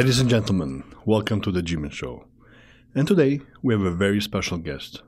Ladies 0.00 0.18
and 0.18 0.30
gentlemen, 0.30 0.82
welcome 1.04 1.42
to 1.42 1.52
the 1.52 1.60
Glikman 1.62 1.92
Show. 1.92 2.24
And 2.94 3.06
today 3.06 3.42
we 3.60 3.74
have 3.74 3.82
a 3.82 3.90
very 3.90 4.18
special 4.22 4.56
guest, 4.56 5.02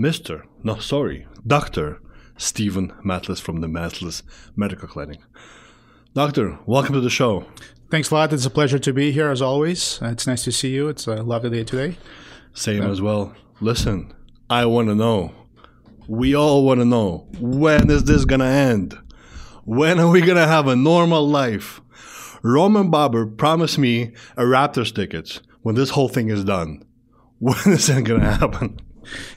Mr. 0.00 0.44
No, 0.62 0.78
sorry, 0.78 1.26
Dr. 1.46 2.00
Steven 2.38 2.94
Matlis 3.04 3.38
from 3.38 3.60
the 3.60 3.66
Matlis 3.66 4.22
Medical 4.56 4.88
Clinic. 4.88 5.20
Doctor, 6.14 6.58
welcome 6.64 6.94
to 6.94 7.02
the 7.02 7.10
show. 7.10 7.44
Thanks 7.90 8.10
a 8.10 8.14
lot. 8.14 8.32
It's 8.32 8.46
a 8.46 8.50
pleasure 8.50 8.78
to 8.78 8.94
be 8.94 9.12
here 9.12 9.28
as 9.28 9.42
always. 9.42 10.00
Uh, 10.00 10.06
it's 10.06 10.26
nice 10.26 10.44
to 10.44 10.52
see 10.52 10.70
you. 10.70 10.88
It's 10.88 11.06
a 11.06 11.16
lovely 11.16 11.50
day 11.50 11.64
today. 11.64 11.98
Same 12.54 12.82
uh, 12.82 12.90
as 12.90 13.02
well. 13.02 13.34
Listen, 13.60 14.14
I 14.48 14.64
want 14.64 14.88
to 14.88 14.94
know. 14.94 15.34
We 16.08 16.34
all 16.34 16.64
want 16.64 16.80
to 16.80 16.86
know 16.86 17.28
when 17.38 17.90
is 17.90 18.04
this 18.04 18.24
going 18.24 18.40
to 18.40 18.46
end? 18.46 18.98
When 19.64 20.00
are 20.00 20.08
we 20.08 20.22
going 20.22 20.38
to 20.38 20.46
have 20.46 20.66
a 20.66 20.76
normal 20.76 21.28
life? 21.28 21.82
Roman 22.44 22.90
Barber 22.90 23.24
promised 23.24 23.78
me 23.78 24.12
a 24.36 24.42
Raptors 24.42 24.94
tickets 24.94 25.40
when 25.62 25.76
this 25.76 25.90
whole 25.90 26.08
thing 26.08 26.28
is 26.28 26.44
done. 26.44 26.84
When 27.40 27.56
is 27.66 27.88
that 27.88 28.04
going 28.04 28.20
to 28.20 28.32
happen? 28.32 28.80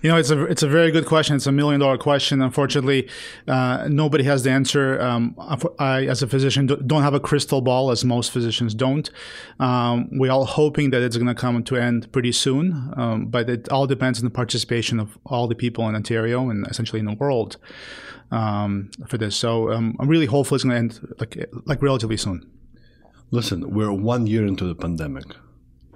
You 0.01 0.11
know, 0.11 0.17
it's 0.17 0.29
a 0.29 0.43
it's 0.45 0.63
a 0.63 0.67
very 0.67 0.91
good 0.91 1.05
question. 1.05 1.35
It's 1.35 1.47
a 1.47 1.51
million 1.51 1.79
dollar 1.81 1.97
question. 1.97 2.41
Unfortunately, 2.41 3.09
uh, 3.47 3.87
nobody 3.89 4.23
has 4.23 4.43
the 4.43 4.51
answer. 4.51 5.01
Um, 5.01 5.35
I, 5.79 6.05
as 6.05 6.21
a 6.21 6.27
physician, 6.27 6.67
don't 6.67 7.01
have 7.01 7.15
a 7.15 7.19
crystal 7.19 7.59
ball, 7.59 7.91
as 7.91 8.05
most 8.05 8.31
physicians 8.31 8.73
don't. 8.73 9.09
Um, 9.59 10.09
we're 10.13 10.31
all 10.31 10.45
hoping 10.45 10.91
that 10.91 11.01
it's 11.01 11.17
going 11.17 11.27
to 11.27 11.35
come 11.35 11.63
to 11.63 11.75
end 11.75 12.09
pretty 12.13 12.31
soon, 12.31 12.93
um, 12.95 13.25
but 13.25 13.49
it 13.49 13.67
all 13.69 13.87
depends 13.87 14.19
on 14.19 14.25
the 14.25 14.31
participation 14.31 14.99
of 14.99 15.17
all 15.25 15.47
the 15.47 15.55
people 15.55 15.89
in 15.89 15.95
Ontario 15.95 16.49
and 16.49 16.65
essentially 16.67 16.99
in 16.99 17.05
the 17.05 17.13
world 17.13 17.57
um, 18.31 18.89
for 19.07 19.17
this. 19.17 19.35
So 19.35 19.71
um, 19.73 19.97
I'm 19.99 20.07
really 20.07 20.27
hopeful 20.27 20.55
it's 20.55 20.63
going 20.63 20.75
to 20.75 20.79
end 20.79 21.15
like 21.19 21.49
like 21.65 21.81
relatively 21.81 22.17
soon. 22.17 22.56
Listen, 23.31 23.73
we're 23.73 23.91
one 23.91 24.27
year 24.27 24.45
into 24.45 24.65
the 24.65 24.75
pandemic. 24.75 25.25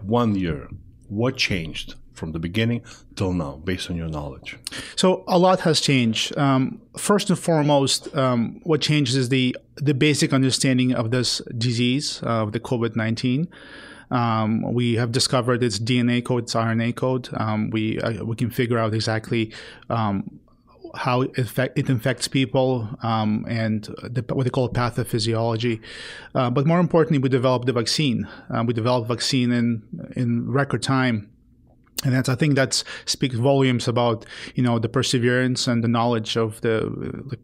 One 0.02 0.36
year. 0.36 0.68
What 1.08 1.38
changed 1.38 1.96
from 2.14 2.34
the 2.34 2.40
beginning 2.40 2.84
till 3.16 3.34
now, 3.34 3.62
based 3.64 3.90
on 3.90 3.96
your 3.96 4.08
knowledge? 4.08 4.58
So 4.96 5.24
a 5.28 5.38
lot 5.38 5.62
has 5.62 5.82
changed. 5.82 6.38
Um, 6.38 6.82
first 6.98 7.30
and 7.30 7.40
foremost, 7.40 8.14
um, 8.16 8.60
what 8.64 8.82
changes 8.82 9.16
is 9.16 9.30
the 9.30 9.56
the 9.76 9.94
basic 9.94 10.34
understanding 10.34 10.94
of 10.94 11.12
this 11.12 11.42
disease 11.58 12.22
uh, 12.24 12.44
of 12.44 12.52
the 12.52 12.60
COVID 12.60 12.96
nineteen. 12.96 13.48
Um, 14.12 14.74
we 14.74 14.96
have 14.96 15.12
discovered 15.14 15.64
its 15.64 15.80
DNA 15.80 16.24
code, 16.24 16.44
its 16.44 16.54
RNA 16.54 16.96
code. 16.96 17.30
Um, 17.34 17.70
we 17.70 18.00
uh, 18.00 18.24
we 18.26 18.36
can 18.36 18.50
figure 18.50 18.78
out 18.78 18.94
exactly 18.94 19.54
um, 19.90 20.40
how 20.96 21.22
it, 21.22 21.32
it 21.76 21.90
infects 21.90 22.28
people 22.28 22.90
um, 23.04 23.46
and 23.48 23.84
the, 24.04 24.24
what 24.34 24.44
they 24.44 24.50
call 24.50 24.70
pathophysiology. 24.70 25.80
Uh, 26.36 26.50
but 26.50 26.66
more 26.66 26.80
importantly, 26.80 27.18
we 27.18 27.30
developed 27.30 27.66
the 27.66 27.74
vaccine. 27.74 28.28
Uh, 28.50 28.64
we 28.66 28.74
developed 28.74 29.08
vaccine 29.08 29.52
in 29.52 29.84
in 30.16 30.52
record 30.52 30.84
time. 30.84 31.30
And 32.04 32.14
that's, 32.16 32.30
I 32.30 32.36
think 32.36 32.56
that 32.56 32.84
speaks 33.06 33.36
volumes 33.36 33.88
about, 33.88 34.26
you 34.56 34.64
know, 34.64 34.80
the 34.80 34.90
perseverance 34.90 35.68
and 35.68 35.84
the 35.84 35.88
knowledge 35.88 36.36
of 36.36 36.60
the, 36.62 36.90
the 37.30 37.38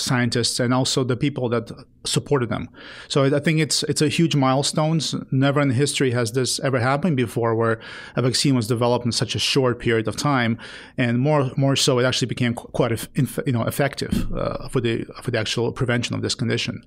scientists 0.00 0.60
and 0.60 0.72
also 0.72 1.04
the 1.04 1.16
people 1.16 1.48
that 1.48 1.70
supported 2.04 2.48
them. 2.48 2.68
So 3.08 3.24
I 3.24 3.40
think 3.40 3.60
it's 3.60 3.82
it's 3.84 4.02
a 4.02 4.08
huge 4.08 4.34
milestone. 4.34 5.00
Never 5.30 5.60
in 5.60 5.70
history 5.70 6.12
has 6.12 6.32
this 6.32 6.58
ever 6.60 6.80
happened 6.80 7.16
before, 7.16 7.54
where 7.54 7.80
a 8.16 8.22
vaccine 8.22 8.54
was 8.54 8.66
developed 8.66 9.04
in 9.04 9.12
such 9.12 9.34
a 9.34 9.38
short 9.38 9.78
period 9.78 10.08
of 10.08 10.16
time, 10.16 10.58
and 10.96 11.18
more 11.18 11.50
more 11.56 11.76
so, 11.76 11.98
it 11.98 12.04
actually 12.04 12.28
became 12.28 12.54
quite 12.54 13.08
you 13.46 13.52
know 13.52 13.64
effective 13.64 14.32
uh, 14.32 14.68
for 14.68 14.80
the 14.80 15.04
for 15.22 15.30
the 15.30 15.38
actual 15.38 15.72
prevention 15.72 16.14
of 16.14 16.22
this 16.22 16.34
condition. 16.34 16.84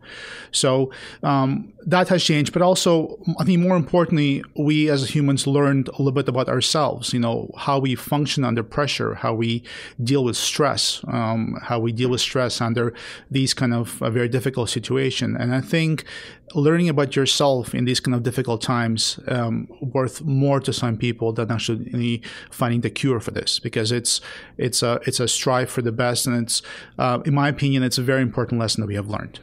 So 0.51 0.91
um, 1.21 1.73
that 1.85 2.07
has 2.09 2.23
changed, 2.23 2.51
but 2.53 2.61
also 2.61 3.17
I 3.39 3.43
think 3.43 3.59
more 3.59 3.77
importantly, 3.77 4.43
we 4.57 4.89
as 4.89 5.09
humans 5.15 5.45
learned 5.45 5.89
a 5.89 5.97
little 5.97 6.11
bit 6.11 6.27
about 6.27 6.49
ourselves. 6.49 7.13
You 7.13 7.19
know 7.19 7.51
how 7.57 7.79
we 7.79 7.95
function 7.95 8.43
under 8.43 8.63
pressure, 8.63 9.15
how 9.15 9.33
we 9.33 9.63
deal 10.03 10.23
with 10.23 10.37
stress, 10.37 11.01
um, 11.07 11.57
how 11.61 11.79
we 11.79 11.91
deal 11.91 12.09
with 12.09 12.21
stress 12.21 12.61
under 12.61 12.93
these 13.29 13.53
kind 13.53 13.73
of 13.73 14.01
uh, 14.01 14.09
very 14.09 14.29
difficult 14.29 14.69
situation. 14.69 15.35
And 15.35 15.53
I 15.53 15.61
think 15.61 16.05
learning 16.55 16.89
about 16.89 17.15
yourself 17.15 17.73
in 17.73 17.85
these 17.85 17.99
kind 17.99 18.15
of 18.15 18.23
difficult 18.23 18.61
times 18.61 19.19
um, 19.27 19.67
worth 19.81 20.21
more 20.21 20.59
to 20.59 20.73
some 20.73 20.97
people 20.97 21.33
than 21.33 21.51
actually 21.51 22.21
finding 22.51 22.81
the 22.81 22.89
cure 22.89 23.19
for 23.19 23.31
this 23.31 23.59
because 23.59 23.91
it's 23.91 24.21
it's 24.57 24.83
a 24.83 24.99
it's 25.07 25.19
a 25.19 25.27
strive 25.27 25.69
for 25.69 25.81
the 25.81 25.91
best 25.91 26.27
and 26.27 26.43
it's 26.43 26.61
uh, 26.99 27.19
in 27.25 27.33
my 27.33 27.49
opinion 27.49 27.83
it's 27.83 27.97
a 27.97 28.03
very 28.03 28.21
important 28.21 28.59
lesson 28.59 28.81
that 28.81 28.87
we 28.87 28.95
have 28.95 29.09
learned. 29.09 29.39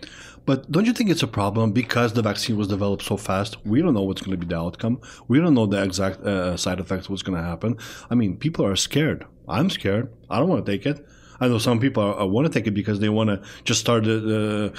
But 0.47 0.71
don't 0.71 0.87
you 0.87 0.93
think 0.93 1.11
it's 1.11 1.23
a 1.23 1.29
problem 1.29 1.73
because 1.73 2.15
the 2.15 2.23
vaccine 2.23 2.57
was 2.57 2.67
developed 2.67 3.05
so 3.05 3.17
fast? 3.17 3.65
We 3.65 3.83
don't 3.83 3.95
know 3.95 4.03
what's 4.03 4.23
going 4.23 4.33
to 4.33 4.47
be 4.47 4.53
the 4.53 4.59
outcome. 4.59 5.01
We 5.29 5.39
don't 5.39 5.55
know 5.55 5.67
the 5.67 5.83
exact 5.83 6.21
uh, 6.23 6.57
side 6.57 6.81
effects, 6.81 7.09
what's 7.09 7.23
going 7.23 7.41
to 7.41 7.47
happen. 7.47 7.77
I 8.11 8.15
mean, 8.15 8.37
people 8.37 8.65
are 8.67 8.77
scared. 8.77 9.25
I'm 9.49 9.71
scared. 9.71 10.13
I 10.29 10.39
don't 10.39 10.49
want 10.49 10.65
to 10.65 10.73
take 10.73 10.87
it. 10.87 11.07
I 11.41 11.49
know 11.49 11.59
some 11.59 11.81
people 11.81 12.03
are, 12.03 12.15
are 12.15 12.27
want 12.27 12.47
to 12.47 12.53
take 12.53 12.67
it 12.67 12.73
because 12.73 13.01
they 13.01 13.09
want 13.09 13.31
to 13.31 13.43
just 13.65 13.81
start 13.81 14.05
to 14.05 14.73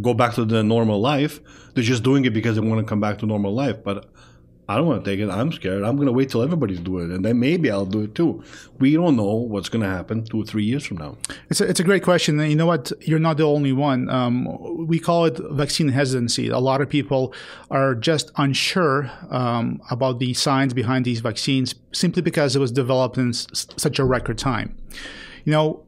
go 0.00 0.14
back 0.14 0.34
to 0.34 0.44
the 0.44 0.62
normal 0.62 1.00
life. 1.00 1.40
They're 1.74 1.84
just 1.84 2.02
doing 2.02 2.24
it 2.24 2.30
because 2.30 2.56
they 2.56 2.60
want 2.60 2.80
to 2.80 2.88
come 2.88 3.00
back 3.00 3.18
to 3.18 3.26
normal 3.26 3.54
life. 3.54 3.82
But 3.84 4.10
I 4.70 4.76
don't 4.76 4.86
want 4.86 5.02
to 5.02 5.10
take 5.10 5.18
it. 5.18 5.30
I'm 5.30 5.50
scared. 5.50 5.82
I'm 5.82 5.96
going 5.96 6.08
to 6.08 6.12
wait 6.12 6.28
till 6.28 6.42
everybody's 6.42 6.80
doing 6.80 7.10
it, 7.10 7.14
and 7.14 7.24
then 7.24 7.40
maybe 7.40 7.70
I'll 7.70 7.86
do 7.86 8.02
it 8.02 8.14
too. 8.14 8.44
We 8.78 8.92
don't 8.92 9.16
know 9.16 9.32
what's 9.36 9.70
going 9.70 9.80
to 9.82 9.88
happen 9.88 10.24
two 10.24 10.42
or 10.42 10.44
three 10.44 10.64
years 10.64 10.84
from 10.84 10.98
now. 10.98 11.16
It's 11.48 11.62
a, 11.62 11.64
it's 11.70 11.80
a 11.80 11.84
great 11.84 12.02
question. 12.02 12.38
And 12.38 12.50
you 12.50 12.56
know 12.56 12.66
what? 12.66 12.92
You're 13.00 13.18
not 13.18 13.38
the 13.38 13.44
only 13.44 13.72
one. 13.72 14.10
Um, 14.10 14.86
we 14.86 14.98
call 14.98 15.24
it 15.24 15.38
vaccine 15.52 15.88
hesitancy. 15.88 16.48
A 16.48 16.58
lot 16.58 16.82
of 16.82 16.90
people 16.90 17.32
are 17.70 17.94
just 17.94 18.30
unsure 18.36 19.10
um, 19.30 19.80
about 19.90 20.18
the 20.18 20.34
science 20.34 20.74
behind 20.74 21.06
these 21.06 21.20
vaccines 21.20 21.74
simply 21.92 22.20
because 22.20 22.54
it 22.54 22.58
was 22.58 22.70
developed 22.70 23.16
in 23.16 23.30
s- 23.30 23.46
such 23.78 23.98
a 23.98 24.04
record 24.04 24.36
time. 24.36 24.76
You 25.46 25.52
know, 25.52 25.82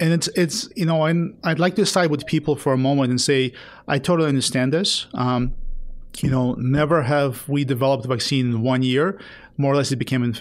and 0.00 0.12
it's 0.12 0.28
it's 0.28 0.68
you 0.74 0.86
know 0.86 1.04
and 1.04 1.38
I'd 1.44 1.58
like 1.58 1.76
to 1.76 1.86
side 1.86 2.10
with 2.10 2.26
people 2.26 2.56
for 2.56 2.72
a 2.72 2.78
moment 2.78 3.10
and 3.10 3.20
say 3.20 3.52
I 3.86 3.98
totally 3.98 4.28
understand 4.28 4.72
this. 4.72 5.06
Um, 5.14 5.54
you 6.18 6.30
know, 6.30 6.54
never 6.54 7.02
have 7.02 7.48
we 7.48 7.64
developed 7.64 8.04
a 8.04 8.08
vaccine 8.08 8.46
in 8.50 8.62
one 8.62 8.82
year. 8.82 9.20
More 9.56 9.72
or 9.72 9.76
less, 9.76 9.92
it 9.92 9.96
became 9.96 10.34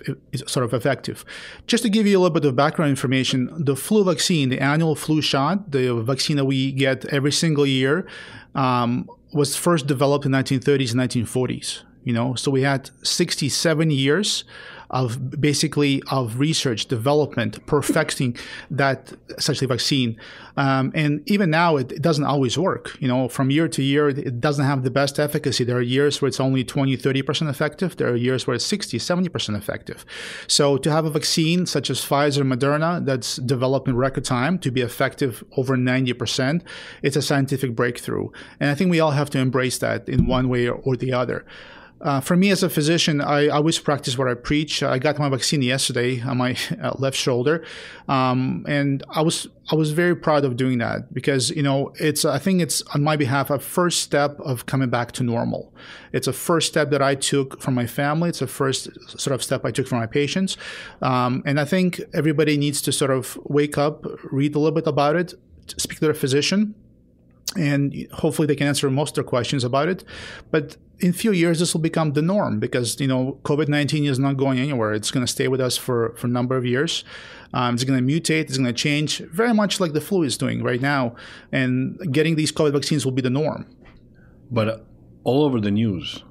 sort 0.47 0.63
of 0.63 0.73
effective. 0.73 1.25
Just 1.67 1.83
to 1.83 1.89
give 1.89 2.07
you 2.07 2.17
a 2.17 2.19
little 2.19 2.33
bit 2.33 2.45
of 2.45 2.55
background 2.55 2.89
information, 2.89 3.51
the 3.53 3.75
flu 3.75 4.03
vaccine, 4.03 4.49
the 4.49 4.59
annual 4.59 4.95
flu 4.95 5.21
shot, 5.21 5.71
the 5.71 5.93
vaccine 6.01 6.37
that 6.37 6.45
we 6.45 6.71
get 6.71 7.05
every 7.05 7.31
single 7.31 7.65
year, 7.65 8.07
um, 8.55 9.09
was 9.33 9.55
first 9.55 9.87
developed 9.87 10.25
in 10.25 10.31
1930s 10.31 10.91
and 10.91 11.27
1940s. 11.27 11.83
You 12.05 12.13
know, 12.13 12.33
so 12.33 12.49
we 12.49 12.61
had 12.61 12.89
67 13.03 13.91
years 13.91 14.45
of 14.89 15.39
basically 15.39 16.01
of 16.11 16.39
research, 16.39 16.87
development, 16.87 17.65
perfecting 17.65 18.35
that 18.71 19.13
essentially 19.37 19.67
vaccine. 19.67 20.19
Um, 20.57 20.91
and 20.95 21.21
even 21.29 21.49
now, 21.49 21.77
it, 21.77 21.91
it, 21.91 22.01
doesn't 22.01 22.25
always 22.25 22.57
work. 22.57 22.97
You 22.99 23.07
know, 23.07 23.29
from 23.29 23.49
year 23.51 23.67
to 23.69 23.83
year, 23.83 24.09
it 24.09 24.41
doesn't 24.41 24.65
have 24.65 24.83
the 24.83 24.91
best 24.91 25.19
efficacy. 25.19 25.63
There 25.63 25.77
are 25.77 25.81
years 25.81 26.21
where 26.21 26.27
it's 26.27 26.39
only 26.39 26.63
20, 26.63 26.97
30% 26.97 27.49
effective. 27.49 27.95
There 27.97 28.09
are 28.09 28.15
years 28.15 28.45
where 28.45 28.55
it's 28.55 28.65
60, 28.65 28.97
70% 28.97 29.55
effective. 29.55 30.05
So 30.47 30.77
to 30.77 30.91
have 30.91 31.05
a 31.05 31.09
vaccine 31.09 31.65
such 31.65 31.89
as 31.89 32.01
Pfizer, 32.01 32.43
Moderna, 32.43 33.05
that's 33.05 33.37
developed 33.37 33.87
in 33.87 33.95
record 33.95 34.25
time 34.25 34.57
to 34.59 34.71
be 34.71 34.81
effective 34.81 35.43
over 35.55 35.77
90%, 35.77 36.61
it's 37.03 37.15
a 37.15 37.21
scientific 37.21 37.75
breakthrough. 37.75 38.29
And 38.59 38.69
I 38.69 38.75
think 38.75 38.91
we 38.91 38.99
all 38.99 39.11
have 39.11 39.29
to 39.31 39.39
embrace 39.39 39.77
that 39.77 40.09
in 40.09 40.25
one 40.25 40.49
way 40.49 40.67
or, 40.67 40.75
or 40.83 40.97
the 40.97 41.13
other. 41.13 41.45
Uh, 42.01 42.21
for 42.21 42.37
me 42.37 42.49
as 42.49 42.63
a 42.63 42.69
physician, 42.69 43.19
I 43.19 43.49
always 43.49 43.77
practice 43.77 44.17
what 44.17 44.29
I 44.29 44.33
preach. 44.33 44.81
I 44.81 44.99
got 44.99 45.19
my 45.19 45.27
vaccine 45.27 45.61
yesterday 45.61 46.21
on 46.21 46.37
my 46.37 46.55
uh, 46.81 46.93
left 46.97 47.17
shoulder, 47.17 47.65
um, 48.07 48.65
and 48.67 49.03
I 49.09 49.21
was 49.21 49.47
I 49.71 49.75
was 49.75 49.91
very 49.91 50.15
proud 50.15 50.45
of 50.45 50.55
doing 50.55 50.77
that 50.77 51.13
because 51.13 51.49
you 51.49 51.61
know 51.61 51.91
it's 51.99 52.23
I 52.23 52.39
think 52.39 52.61
it's 52.61 52.81
on 52.93 53.03
my 53.03 53.17
behalf 53.17 53.49
a 53.49 53.59
first 53.59 54.01
step 54.01 54.39
of 54.39 54.65
coming 54.65 54.89
back 54.89 55.11
to 55.13 55.23
normal. 55.23 55.73
It's 56.13 56.27
a 56.27 56.33
first 56.33 56.67
step 56.67 56.89
that 56.91 57.01
I 57.01 57.15
took 57.15 57.61
for 57.61 57.71
my 57.71 57.85
family. 57.85 58.29
It's 58.29 58.41
a 58.41 58.47
first 58.47 58.87
sort 59.19 59.33
of 59.33 59.43
step 59.43 59.65
I 59.65 59.71
took 59.71 59.87
for 59.87 59.95
my 59.95 60.07
patients, 60.07 60.55
um, 61.01 61.43
and 61.45 61.59
I 61.59 61.65
think 61.65 62.01
everybody 62.13 62.57
needs 62.57 62.81
to 62.83 62.93
sort 62.93 63.11
of 63.11 63.37
wake 63.43 63.77
up, 63.77 64.05
read 64.31 64.55
a 64.55 64.59
little 64.59 64.75
bit 64.75 64.87
about 64.87 65.17
it, 65.17 65.33
speak 65.77 65.99
to 65.99 66.05
their 66.05 66.13
physician 66.13 66.75
and 67.55 68.07
hopefully 68.13 68.45
they 68.45 68.55
can 68.55 68.67
answer 68.67 68.89
most 68.89 69.11
of 69.11 69.15
their 69.15 69.23
questions 69.23 69.63
about 69.63 69.87
it. 69.87 70.03
But 70.51 70.77
in 70.99 71.11
a 71.11 71.13
few 71.13 71.31
years, 71.31 71.59
this 71.59 71.73
will 71.73 71.81
become 71.81 72.13
the 72.13 72.21
norm 72.21 72.59
because 72.59 72.99
you 72.99 73.07
know 73.07 73.39
COVID 73.43 73.67
nineteen 73.67 74.05
is 74.05 74.19
not 74.19 74.37
going 74.37 74.59
anywhere. 74.59 74.93
It's 74.93 75.11
going 75.11 75.25
to 75.25 75.31
stay 75.31 75.47
with 75.47 75.61
us 75.61 75.77
for 75.77 76.13
for 76.17 76.27
a 76.27 76.29
number 76.29 76.55
of 76.57 76.65
years. 76.65 77.03
Um, 77.53 77.75
it's 77.75 77.83
going 77.83 78.05
to 78.05 78.13
mutate. 78.13 78.41
It's 78.41 78.57
going 78.57 78.67
to 78.67 78.73
change 78.73 79.19
very 79.19 79.53
much 79.53 79.79
like 79.79 79.93
the 79.93 80.01
flu 80.01 80.23
is 80.23 80.37
doing 80.37 80.63
right 80.63 80.81
now. 80.81 81.15
And 81.51 81.97
getting 82.11 82.35
these 82.35 82.51
COVID 82.51 82.73
vaccines 82.73 83.05
will 83.05 83.11
be 83.11 83.21
the 83.21 83.29
norm. 83.29 83.65
But 84.51 84.67
uh, 84.67 84.77
all 85.23 85.43
over 85.43 85.59
the 85.59 85.71
news, 85.71 86.23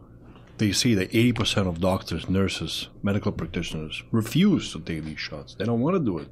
they 0.58 0.72
see 0.72 0.94
that 0.94 1.10
80% 1.12 1.68
of 1.68 1.80
doctors, 1.80 2.28
nurses, 2.28 2.88
medical 3.02 3.32
practitioners 3.32 4.02
refuse 4.12 4.72
to 4.72 4.80
take 4.80 5.04
these 5.04 5.20
shots. 5.20 5.54
They 5.54 5.64
don't 5.64 5.80
want 5.80 5.96
to 5.96 6.00
do 6.00 6.18
it. 6.18 6.28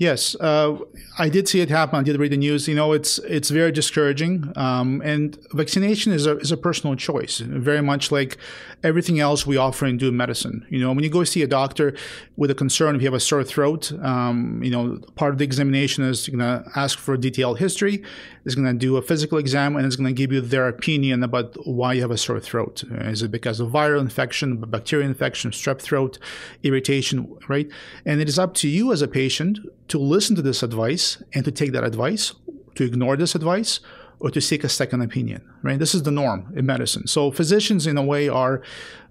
Yes, 0.00 0.34
uh, 0.36 0.78
I 1.18 1.28
did 1.28 1.46
see 1.46 1.60
it 1.60 1.68
happen. 1.68 1.98
I 1.98 2.02
did 2.02 2.18
read 2.18 2.32
the 2.32 2.38
news. 2.38 2.66
You 2.66 2.74
know, 2.74 2.92
it's 2.92 3.18
it's 3.18 3.50
very 3.50 3.70
discouraging. 3.70 4.50
Um, 4.56 5.02
and 5.04 5.36
vaccination 5.52 6.10
is 6.14 6.24
a 6.24 6.38
is 6.38 6.50
a 6.50 6.56
personal 6.56 6.96
choice, 6.96 7.40
very 7.40 7.82
much 7.82 8.10
like 8.10 8.38
everything 8.82 9.20
else 9.20 9.46
we 9.46 9.58
offer 9.58 9.84
and 9.84 9.98
do 9.98 10.08
in 10.08 10.16
medicine. 10.16 10.64
You 10.70 10.78
know, 10.80 10.90
when 10.94 11.04
you 11.04 11.10
go 11.10 11.22
see 11.24 11.42
a 11.42 11.46
doctor 11.46 11.94
with 12.38 12.50
a 12.50 12.54
concern 12.54 12.96
if 12.96 13.02
you 13.02 13.08
have 13.08 13.14
a 13.14 13.20
sore 13.20 13.44
throat, 13.44 13.92
um, 14.02 14.62
you 14.62 14.70
know, 14.70 15.00
part 15.16 15.32
of 15.34 15.38
the 15.38 15.44
examination 15.44 16.02
is 16.02 16.26
you're 16.26 16.38
going 16.38 16.64
to 16.64 16.70
ask 16.78 16.98
for 16.98 17.12
a 17.12 17.18
detailed 17.18 17.58
history. 17.58 18.02
Is 18.44 18.54
going 18.54 18.66
to 18.66 18.72
do 18.72 18.96
a 18.96 19.02
physical 19.02 19.36
exam 19.36 19.76
and 19.76 19.84
it's 19.84 19.96
going 19.96 20.08
to 20.08 20.14
give 20.14 20.32
you 20.32 20.40
their 20.40 20.66
opinion 20.66 21.22
about 21.22 21.56
why 21.66 21.92
you 21.92 22.00
have 22.00 22.10
a 22.10 22.16
sore 22.16 22.40
throat. 22.40 22.84
Is 22.90 23.22
it 23.22 23.30
because 23.30 23.60
of 23.60 23.70
viral 23.70 24.00
infection, 24.00 24.56
bacterial 24.56 25.08
infection, 25.08 25.50
strep 25.50 25.80
throat, 25.80 26.18
irritation, 26.62 27.36
right? 27.48 27.68
And 28.06 28.20
it 28.20 28.28
is 28.28 28.38
up 28.38 28.54
to 28.54 28.68
you 28.68 28.92
as 28.92 29.02
a 29.02 29.08
patient 29.08 29.58
to 29.88 29.98
listen 29.98 30.36
to 30.36 30.42
this 30.42 30.62
advice 30.62 31.22
and 31.34 31.44
to 31.44 31.52
take 31.52 31.72
that 31.72 31.84
advice, 31.84 32.32
to 32.76 32.84
ignore 32.84 33.16
this 33.16 33.34
advice, 33.34 33.80
or 34.20 34.30
to 34.30 34.40
seek 34.40 34.64
a 34.64 34.68
second 34.68 35.00
opinion, 35.02 35.42
right? 35.62 35.78
This 35.78 35.94
is 35.94 36.02
the 36.02 36.10
norm 36.10 36.52
in 36.54 36.66
medicine. 36.66 37.06
So 37.06 37.30
physicians, 37.30 37.86
in 37.86 37.96
a 37.96 38.02
way, 38.02 38.28
are 38.28 38.62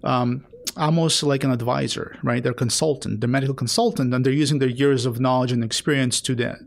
um, 0.04 0.46
almost 0.80 1.22
like 1.22 1.44
an 1.44 1.52
advisor, 1.52 2.16
right? 2.22 2.42
They're 2.42 2.54
consultant, 2.54 3.20
they're 3.20 3.28
medical 3.28 3.54
consultant, 3.54 4.12
and 4.14 4.24
they're 4.24 4.32
using 4.32 4.58
their 4.58 4.68
years 4.68 5.06
of 5.06 5.20
knowledge 5.20 5.52
and 5.52 5.62
experience 5.62 6.20
to 6.22 6.34
that. 6.36 6.58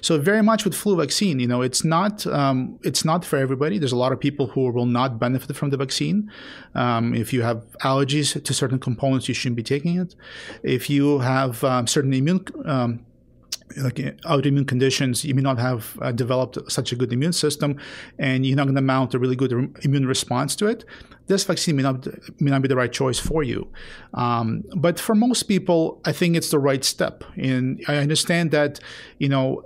So 0.00 0.18
very 0.18 0.42
much 0.42 0.64
with 0.64 0.74
flu 0.74 0.96
vaccine, 0.96 1.38
you 1.38 1.46
know, 1.46 1.60
it's 1.62 1.84
not 1.84 2.26
um, 2.26 2.78
it's 2.82 3.04
not 3.04 3.24
for 3.24 3.36
everybody. 3.36 3.78
There's 3.78 3.92
a 3.92 4.02
lot 4.04 4.12
of 4.12 4.18
people 4.18 4.46
who 4.48 4.70
will 4.72 4.86
not 4.86 5.18
benefit 5.18 5.54
from 5.56 5.70
the 5.70 5.76
vaccine. 5.76 6.30
Um, 6.74 7.14
if 7.14 7.32
you 7.32 7.42
have 7.42 7.58
allergies 7.90 8.42
to 8.42 8.54
certain 8.54 8.78
components, 8.78 9.28
you 9.28 9.34
shouldn't 9.34 9.56
be 9.56 9.62
taking 9.62 10.00
it. 10.00 10.14
If 10.62 10.90
you 10.90 11.20
have 11.20 11.62
um, 11.62 11.86
certain 11.86 12.14
immune 12.14 12.44
um, 12.64 13.04
like 13.76 13.96
autoimmune 14.34 14.66
conditions, 14.66 15.24
you 15.24 15.34
may 15.34 15.42
not 15.42 15.58
have 15.58 15.98
uh, 16.02 16.12
developed 16.12 16.58
such 16.68 16.92
a 16.92 16.96
good 16.96 17.12
immune 17.12 17.32
system, 17.32 17.76
and 18.18 18.44
you're 18.44 18.56
not 18.56 18.64
going 18.64 18.74
to 18.74 18.82
mount 18.82 19.14
a 19.14 19.18
really 19.18 19.36
good 19.36 19.52
re- 19.52 19.68
immune 19.82 20.06
response 20.06 20.56
to 20.56 20.66
it. 20.66 20.84
This 21.30 21.44
vaccine 21.44 21.76
may 21.76 21.84
not 21.84 22.08
may 22.40 22.50
not 22.50 22.60
be 22.60 22.66
the 22.66 22.80
right 22.82 22.92
choice 22.92 23.20
for 23.20 23.44
you. 23.44 23.60
Um, 24.14 24.64
but 24.74 24.98
for 24.98 25.14
most 25.14 25.44
people, 25.44 26.00
I 26.04 26.12
think 26.18 26.36
it's 26.36 26.50
the 26.50 26.58
right 26.58 26.84
step. 26.84 27.22
And 27.36 27.80
I 27.86 27.98
understand 27.98 28.50
that 28.50 28.80
you 29.18 29.28
know 29.28 29.62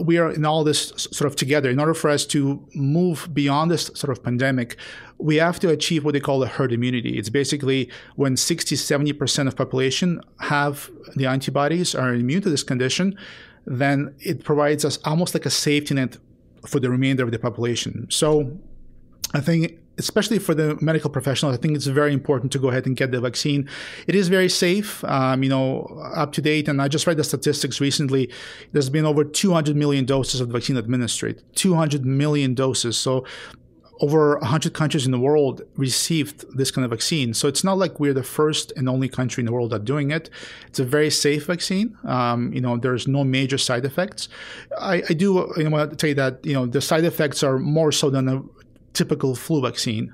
we 0.00 0.16
are 0.18 0.30
in 0.30 0.44
all 0.44 0.62
this 0.62 0.80
sort 0.96 1.26
of 1.26 1.34
together. 1.34 1.70
In 1.70 1.80
order 1.80 1.94
for 2.02 2.08
us 2.08 2.24
to 2.26 2.38
move 2.74 3.28
beyond 3.34 3.66
this 3.72 3.90
sort 4.00 4.12
of 4.16 4.22
pandemic, 4.22 4.76
we 5.18 5.34
have 5.46 5.58
to 5.58 5.68
achieve 5.70 6.04
what 6.04 6.12
they 6.14 6.20
call 6.20 6.38
the 6.38 6.46
herd 6.46 6.72
immunity. 6.72 7.18
It's 7.18 7.30
basically 7.30 7.90
when 8.14 8.36
60, 8.36 8.76
70% 8.76 9.48
of 9.48 9.56
population 9.56 10.20
have 10.38 10.88
the 11.16 11.26
antibodies, 11.26 11.96
are 11.96 12.14
immune 12.14 12.42
to 12.42 12.50
this 12.50 12.62
condition, 12.62 13.18
then 13.66 14.14
it 14.20 14.44
provides 14.44 14.84
us 14.84 15.00
almost 15.04 15.34
like 15.34 15.46
a 15.46 15.50
safety 15.50 15.94
net 15.94 16.16
for 16.64 16.78
the 16.78 16.90
remainder 16.90 17.24
of 17.24 17.32
the 17.32 17.40
population. 17.40 18.06
So 18.08 18.56
I 19.34 19.40
think 19.40 19.78
especially 19.98 20.38
for 20.38 20.54
the 20.54 20.78
medical 20.80 21.10
professionals, 21.10 21.56
I 21.56 21.60
think 21.60 21.76
it's 21.76 21.86
very 21.86 22.12
important 22.12 22.52
to 22.52 22.58
go 22.58 22.68
ahead 22.68 22.86
and 22.86 22.96
get 22.96 23.10
the 23.10 23.20
vaccine. 23.20 23.68
It 24.06 24.14
is 24.14 24.28
very 24.28 24.48
safe, 24.48 25.04
um, 25.04 25.42
you 25.42 25.48
know, 25.48 25.82
up 26.14 26.32
to 26.32 26.42
date. 26.42 26.68
And 26.68 26.80
I 26.80 26.88
just 26.88 27.06
read 27.06 27.16
the 27.16 27.24
statistics 27.24 27.80
recently. 27.80 28.30
There's 28.72 28.90
been 28.90 29.04
over 29.04 29.24
200 29.24 29.76
million 29.76 30.04
doses 30.04 30.40
of 30.40 30.48
the 30.48 30.52
vaccine 30.52 30.76
administered. 30.76 31.42
200 31.54 32.06
million 32.06 32.54
doses. 32.54 32.96
So 32.96 33.24
over 34.00 34.38
100 34.38 34.74
countries 34.74 35.06
in 35.06 35.12
the 35.12 35.18
world 35.18 35.62
received 35.76 36.44
this 36.56 36.70
kind 36.70 36.84
of 36.84 36.90
vaccine. 36.90 37.34
So 37.34 37.48
it's 37.48 37.64
not 37.64 37.78
like 37.78 37.98
we're 37.98 38.14
the 38.14 38.22
first 38.22 38.72
and 38.76 38.88
only 38.88 39.08
country 39.08 39.40
in 39.40 39.46
the 39.46 39.52
world 39.52 39.70
that 39.70 39.84
doing 39.84 40.10
it. 40.10 40.30
It's 40.68 40.78
a 40.78 40.84
very 40.84 41.10
safe 41.10 41.46
vaccine. 41.46 41.96
Um, 42.04 42.52
you 42.52 42.60
know, 42.60 42.76
there's 42.76 43.08
no 43.08 43.24
major 43.24 43.58
side 43.58 43.84
effects. 43.84 44.28
I, 44.78 45.02
I 45.08 45.14
do 45.14 45.52
you 45.56 45.64
know, 45.64 45.70
want 45.70 45.90
to 45.90 45.96
tell 45.96 46.08
you 46.08 46.14
that, 46.14 46.44
you 46.44 46.54
know, 46.54 46.66
the 46.66 46.80
side 46.80 47.04
effects 47.04 47.42
are 47.42 47.58
more 47.58 47.90
so 47.92 48.10
than 48.10 48.28
a 48.28 48.42
typical 48.98 49.34
flu 49.34 49.62
vaccine. 49.62 50.12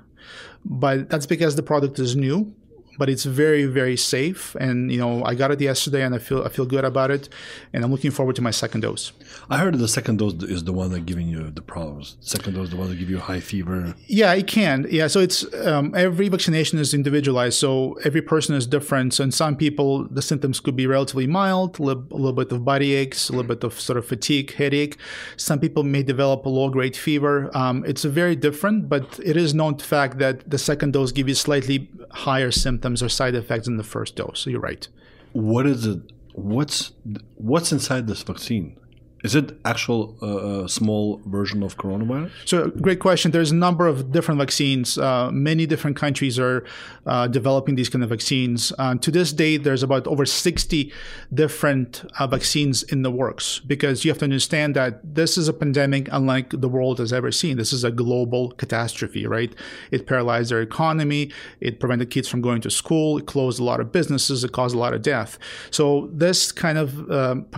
But 0.63 1.09
that's 1.09 1.25
because 1.25 1.55
the 1.55 1.63
product 1.63 1.99
is 1.99 2.15
new 2.15 2.53
but 2.97 3.09
it's 3.09 3.25
very 3.25 3.65
very 3.65 3.97
safe. 3.97 4.55
And 4.55 4.91
you 4.91 4.97
know 4.97 5.23
i 5.23 5.35
got 5.35 5.51
it 5.51 5.61
yesterday 5.61 6.03
and 6.03 6.13
i 6.15 6.17
feel 6.17 6.43
i 6.43 6.49
feel 6.49 6.65
good 6.65 6.85
about 6.85 7.11
it. 7.11 7.29
And 7.73 7.83
i'm 7.83 7.91
looking 7.91 8.11
forward 8.11 8.35
to 8.37 8.41
my 8.41 8.51
second 8.51 8.81
dose. 8.81 9.11
I 9.49 9.57
heard 9.57 9.77
the 9.77 9.87
second 9.87 10.19
dose 10.19 10.33
is 10.43 10.63
the 10.63 10.73
one 10.73 10.91
that 10.91 11.05
giving 11.05 11.27
you 11.27 11.51
the 11.51 11.61
problems. 11.61 12.17
Second 12.21 12.55
dose 12.55 12.69
the 12.69 12.77
one 12.77 12.89
that 12.89 12.95
give 12.95 13.09
you 13.09 13.19
high 13.19 13.39
fever. 13.39 13.95
Yeah 14.07 14.33
it 14.33 14.47
can. 14.47 14.87
Yeah 14.89 15.07
so 15.07 15.19
it's 15.19 15.45
um, 15.65 15.93
every 15.95 16.29
vaccination 16.29 16.79
is 16.79 16.93
individualized. 16.93 17.57
So 17.57 17.93
every 18.03 18.21
person 18.21 18.55
is 18.55 18.65
different. 18.67 19.13
So 19.13 19.23
in 19.23 19.31
some 19.31 19.55
people 19.55 20.07
the 20.09 20.21
symptoms 20.21 20.59
could 20.59 20.75
be 20.75 20.87
relatively 20.87 21.27
mild 21.27 21.79
a 21.79 21.83
little, 21.83 22.05
a 22.11 22.15
little 22.15 22.33
bit 22.33 22.51
of 22.51 22.63
body 22.65 22.93
aches 22.93 23.29
a 23.29 23.33
little 23.33 23.47
bit 23.47 23.63
of 23.63 23.79
sort 23.79 23.97
of 23.97 24.05
fatigue 24.05 24.53
headache. 24.53 24.97
Some 25.37 25.59
people 25.59 25.83
may 25.83 26.03
develop 26.03 26.45
a 26.45 26.49
low 26.49 26.69
grade 26.69 26.95
fever. 26.95 27.55
Um, 27.55 27.83
it's 27.85 28.03
very 28.03 28.35
different 28.35 28.89
but 28.89 29.19
it 29.23 29.37
is 29.37 29.53
known 29.53 29.75
fact 29.77 30.17
that 30.19 30.49
the 30.49 30.57
second 30.57 30.93
dose 30.93 31.11
gives 31.11 31.27
you 31.27 31.35
slightly 31.35 31.89
higher 32.11 32.51
symptoms 32.51 32.84
or 33.01 33.09
side 33.09 33.35
effects 33.35 33.67
in 33.67 33.77
the 33.77 33.83
first 33.83 34.15
dose. 34.15 34.39
So 34.39 34.49
you're 34.49 34.59
right. 34.59 34.87
What 35.33 35.65
is 35.65 35.85
it? 35.85 35.99
What's 36.33 36.91
what's 37.35 37.71
inside 37.71 38.07
this 38.07 38.23
vaccine? 38.23 38.77
Is 39.25 39.33
it 39.33 39.57
actual 39.65 40.15
uh, 40.21 40.25
uh, 40.25 40.67
small 40.67 41.19
version 41.25 41.63
of 41.63 41.77
coronavirus? 41.79 42.29
So, 42.45 42.67
great 42.69 42.99
question. 42.99 43.31
There's 43.31 43.49
a 43.49 43.55
number 43.55 43.87
of 43.87 44.11
different 44.11 44.39
vaccines. 44.39 44.99
Uh, 44.99 45.31
many 45.31 45.65
different 45.65 45.97
countries 45.97 46.37
are 46.37 46.63
uh, 47.07 47.27
developing 47.27 47.73
these 47.73 47.89
kind 47.89 48.03
of 48.03 48.11
vaccines. 48.11 48.71
Uh, 48.77 48.93
to 48.93 49.09
this 49.09 49.33
date, 49.33 49.63
there's 49.63 49.81
about 49.81 50.05
over 50.05 50.27
60 50.27 50.93
different 51.33 52.05
uh, 52.19 52.27
vaccines 52.27 52.83
in 52.83 53.01
the 53.01 53.09
works 53.09 53.57
because 53.65 54.05
you 54.05 54.11
have 54.11 54.19
to 54.19 54.25
understand 54.25 54.75
that 54.75 55.15
this 55.15 55.39
is 55.39 55.47
a 55.47 55.53
pandemic 55.53 56.07
unlike 56.11 56.51
the 56.51 56.69
world 56.69 56.99
has 56.99 57.11
ever 57.11 57.31
seen. 57.31 57.57
This 57.57 57.73
is 57.73 57.83
a 57.83 57.89
global 57.89 58.51
catastrophe, 58.51 59.25
right? 59.25 59.55
It 59.89 60.05
paralyzed 60.05 60.53
our 60.53 60.61
economy. 60.61 61.31
It 61.61 61.79
prevented 61.79 62.11
kids 62.11 62.27
from 62.27 62.41
going 62.41 62.61
to 62.61 62.69
school. 62.69 63.17
It 63.17 63.25
closed 63.25 63.59
a 63.59 63.63
lot 63.63 63.79
of 63.79 63.91
businesses. 63.91 64.43
It 64.43 64.51
caused 64.51 64.75
a 64.75 64.79
lot 64.79 64.93
of 64.93 65.01
death. 65.01 65.39
So, 65.71 66.11
this 66.13 66.51
kind 66.51 66.77
of 66.77 66.89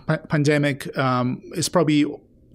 p- 0.07 0.27
pandemic 0.29 0.97
um, 0.97 1.41
it's 1.57 1.69
probably 1.69 2.05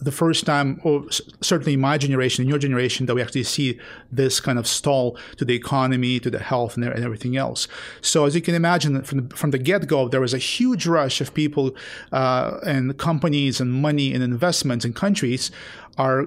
the 0.05 0.13
first 0.13 0.45
time, 0.45 0.81
or 0.83 1.05
certainly 1.41 1.75
in 1.75 1.81
my 1.81 1.97
generation 1.97 2.43
and 2.43 2.49
your 2.49 2.59
generation, 2.59 3.07
that 3.07 3.15
we 3.15 3.23
actually 3.23 3.45
see 3.45 3.79
this 4.11 4.41
kind 4.41 4.59
of 4.59 4.67
stall 4.67 5.17
to 5.37 5.45
the 5.45 5.55
economy, 5.55 6.19
to 6.19 6.31
the 6.31 6.39
health, 6.39 6.77
and, 6.77 6.85
everything 6.85 7.37
else. 7.37 7.69
So, 8.01 8.25
as 8.25 8.35
you 8.35 8.43
can 8.43 8.55
imagine, 8.55 9.03
from 9.03 9.29
the, 9.29 9.37
from 9.37 9.51
the 9.51 9.59
get 9.59 9.87
go, 9.87 10.09
there 10.09 10.21
was 10.21 10.35
a 10.35 10.39
huge 10.39 10.87
rush 10.87 11.21
of 11.21 11.33
people 11.35 11.75
uh, 12.11 12.59
and 12.67 12.97
companies 12.99 13.61
and 13.61 13.73
money 13.73 14.13
and 14.13 14.23
investments 14.23 14.85
in 14.85 14.93
countries 14.93 15.51
are 15.99 16.27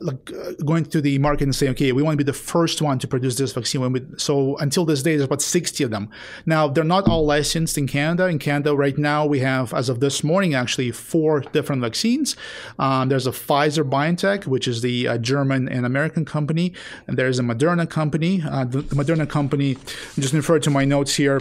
like 0.00 0.30
going 0.64 0.84
to 0.84 1.00
the 1.00 1.18
market 1.18 1.44
and 1.44 1.54
saying, 1.54 1.72
okay, 1.72 1.92
we 1.92 2.02
want 2.02 2.14
to 2.14 2.24
be 2.24 2.24
the 2.24 2.32
first 2.32 2.82
one 2.82 2.98
to 2.98 3.08
produce 3.08 3.36
this 3.36 3.52
vaccine. 3.52 4.18
so 4.18 4.56
until 4.58 4.84
this 4.84 5.02
day, 5.02 5.16
there's 5.16 5.26
about 5.26 5.42
60 5.42 5.84
of 5.84 5.90
them. 5.90 6.10
Now, 6.46 6.68
they're 6.68 6.84
not 6.84 7.08
all 7.08 7.24
licensed 7.24 7.78
in 7.78 7.86
Canada. 7.86 8.26
In 8.26 8.38
Canada, 8.38 8.74
right 8.76 8.96
now, 8.96 9.24
we 9.24 9.40
have, 9.40 9.72
as 9.72 9.88
of 9.88 10.00
this 10.00 10.22
morning, 10.22 10.54
actually 10.54 10.90
four 10.90 11.40
different 11.40 11.82
vaccines. 11.82 12.36
Um, 12.78 13.08
there's 13.08 13.26
a 13.26 13.32
Pfizer 13.32 13.88
BioNTech, 13.88 14.46
which 14.46 14.68
is 14.68 14.82
the 14.82 15.08
uh, 15.08 15.18
German 15.18 15.68
and 15.68 15.86
American 15.86 16.24
company, 16.24 16.72
and 17.06 17.16
there's 17.16 17.38
a 17.38 17.42
Moderna 17.42 17.88
company. 17.88 18.42
Uh, 18.42 18.64
the, 18.64 18.82
the, 18.82 18.94
Moderna 18.94 19.28
company, 19.28 19.76
I'm 19.76 20.22
just 20.22 20.34
refer 20.34 20.58
to 20.58 20.70
my 20.70 20.84
notes 20.84 21.14
here, 21.14 21.40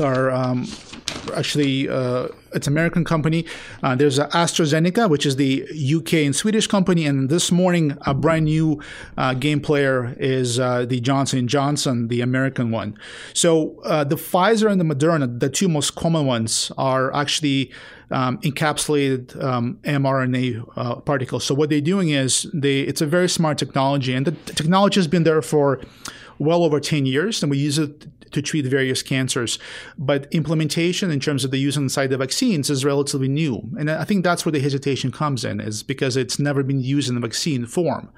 are 0.00 0.30
um, 0.30 0.66
actually 1.34 1.88
uh, 1.88 2.28
it's 2.52 2.66
an 2.66 2.72
American 2.72 3.04
company. 3.04 3.44
Uh, 3.82 3.94
there's 3.94 4.18
AstraZeneca, 4.18 5.08
which 5.08 5.26
is 5.26 5.36
the 5.36 5.64
UK 5.96 6.14
and 6.14 6.34
Swedish 6.34 6.66
company, 6.66 7.06
and 7.06 7.28
this 7.28 7.50
morning 7.50 7.96
a 8.06 8.14
brand 8.14 8.44
new 8.44 8.80
uh, 9.16 9.34
game 9.34 9.60
player 9.60 10.14
is 10.18 10.58
uh, 10.58 10.84
the 10.84 11.00
Johnson 11.00 11.48
Johnson, 11.48 12.08
the 12.08 12.20
American 12.20 12.70
one. 12.70 12.96
So 13.34 13.80
uh, 13.84 14.04
the 14.04 14.16
Pfizer 14.16 14.70
and 14.70 14.80
the 14.80 14.84
Moderna, 14.84 15.40
the 15.40 15.48
two 15.48 15.68
most 15.68 15.94
common 15.94 16.26
ones, 16.26 16.70
are 16.76 17.14
actually 17.14 17.72
um, 18.10 18.38
encapsulated 18.38 19.42
um, 19.42 19.78
mRNA 19.84 20.70
uh, 20.76 20.96
particles. 20.96 21.44
So 21.44 21.54
what 21.54 21.70
they're 21.70 21.80
doing 21.80 22.10
is 22.10 22.46
they 22.52 22.80
it's 22.80 23.00
a 23.00 23.06
very 23.06 23.28
smart 23.28 23.58
technology, 23.58 24.14
and 24.14 24.26
the 24.26 24.32
technology 24.52 25.00
has 25.00 25.08
been 25.08 25.24
there 25.24 25.42
for 25.42 25.80
well 26.42 26.64
over 26.64 26.80
10 26.80 27.06
years, 27.06 27.42
and 27.42 27.50
we 27.50 27.58
use 27.58 27.78
it 27.78 28.06
to 28.32 28.42
treat 28.42 28.64
various 28.66 29.02
cancers. 29.02 29.58
But 29.98 30.26
implementation 30.32 31.10
in 31.10 31.20
terms 31.20 31.44
of 31.44 31.50
the 31.50 31.58
use 31.58 31.76
inside 31.76 32.08
the 32.08 32.16
vaccines 32.16 32.70
is 32.70 32.84
relatively 32.84 33.28
new. 33.28 33.68
And 33.78 33.90
I 33.90 34.04
think 34.04 34.24
that's 34.24 34.44
where 34.44 34.52
the 34.52 34.60
hesitation 34.60 35.12
comes 35.12 35.44
in, 35.44 35.60
is 35.60 35.82
because 35.82 36.16
it's 36.16 36.38
never 36.38 36.62
been 36.62 36.80
used 36.80 37.08
in 37.08 37.14
the 37.14 37.20
vaccine 37.20 37.66
form. 37.66 38.10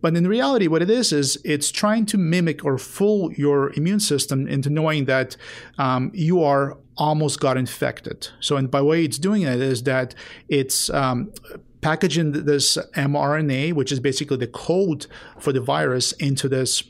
But 0.00 0.16
in 0.16 0.26
reality, 0.26 0.66
what 0.66 0.82
it 0.82 0.90
is, 0.90 1.12
is 1.12 1.38
it's 1.44 1.70
trying 1.70 2.06
to 2.06 2.18
mimic 2.18 2.64
or 2.64 2.78
fool 2.78 3.32
your 3.32 3.72
immune 3.74 4.00
system 4.00 4.48
into 4.48 4.70
knowing 4.70 5.04
that 5.04 5.36
um, 5.78 6.10
you 6.14 6.42
are 6.42 6.78
almost 6.96 7.40
got 7.40 7.56
infected. 7.56 8.28
So, 8.40 8.56
and 8.56 8.70
by 8.70 8.82
way 8.82 9.04
it's 9.04 9.18
doing 9.18 9.42
it 9.42 9.60
is 9.60 9.82
that 9.84 10.14
it's 10.48 10.90
um, 10.90 11.32
packaging 11.80 12.32
this 12.32 12.76
mRNA, 12.94 13.72
which 13.74 13.92
is 13.92 14.00
basically 14.00 14.36
the 14.36 14.46
code 14.46 15.06
for 15.38 15.52
the 15.52 15.60
virus, 15.60 16.12
into 16.12 16.48
this 16.48 16.84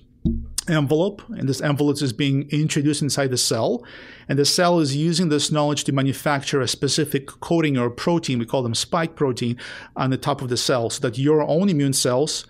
envelope, 0.69 1.23
and 1.31 1.49
this 1.49 1.61
envelope 1.61 2.03
is 2.03 2.13
being 2.13 2.49
introduced 2.51 3.03
inside 3.03 3.31
the 3.31 3.37
cell. 3.37 3.85
And 4.29 4.39
the 4.39 4.45
cell 4.45 4.81
is 4.81 4.97
using 4.97 5.29
this 5.29 5.51
knowledge 5.51 5.85
to 5.85 5.93
manufacture 5.93 6.61
a 6.61 6.69
specific 6.69 7.27
coating 7.27 7.79
or 7.79 7.91
protein, 7.91 8.39
we 8.39 8.47
call 8.47 8.63
them 8.63 8.75
spike 8.75 9.17
protein, 9.17 9.57
on 9.97 10.11
the 10.11 10.17
top 10.17 10.43
of 10.43 10.49
the 10.49 10.57
cell 10.57 10.91
so 10.91 11.01
that 11.01 11.19
your 11.19 11.43
own 11.43 11.69
immune 11.69 11.93
cells 11.93 12.47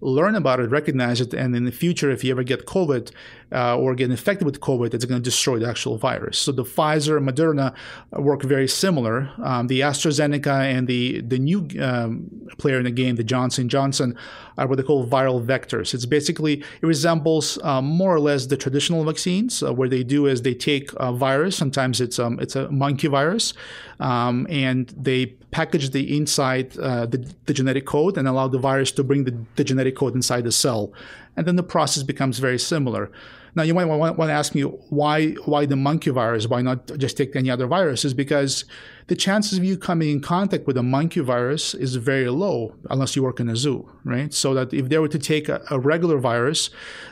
learn 0.00 0.34
about 0.34 0.60
it, 0.60 0.70
recognize 0.70 1.20
it, 1.20 1.34
and 1.34 1.54
in 1.54 1.64
the 1.64 1.72
future, 1.72 2.10
if 2.10 2.24
you 2.24 2.30
ever 2.30 2.42
get 2.42 2.66
COVID 2.66 3.10
uh, 3.52 3.76
or 3.76 3.94
get 3.94 4.10
infected 4.10 4.46
with 4.46 4.60
COVID, 4.60 4.94
it's 4.94 5.04
going 5.04 5.20
to 5.20 5.24
destroy 5.24 5.58
the 5.58 5.68
actual 5.68 5.96
virus. 5.98 6.38
So 6.38 6.52
the 6.52 6.64
Pfizer 6.64 7.16
and 7.16 7.28
Moderna 7.28 7.74
work 8.12 8.42
very 8.42 8.68
similar. 8.68 9.30
Um, 9.42 9.66
the 9.66 9.80
AstraZeneca 9.80 10.46
and 10.46 10.86
the 10.86 11.20
the 11.22 11.38
new 11.38 11.66
um, 11.80 12.30
player 12.58 12.78
in 12.78 12.84
the 12.84 12.90
game, 12.90 13.16
the 13.16 13.24
Johnson 13.24 13.68
Johnson, 13.68 14.16
are 14.58 14.66
what 14.66 14.76
they 14.76 14.82
call 14.82 15.06
viral 15.06 15.44
vectors. 15.44 15.94
It's 15.94 16.06
basically 16.06 16.54
it 16.82 16.86
resembles 16.86 17.58
um, 17.62 17.84
more 17.86 18.14
or 18.14 18.20
less 18.20 18.46
the 18.46 18.56
traditional 18.56 19.04
vaccines. 19.04 19.62
Uh, 19.62 19.72
where 19.72 19.88
they 19.88 20.04
do 20.04 20.26
is 20.26 20.42
they 20.42 20.54
take 20.54 20.90
a 20.96 21.12
virus. 21.12 21.56
Sometimes 21.56 22.00
it's 22.00 22.18
um 22.18 22.38
it's 22.40 22.56
a 22.56 22.70
monkey 22.70 23.08
virus, 23.08 23.54
um, 23.98 24.46
and 24.48 24.94
they 24.96 25.26
package 25.50 25.90
the 25.90 26.16
inside 26.16 26.78
uh, 26.78 27.06
the, 27.06 27.18
the 27.46 27.54
genetic 27.54 27.84
code 27.86 28.16
and 28.16 28.28
allow 28.28 28.46
the 28.46 28.58
virus 28.58 28.92
to 28.92 29.02
bring 29.02 29.24
the, 29.24 29.36
the 29.56 29.64
genetic 29.64 29.96
code 29.96 30.14
inside 30.14 30.44
the 30.44 30.52
cell, 30.52 30.92
and 31.36 31.46
then 31.46 31.56
the 31.56 31.62
process 31.62 32.02
becomes 32.02 32.38
very 32.38 32.58
similar. 32.58 33.10
Now 33.54 33.62
you 33.62 33.74
might 33.74 33.84
want, 33.84 34.16
to 34.16 34.32
ask 34.32 34.54
me 34.54 34.62
why 34.62 35.30
why 35.44 35.66
the 35.66 35.76
monkey 35.76 36.10
virus? 36.10 36.46
Why 36.46 36.62
not 36.62 36.86
just 36.98 37.16
take 37.16 37.34
any 37.36 37.50
other 37.50 37.66
virus? 37.66 38.04
Is 38.04 38.14
because 38.14 38.64
the 39.08 39.16
chances 39.16 39.58
of 39.58 39.64
you 39.64 39.76
coming 39.76 40.08
in 40.10 40.20
contact 40.20 40.68
with 40.68 40.76
a 40.76 40.82
monkey 40.84 41.18
virus 41.18 41.74
is 41.74 41.96
very 41.96 42.28
low 42.28 42.76
unless 42.90 43.16
you 43.16 43.24
work 43.24 43.40
in 43.40 43.48
a 43.48 43.56
zoo, 43.56 43.90
right? 44.04 44.32
So 44.32 44.54
that 44.54 44.72
if 44.72 44.88
they 44.88 44.98
were 44.98 45.08
to 45.08 45.18
take 45.18 45.48
a, 45.48 45.60
a 45.70 45.80
regular 45.80 46.18
virus, 46.18 46.70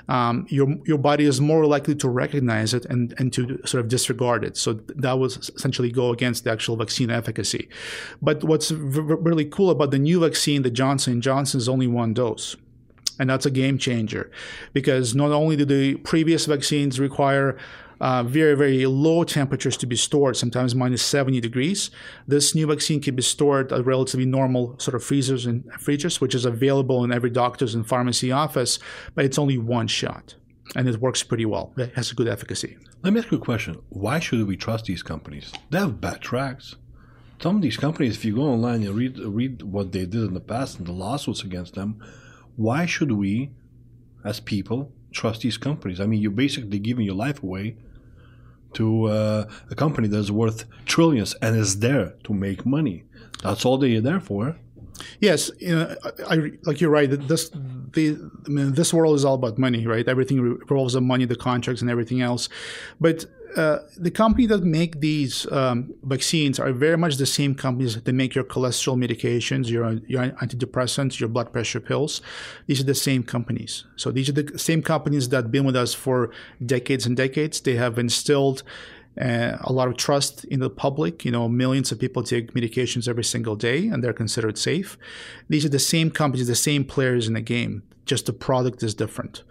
um, 0.09 0.47
your 0.49 0.69
your 0.87 0.99
body 0.99 1.25
is 1.25 1.41
more 1.41 1.67
likely 1.67 1.97
to 1.97 2.09
recognize 2.09 2.73
it 2.73 2.85
and 2.87 3.15
and 3.19 3.33
to 3.33 3.59
sort 3.67 3.83
of 3.83 3.89
disregard 3.89 4.45
it. 4.45 4.57
So 4.57 4.75
that 4.97 5.19
would 5.19 5.33
essentially 5.37 5.91
go 5.91 6.13
against 6.13 6.45
the 6.45 6.53
actual 6.53 6.77
vaccine 6.77 7.11
efficacy. 7.11 7.69
But 8.23 8.45
what's 8.45 8.71
really 8.71 9.47
cool 9.47 9.71
about 9.71 9.91
the 9.91 9.99
new 9.99 10.21
vaccine, 10.21 10.63
the 10.63 10.71
Johnson 10.71 11.21
Johnson, 11.21 11.59
is 11.59 11.69
only 11.69 11.89
one 11.89 12.15
dose. 12.15 12.57
And 13.19 13.29
that's 13.29 13.47
a 13.47 13.51
game 13.51 13.79
changer 13.79 14.31
because 14.73 15.15
not 15.15 15.33
only 15.33 15.57
do 15.57 15.65
the 15.65 15.97
previous 15.97 16.47
vaccines 16.47 17.01
require 17.01 17.59
uh, 18.01 18.23
very, 18.23 18.55
very 18.55 18.87
low 18.87 19.25
temperatures 19.25 19.77
to 19.79 19.87
be 19.87 19.97
stored, 19.97 20.37
sometimes 20.37 20.75
minus 20.75 21.03
70 21.03 21.41
degrees. 21.41 21.91
This 22.27 22.55
new 22.55 22.67
vaccine 22.67 23.01
can 23.01 23.17
be 23.17 23.23
stored 23.23 23.73
at 23.73 23.85
relatively 23.85 24.27
normal 24.27 24.79
sort 24.79 24.95
of 24.95 25.03
freezers 25.03 25.47
and 25.47 25.65
freezers, 25.81 26.21
which 26.21 26.35
is 26.35 26.45
available 26.45 27.05
in 27.05 27.13
every 27.13 27.31
doctor's 27.31 27.75
and 27.75 27.87
pharmacy 27.87 28.31
office, 28.31 28.79
but 29.15 29.25
it's 29.25 29.39
only 29.39 29.59
one 29.59 29.89
shot. 29.89 30.35
And 30.77 30.89
it 30.89 31.01
works 31.01 31.23
pretty 31.23 31.47
well. 31.47 31.73
It 31.77 31.95
has 31.95 32.13
a 32.13 32.15
good 32.15 32.29
efficacy. 32.29 32.77
Let 33.03 33.13
me 33.15 33.21
ask 33.21 33.31
you 33.31 33.39
a 33.39 33.41
question. 33.41 33.81
Why 33.89 34.19
should 34.19 34.47
we 34.47 34.57
trust 34.57 34.85
these 34.85 35.03
companies? 35.03 35.53
They 35.71 35.79
have 35.79 36.01
bad 36.01 36.21
tracks. 36.21 36.77
Some 37.41 37.57
of 37.57 37.63
these 37.63 37.77
companies, 37.77 38.17
if 38.17 38.25
you 38.25 38.35
go 38.35 38.43
online 38.43 38.83
and 38.83 38.95
read 38.95 39.19
read 39.19 39.63
what 39.63 39.93
they 39.93 40.05
did 40.05 40.25
in 40.25 40.35
the 40.35 40.41
past 40.41 40.79
and 40.79 40.87
the 40.87 40.93
lawsuits 40.93 41.43
against 41.43 41.75
them, 41.75 42.03
why 42.59 42.87
should 42.87 43.13
we, 43.13 43.51
as 44.25 44.41
people, 44.41 44.93
trust 45.13 45.43
these 45.43 45.57
companies? 45.57 46.01
I 46.01 46.07
mean, 46.07 46.21
you're 46.21 46.33
basically 46.33 46.81
giving 46.81 47.07
your 47.07 47.15
life 47.15 47.41
away 47.41 47.77
to 48.75 49.05
uh, 49.05 49.49
a 49.71 49.75
company 49.77 50.09
that's 50.09 50.31
worth 50.31 50.65
trillions 50.85 51.35
and 51.41 51.57
is 51.57 51.79
there 51.79 52.15
to 52.25 52.35
make 52.35 52.67
money. 52.67 53.05
That's 53.45 53.65
all 53.65 53.79
they're 53.79 54.01
there 54.01 54.19
for. 54.19 54.57
Yes, 55.21 55.53
you 55.61 55.75
know, 55.75 55.95
I, 56.05 56.35
I, 56.35 56.51
like 56.65 56.81
you're 56.81 56.91
right. 56.91 57.09
This 57.09 57.51
the 57.51 58.19
I 58.47 58.49
mean, 58.49 58.73
this 58.73 58.93
world 58.93 59.15
is 59.15 59.25
all 59.25 59.35
about 59.35 59.57
money, 59.57 59.87
right? 59.87 60.07
Everything 60.09 60.41
revolves 60.41 60.97
on 60.97 61.07
money, 61.07 61.25
the 61.27 61.37
contracts, 61.37 61.81
and 61.81 61.89
everything 61.89 62.21
else. 62.21 62.49
But 63.01 63.25
uh, 63.57 63.79
the 63.97 64.11
company 64.11 64.47
that 64.47 64.63
make 64.63 65.01
these 65.01 65.51
um, 65.53 65.95
vaccines 66.03 66.59
are 66.59 66.73
very 66.73 66.97
much 66.97 67.17
the 67.17 67.27
same 67.27 67.55
companies 67.55 68.01
that 68.01 68.13
make 68.13 68.35
your 68.35 68.45
cholesterol 68.45 68.97
medications, 68.97 69.69
your 69.69 69.95
your 70.07 70.29
antidepressants, 70.29 71.21
your 71.21 71.29
blood 71.29 71.53
pressure 71.53 71.81
pills. 71.81 72.21
These 72.67 72.81
are 72.81 72.85
the 72.85 72.95
same 72.95 73.23
companies. 73.23 73.85
So 73.97 74.11
these 74.11 74.29
are 74.29 74.33
the 74.33 74.59
same 74.59 74.83
companies 74.83 75.29
that 75.31 75.37
have 75.37 75.53
been 75.53 75.65
with 75.65 75.77
us 75.77 75.95
for 75.95 76.31
decades 76.65 77.07
and 77.07 77.17
decades. 77.17 77.61
They 77.61 77.77
have 77.77 77.99
instilled 77.99 78.63
uh, 79.21 79.57
a 79.61 79.73
lot 79.73 79.89
of 79.89 79.97
trust 79.97 80.45
in 80.45 80.61
the 80.61 80.71
public. 80.71 81.25
You 81.25 81.31
know, 81.31 81.49
millions 81.49 81.91
of 81.91 81.99
people 81.99 82.23
take 82.23 82.55
medications 82.55 83.09
every 83.09 83.25
single 83.25 83.57
day, 83.57 83.89
and 83.89 84.05
they're 84.05 84.13
considered 84.13 84.59
safe. 84.59 84.99
These 85.49 85.65
are 85.65 85.71
the 85.71 85.79
same 85.79 86.11
companies, 86.11 86.49
the 86.49 86.55
same 86.55 86.85
players 86.85 87.27
in 87.27 87.35
the 87.35 87.41
game. 87.41 87.83
Just 88.05 88.27
the 88.27 88.33
product 88.33 88.83
is 88.83 88.95
different 88.95 89.43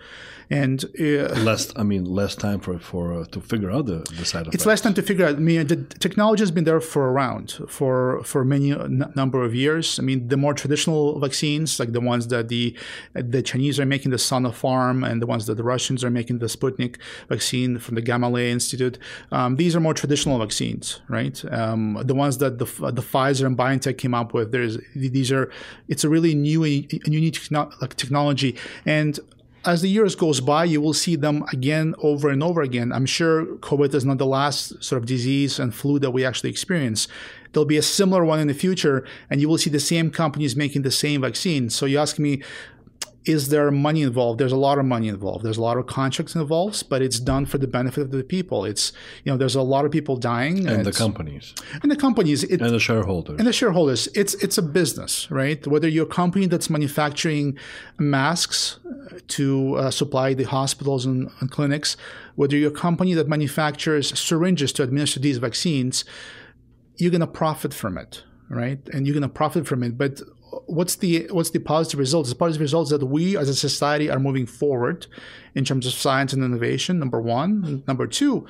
and 0.50 0.86
uh, 1.00 1.28
less 1.50 1.74
i 1.76 1.84
mean 1.84 2.06
less 2.06 2.36
time 2.36 2.60
for 2.60 2.80
for 2.80 3.14
uh, 3.14 3.26
to 3.26 3.42
figure 3.42 3.72
out 3.72 3.86
the, 3.86 4.00
the 4.18 4.26
side 4.26 4.42
effects 4.42 4.56
it's 4.56 4.66
less 4.66 4.82
time 4.82 4.94
to 4.94 5.02
figure 5.02 5.26
out 5.26 5.36
i 5.36 5.40
mean 5.40 5.68
the 5.68 5.76
technology 6.00 6.42
has 6.42 6.52
been 6.52 6.64
there 6.64 6.80
for 6.80 7.12
around 7.12 7.60
for 7.68 8.24
for 8.24 8.44
many 8.46 8.72
n- 8.72 9.12
number 9.16 9.44
of 9.44 9.54
years. 9.54 10.00
I 10.00 10.04
mean 10.04 10.28
the 10.28 10.38
more 10.38 10.54
traditional 10.54 11.20
vaccines 11.20 11.80
like 11.80 11.92
the 11.92 12.02
ones 12.02 12.28
that 12.28 12.48
the 12.50 12.76
the 13.14 13.42
chinese 13.42 13.80
are 13.80 13.86
making 13.86 14.12
the 14.12 14.18
sinopharm 14.18 15.08
and 15.08 15.22
the 15.22 15.26
ones 15.26 15.46
that 15.48 15.56
the 15.56 15.64
russians 15.64 16.04
are 16.04 16.10
making 16.10 16.40
the 16.40 16.46
sputnik 16.48 16.98
vaccine 17.30 17.80
from 17.80 17.96
the 17.96 18.02
gamaleya 18.02 18.50
institute 18.50 18.98
um, 19.32 19.56
these 19.56 19.76
are 19.76 19.80
more 19.80 19.94
traditional 19.94 20.40
vaccines 20.40 21.02
right? 21.08 21.44
Um, 21.52 22.02
the 22.04 22.16
ones 22.16 22.38
that 22.40 22.60
the, 22.60 22.66
the 22.66 23.02
pfizer 23.02 23.46
and 23.46 23.58
BioNTech 23.58 23.98
came 23.98 24.14
up 24.14 24.34
with 24.34 24.52
there's 24.52 24.78
these 24.96 25.32
are 25.32 25.52
it's 25.88 26.04
a 26.04 26.10
really 26.10 26.36
new 26.36 26.64
and 26.64 27.14
unique 27.14 27.40
like 27.52 27.96
technology. 27.96 28.56
And 28.86 29.20
as 29.68 29.82
the 29.82 29.90
years 29.90 30.16
goes 30.16 30.40
by, 30.40 30.64
you 30.64 30.80
will 30.80 30.94
see 30.94 31.18
them 31.18 31.44
again 31.52 31.94
over 32.02 32.30
and 32.30 32.42
over 32.42 32.62
again. 32.62 32.94
I'm 32.94 33.06
sure 33.06 33.46
COVID 33.58 33.94
is 33.94 34.06
not 34.06 34.18
the 34.18 34.26
last 34.26 34.82
sort 34.82 35.02
of 35.02 35.06
disease 35.06 35.60
and 35.60 35.76
flu 35.76 36.00
that 36.00 36.12
we 36.12 36.24
actually 36.24 36.50
experience. 36.50 37.10
There'll 37.52 37.66
be 37.66 37.78
a 37.78 37.82
similar 37.82 38.24
one 38.24 38.40
in 38.40 38.48
the 38.48 38.54
future, 38.54 39.06
and 39.30 39.42
you 39.42 39.50
will 39.50 39.58
see 39.58 39.70
the 39.70 39.80
same 39.82 40.10
companies 40.10 40.56
making 40.56 40.84
the 40.84 40.92
same 40.92 41.22
vaccine. 41.22 41.70
So 41.70 41.86
you 41.86 42.00
ask 42.00 42.18
me, 42.18 42.42
is 43.28 43.50
there 43.50 43.70
money 43.72 44.02
involved? 44.02 44.40
There's 44.40 44.52
a 44.52 44.58
lot 44.58 44.80
of 44.80 44.86
money 44.86 45.08
involved. 45.08 45.44
There's 45.44 45.58
a 45.58 45.62
lot 45.62 45.78
of 45.78 45.86
contracts 45.88 46.36
involved, 46.36 46.90
but 46.90 47.02
it's 47.02 47.20
done 47.20 47.46
for 47.46 47.58
the 47.58 47.68
benefit 47.68 48.02
of 48.02 48.12
the 48.12 48.24
people. 48.24 48.66
It's 48.66 48.94
you 49.24 49.32
know 49.32 49.38
there's 49.38 49.56
a 49.56 49.62
lot 49.62 49.86
of 49.86 49.92
people 49.92 50.16
dying, 50.18 50.68
and 50.68 50.86
the 50.86 50.92
companies, 50.92 51.54
and 51.82 51.92
the 51.92 51.96
companies, 51.96 52.44
it, 52.44 52.62
and 52.62 52.72
the 52.72 52.80
shareholders, 52.80 53.38
and 53.38 53.48
the 53.48 53.54
shareholders. 53.54 54.08
It's 54.16 54.34
it's 54.36 54.58
a 54.58 54.62
business, 54.62 55.30
right? 55.30 55.66
Whether 55.68 55.88
you're 55.88 56.06
a 56.06 56.10
company 56.24 56.46
that's 56.46 56.70
manufacturing 56.70 57.58
masks 58.00 58.80
to 59.28 59.76
uh, 59.76 59.92
supply 59.92 60.34
the 60.34 60.46
hospitals 60.46 61.06
and, 61.06 61.30
and 61.40 61.52
clinics, 61.52 61.98
whether 62.36 62.56
you're 62.56 62.72
a 62.72 62.74
company 62.74 63.14
that 63.14 63.28
manufactures 63.28 64.18
syringes 64.18 64.72
to 64.74 64.84
administer 64.84 65.20
these 65.20 65.38
vaccines, 65.38 66.06
you're 66.98 67.12
going 67.12 67.22
to 67.22 67.28
profit 67.28 67.74
from 67.74 67.98
it, 67.98 68.24
right? 68.50 68.80
And 68.94 69.06
you're 69.06 69.14
going 69.14 69.22
to 69.24 69.30
profit 69.30 69.68
from 69.68 69.84
it, 69.84 69.98
but 69.98 70.22
what's 70.66 70.96
the 70.96 71.28
what's 71.32 71.52
the 71.52 71.60
positive 71.60 72.00
results? 72.00 72.30
The 72.30 72.36
positive 72.36 72.62
results 72.62 72.90
that 72.92 73.06
we 73.06 73.38
as 73.38 73.50
a 73.50 73.56
society 73.56 74.10
are 74.10 74.20
moving 74.20 74.46
forward 74.46 75.08
in 75.56 75.64
terms 75.66 75.86
of 75.86 75.94
science 75.94 76.34
and 76.34 76.44
innovation. 76.44 77.00
Number 77.00 77.22
one, 77.22 77.84
number 77.88 78.08
two, 78.08 78.48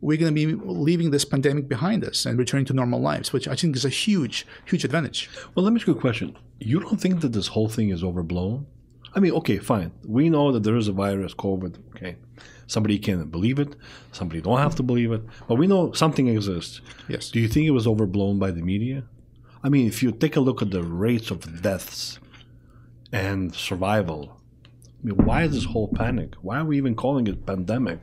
we're 0.00 0.18
going 0.18 0.34
to 0.34 0.46
be 0.46 0.54
leaving 0.54 1.10
this 1.10 1.24
pandemic 1.24 1.68
behind 1.68 2.04
us 2.04 2.26
and 2.26 2.38
returning 2.38 2.66
to 2.66 2.72
normal 2.72 3.00
lives, 3.00 3.32
which 3.32 3.46
I 3.46 3.54
think 3.54 3.76
is 3.76 3.84
a 3.84 3.90
huge, 3.90 4.46
huge 4.64 4.84
advantage. 4.84 5.28
Well, 5.54 5.64
let 5.64 5.72
me 5.72 5.80
ask 5.80 5.86
you 5.86 5.94
a 5.94 6.00
question. 6.00 6.36
You 6.58 6.80
don't 6.80 7.00
think 7.00 7.20
that 7.20 7.32
this 7.32 7.48
whole 7.48 7.68
thing 7.68 7.90
is 7.90 8.02
overblown? 8.02 8.66
I 9.14 9.20
mean, 9.20 9.32
okay, 9.32 9.58
fine. 9.58 9.92
We 10.06 10.30
know 10.30 10.52
that 10.52 10.62
there 10.62 10.76
is 10.76 10.88
a 10.88 10.92
virus, 10.92 11.34
COVID. 11.34 11.76
Okay, 11.96 12.16
somebody 12.66 12.98
can 12.98 13.28
believe 13.28 13.58
it, 13.58 13.74
somebody 14.12 14.40
don't 14.40 14.58
have 14.58 14.76
to 14.76 14.82
believe 14.82 15.12
it, 15.12 15.22
but 15.48 15.56
we 15.56 15.66
know 15.66 15.92
something 15.92 16.28
exists. 16.28 16.80
Yes. 17.08 17.30
Do 17.30 17.40
you 17.40 17.48
think 17.48 17.66
it 17.66 17.72
was 17.72 17.86
overblown 17.86 18.38
by 18.38 18.52
the 18.52 18.62
media? 18.62 19.02
I 19.62 19.68
mean, 19.68 19.86
if 19.86 20.02
you 20.02 20.10
take 20.10 20.36
a 20.36 20.40
look 20.40 20.62
at 20.62 20.70
the 20.70 20.82
rates 20.82 21.30
of 21.30 21.62
deaths 21.62 22.18
and 23.12 23.54
survival, 23.54 24.40
I 25.02 25.06
mean, 25.06 25.16
why 25.16 25.42
is 25.42 25.52
this 25.52 25.64
whole 25.64 25.88
panic? 25.88 26.34
Why 26.40 26.58
are 26.58 26.64
we 26.64 26.78
even 26.78 26.94
calling 26.94 27.26
it 27.26 27.44
pandemic 27.44 28.00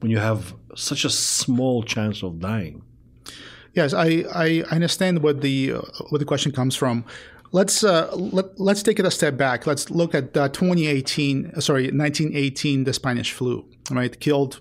when 0.00 0.10
you 0.10 0.18
have 0.18 0.54
such 0.74 1.04
a 1.04 1.10
small 1.10 1.82
chance 1.82 2.22
of 2.22 2.40
dying? 2.40 2.82
Yes, 3.72 3.94
I, 3.94 4.24
I 4.34 4.64
understand 4.70 5.22
what 5.22 5.40
the 5.40 5.72
uh, 5.72 5.80
what 6.10 6.18
the 6.18 6.24
question 6.24 6.52
comes 6.52 6.76
from. 6.76 7.04
Let's 7.52 7.84
uh, 7.84 8.14
let, 8.14 8.58
let's 8.60 8.82
take 8.82 8.98
it 8.98 9.06
a 9.06 9.10
step 9.10 9.36
back. 9.36 9.66
Let's 9.66 9.90
look 9.90 10.14
at 10.14 10.36
uh, 10.36 10.48
2018, 10.48 11.60
sorry, 11.60 11.84
1918, 11.84 12.84
the 12.84 12.92
Spanish 12.92 13.32
flu, 13.32 13.64
right? 13.90 14.18
Killed 14.18 14.60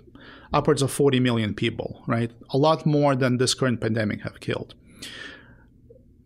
upwards 0.54 0.82
of 0.82 0.92
40 0.92 1.20
million 1.20 1.54
people, 1.54 2.04
right? 2.08 2.32
A 2.52 2.58
lot 2.58 2.86
more 2.86 3.16
than 3.16 3.38
this 3.38 3.54
current 3.54 3.82
pandemic 3.82 4.22
have 4.22 4.40
killed 4.40 4.76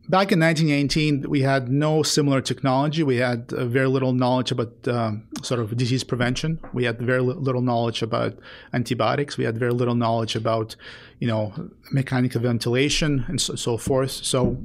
back 0.10 0.32
in 0.32 0.40
1918, 0.40 1.30
we 1.30 1.42
had 1.42 1.70
no 1.70 2.04
similar 2.04 2.42
technology. 2.42 3.04
We 3.04 3.18
had 3.18 3.54
uh, 3.54 3.66
very 3.66 3.88
little 3.88 4.14
knowledge 4.14 4.52
about 4.52 4.74
um, 4.88 5.28
sort 5.44 5.60
of 5.60 5.78
disease 5.78 6.04
prevention. 6.04 6.60
We 6.74 6.84
had 6.86 7.00
very 7.00 7.22
little 7.22 7.62
knowledge 7.62 8.02
about 8.02 8.38
antibiotics. 8.74 9.38
We 9.38 9.46
had 9.46 9.58
very 9.58 9.72
little 9.72 9.96
knowledge 9.96 10.36
about, 10.36 10.76
you 11.20 11.28
know, 11.28 11.54
mechanical 11.92 12.42
ventilation 12.42 13.26
and 13.28 13.40
so, 13.40 13.56
so 13.56 13.78
forth. 13.78 14.12
So 14.12 14.58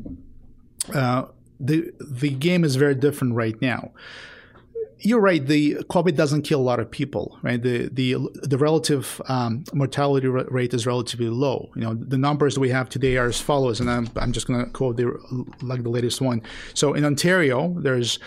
uh, 0.95 1.27
the 1.61 1.93
the 2.01 2.31
game 2.31 2.65
is 2.65 2.77
very 2.77 2.95
different 2.95 3.35
right 3.35 3.61
now. 3.61 3.93
You're 5.05 5.21
right. 5.21 5.47
The 5.47 5.75
COVID 5.91 6.17
doesn't 6.17 6.43
kill 6.43 6.61
a 6.61 6.63
lot 6.63 6.81
of 6.81 6.91
people, 6.91 7.39
right? 7.43 7.63
The 7.63 7.89
the 7.93 8.17
the 8.43 8.57
relative 8.57 9.21
um, 9.29 9.65
mortality 9.75 10.29
rate 10.29 10.73
is 10.73 10.87
relatively 10.87 11.29
low. 11.29 11.71
You 11.75 11.83
know, 11.83 11.95
the 11.95 12.17
numbers 12.17 12.59
we 12.59 12.71
have 12.71 12.89
today 12.89 13.19
are 13.19 13.27
as 13.27 13.39
follows, 13.39 13.81
and 13.81 13.91
I'm 13.91 14.09
I'm 14.17 14.33
just 14.33 14.47
going 14.47 14.65
to 14.65 14.71
quote 14.71 14.97
the 14.97 15.07
like 15.61 15.83
the 15.83 15.91
latest 15.91 16.23
one. 16.23 16.43
So 16.73 16.95
in 16.95 17.05
Ontario, 17.05 17.77
there's 17.79 18.19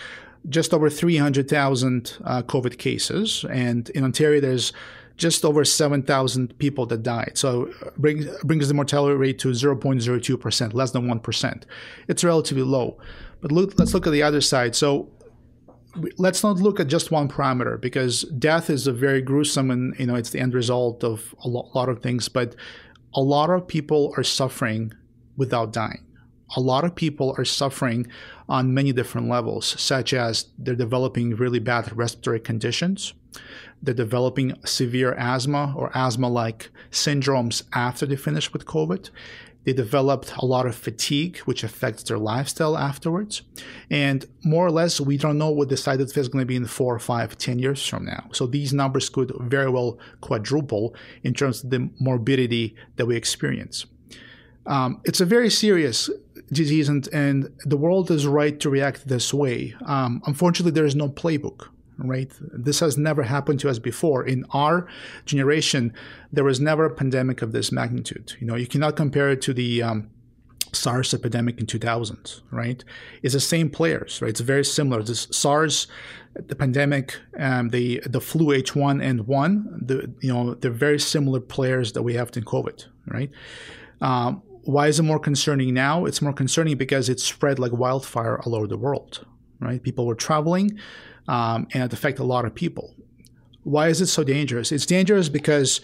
just 0.48 0.72
over 0.72 0.88
300,000 0.88 2.16
uh, 2.24 2.42
COVID 2.42 2.78
cases, 2.78 3.44
and 3.50 3.90
in 3.90 4.04
Ontario, 4.04 4.40
there's 4.40 4.72
just 5.16 5.44
over 5.44 5.64
7,000 5.64 6.56
people 6.58 6.86
that 6.86 7.02
died. 7.02 7.32
So 7.34 7.72
uh, 7.84 7.90
brings 7.96 8.26
brings 8.44 8.68
the 8.68 8.74
mortality 8.74 9.16
rate 9.16 9.40
to 9.40 9.48
0.02 9.48 10.40
percent, 10.40 10.74
less 10.74 10.92
than 10.92 11.08
one 11.08 11.18
percent. 11.18 11.66
It's 12.06 12.22
relatively 12.22 12.62
low. 12.62 12.98
But 13.40 13.52
look, 13.52 13.78
let's 13.78 13.94
look 13.94 14.06
at 14.06 14.12
the 14.12 14.22
other 14.22 14.40
side. 14.40 14.74
So 14.74 15.08
let's 16.18 16.42
not 16.42 16.58
look 16.58 16.80
at 16.80 16.86
just 16.86 17.10
one 17.10 17.28
parameter 17.28 17.80
because 17.80 18.22
death 18.38 18.70
is 18.70 18.86
a 18.86 18.92
very 18.92 19.22
gruesome 19.22 19.70
and 19.70 19.98
you 19.98 20.06
know 20.06 20.14
it's 20.14 20.30
the 20.30 20.40
end 20.40 20.54
result 20.54 21.04
of 21.04 21.34
a 21.44 21.48
lot 21.48 21.88
of 21.88 22.02
things 22.02 22.28
but 22.28 22.54
a 23.14 23.20
lot 23.20 23.50
of 23.50 23.66
people 23.66 24.12
are 24.16 24.22
suffering 24.24 24.92
without 25.36 25.72
dying. 25.72 26.04
A 26.56 26.60
lot 26.60 26.84
of 26.84 26.94
people 26.94 27.34
are 27.38 27.44
suffering 27.44 28.06
on 28.48 28.74
many 28.74 28.92
different 28.92 29.28
levels 29.28 29.80
such 29.80 30.12
as 30.12 30.46
they're 30.58 30.74
developing 30.74 31.36
really 31.36 31.58
bad 31.58 31.94
respiratory 31.96 32.40
conditions 32.40 33.12
they're 33.82 33.94
developing 33.94 34.54
severe 34.64 35.14
asthma 35.14 35.74
or 35.76 35.90
asthma 35.94 36.28
like 36.28 36.70
syndromes 36.90 37.62
after 37.72 38.06
they 38.06 38.16
finish 38.16 38.52
with 38.52 38.64
covid 38.64 39.10
they 39.68 39.74
developed 39.74 40.32
a 40.38 40.46
lot 40.46 40.64
of 40.64 40.74
fatigue, 40.74 41.36
which 41.40 41.62
affects 41.62 42.02
their 42.04 42.16
lifestyle 42.16 42.74
afterwards. 42.78 43.42
And 43.90 44.24
more 44.42 44.66
or 44.66 44.70
less, 44.70 44.98
we 44.98 45.18
don't 45.18 45.36
know 45.36 45.50
what 45.50 45.68
the 45.68 45.76
side 45.76 46.00
effect 46.00 46.16
is 46.16 46.28
going 46.28 46.40
to 46.40 46.46
be 46.46 46.56
in 46.56 46.64
four, 46.64 46.98
five, 46.98 47.36
ten 47.36 47.58
years 47.58 47.86
from 47.86 48.06
now. 48.06 48.30
So 48.32 48.46
these 48.46 48.72
numbers 48.72 49.10
could 49.10 49.30
very 49.40 49.68
well 49.68 49.98
quadruple 50.22 50.94
in 51.22 51.34
terms 51.34 51.62
of 51.62 51.68
the 51.68 51.90
morbidity 52.00 52.76
that 52.96 53.04
we 53.04 53.14
experience. 53.14 53.84
Um, 54.64 55.02
it's 55.04 55.20
a 55.20 55.26
very 55.26 55.50
serious 55.50 56.08
disease, 56.50 56.88
and, 56.88 57.06
and 57.08 57.50
the 57.66 57.76
world 57.76 58.10
is 58.10 58.26
right 58.26 58.58
to 58.60 58.70
react 58.70 59.06
this 59.06 59.34
way. 59.34 59.74
Um, 59.84 60.22
unfortunately, 60.24 60.72
there 60.72 60.86
is 60.86 60.96
no 60.96 61.10
playbook 61.10 61.68
right? 61.98 62.32
This 62.40 62.80
has 62.80 62.96
never 62.96 63.24
happened 63.24 63.60
to 63.60 63.68
us 63.68 63.78
before. 63.78 64.24
In 64.24 64.44
our 64.52 64.86
generation, 65.26 65.92
there 66.32 66.44
was 66.44 66.60
never 66.60 66.84
a 66.84 66.94
pandemic 66.94 67.42
of 67.42 67.52
this 67.52 67.72
magnitude. 67.72 68.34
You 68.40 68.46
know, 68.46 68.54
you 68.54 68.66
cannot 68.66 68.96
compare 68.96 69.30
it 69.30 69.42
to 69.42 69.52
the 69.52 69.82
um, 69.82 70.10
SARS 70.72 71.12
epidemic 71.12 71.58
in 71.58 71.66
2000, 71.66 72.40
right? 72.50 72.84
It's 73.22 73.34
the 73.34 73.40
same 73.40 73.70
players, 73.70 74.22
right? 74.22 74.30
It's 74.30 74.40
very 74.40 74.64
similar. 74.64 75.02
This 75.02 75.26
SARS, 75.30 75.88
the 76.34 76.54
pandemic, 76.54 77.18
um, 77.38 77.70
the 77.70 78.00
the 78.06 78.20
flu 78.20 78.48
H1N1, 78.48 79.86
the 79.86 80.12
you 80.20 80.32
know 80.32 80.54
they're 80.54 80.70
very 80.70 81.00
similar 81.00 81.40
players 81.40 81.92
that 81.92 82.02
we 82.02 82.14
have 82.14 82.30
in 82.36 82.44
COVID, 82.44 82.86
right? 83.06 83.30
Um, 84.00 84.42
why 84.62 84.86
is 84.86 85.00
it 85.00 85.02
more 85.02 85.18
concerning 85.18 85.72
now? 85.72 86.04
It's 86.04 86.20
more 86.20 86.32
concerning 86.32 86.76
because 86.76 87.08
it 87.08 87.20
spread 87.20 87.58
like 87.58 87.72
wildfire 87.72 88.38
all 88.40 88.54
over 88.54 88.66
the 88.66 88.76
world, 88.76 89.24
right? 89.60 89.82
People 89.82 90.06
were 90.06 90.14
traveling 90.14 90.78
um, 91.28 91.68
and 91.72 91.84
it 91.84 91.92
affects 91.92 92.20
a 92.20 92.24
lot 92.24 92.44
of 92.44 92.54
people. 92.54 92.96
Why 93.62 93.88
is 93.88 94.00
it 94.00 94.06
so 94.06 94.24
dangerous? 94.24 94.72
It's 94.72 94.86
dangerous 94.86 95.28
because 95.28 95.80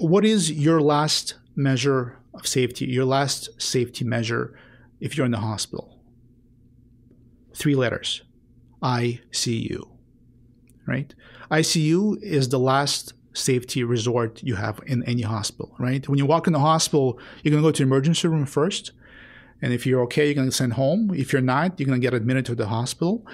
what 0.00 0.24
is 0.24 0.52
your 0.52 0.80
last 0.80 1.34
measure 1.56 2.18
of 2.34 2.46
safety, 2.46 2.84
your 2.84 3.06
last 3.06 3.48
safety 3.60 4.04
measure 4.04 4.56
if 5.00 5.16
you're 5.16 5.26
in 5.26 5.32
the 5.32 5.38
hospital? 5.38 5.98
Three 7.54 7.74
letters 7.74 8.22
ICU, 8.82 9.88
right? 10.86 11.14
ICU 11.50 12.22
is 12.22 12.50
the 12.50 12.58
last 12.58 13.14
safety 13.32 13.84
resort 13.84 14.42
you 14.42 14.56
have 14.56 14.80
in 14.86 15.02
any 15.04 15.22
hospital, 15.22 15.74
right? 15.78 16.06
When 16.08 16.18
you 16.18 16.26
walk 16.26 16.46
in 16.46 16.52
the 16.52 16.58
hospital, 16.58 17.18
you're 17.42 17.50
going 17.50 17.62
to 17.62 17.66
go 17.66 17.72
to 17.72 17.82
the 17.82 17.86
emergency 17.86 18.28
room 18.28 18.44
first. 18.44 18.92
And 19.62 19.72
if 19.72 19.86
you're 19.86 20.02
okay, 20.02 20.26
you're 20.26 20.34
going 20.34 20.48
to 20.48 20.54
send 20.54 20.74
home. 20.74 21.12
If 21.14 21.32
you're 21.32 21.40
not, 21.40 21.80
you're 21.80 21.86
going 21.86 21.98
to 21.98 22.04
get 22.04 22.12
admitted 22.12 22.44
to 22.46 22.54
the 22.54 22.66
hospital. 22.66 23.26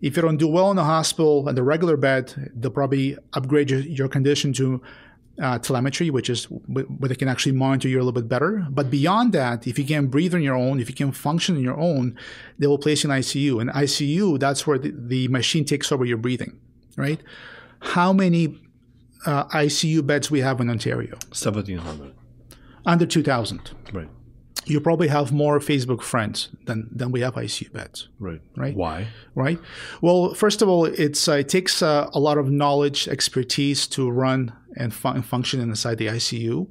If 0.00 0.16
you 0.16 0.22
don't 0.22 0.36
do 0.36 0.48
well 0.48 0.70
in 0.70 0.76
the 0.76 0.84
hospital 0.84 1.48
and 1.48 1.56
the 1.56 1.62
regular 1.62 1.96
bed, 1.96 2.52
they'll 2.54 2.70
probably 2.70 3.16
upgrade 3.32 3.70
your, 3.70 3.80
your 3.80 4.08
condition 4.08 4.52
to 4.54 4.80
uh, 5.40 5.58
telemetry, 5.58 6.10
which 6.10 6.30
is 6.30 6.44
where 6.44 7.08
they 7.08 7.14
can 7.14 7.28
actually 7.28 7.52
monitor 7.52 7.88
you 7.88 7.96
a 7.96 8.02
little 8.02 8.12
bit 8.12 8.28
better. 8.28 8.66
But 8.70 8.90
beyond 8.90 9.32
that, 9.32 9.66
if 9.66 9.78
you 9.78 9.84
can 9.84 10.06
breathe 10.06 10.34
on 10.34 10.42
your 10.42 10.56
own, 10.56 10.80
if 10.80 10.88
you 10.88 10.94
can 10.94 11.12
function 11.12 11.56
on 11.56 11.62
your 11.62 11.78
own, 11.78 12.16
they 12.58 12.66
will 12.66 12.78
place 12.78 13.04
you 13.04 13.10
in 13.10 13.18
ICU. 13.18 13.60
And 13.60 13.70
ICU, 13.70 14.38
that's 14.38 14.66
where 14.66 14.78
the, 14.78 14.92
the 14.94 15.28
machine 15.28 15.64
takes 15.64 15.90
over 15.92 16.04
your 16.04 16.16
breathing, 16.16 16.60
right? 16.96 17.20
How 17.80 18.12
many 18.12 18.58
uh, 19.26 19.44
ICU 19.46 20.06
beds 20.06 20.30
we 20.30 20.40
have 20.40 20.60
in 20.60 20.70
Ontario? 20.70 21.12
1,700. 21.30 22.14
Under 22.86 23.06
2,000. 23.06 23.70
Right 23.92 24.08
you 24.66 24.80
probably 24.80 25.08
have 25.08 25.32
more 25.32 25.58
Facebook 25.60 26.02
friends 26.02 26.48
than 26.66 26.88
than 26.90 27.10
we 27.10 27.20
have 27.20 27.34
ICU 27.34 27.72
beds. 27.72 28.08
Right. 28.18 28.40
Right. 28.56 28.76
Why? 28.76 29.08
Right. 29.34 29.58
Well, 30.00 30.34
first 30.34 30.62
of 30.62 30.68
all, 30.68 30.84
it's 30.84 31.28
uh, 31.28 31.32
it 31.32 31.48
takes 31.48 31.82
uh, 31.82 32.08
a 32.12 32.20
lot 32.20 32.38
of 32.38 32.50
knowledge, 32.50 33.08
expertise 33.08 33.86
to 33.88 34.10
run 34.10 34.52
and 34.76 34.92
fun- 34.92 35.22
function 35.22 35.60
inside 35.60 35.98
the 35.98 36.06
ICU. 36.06 36.68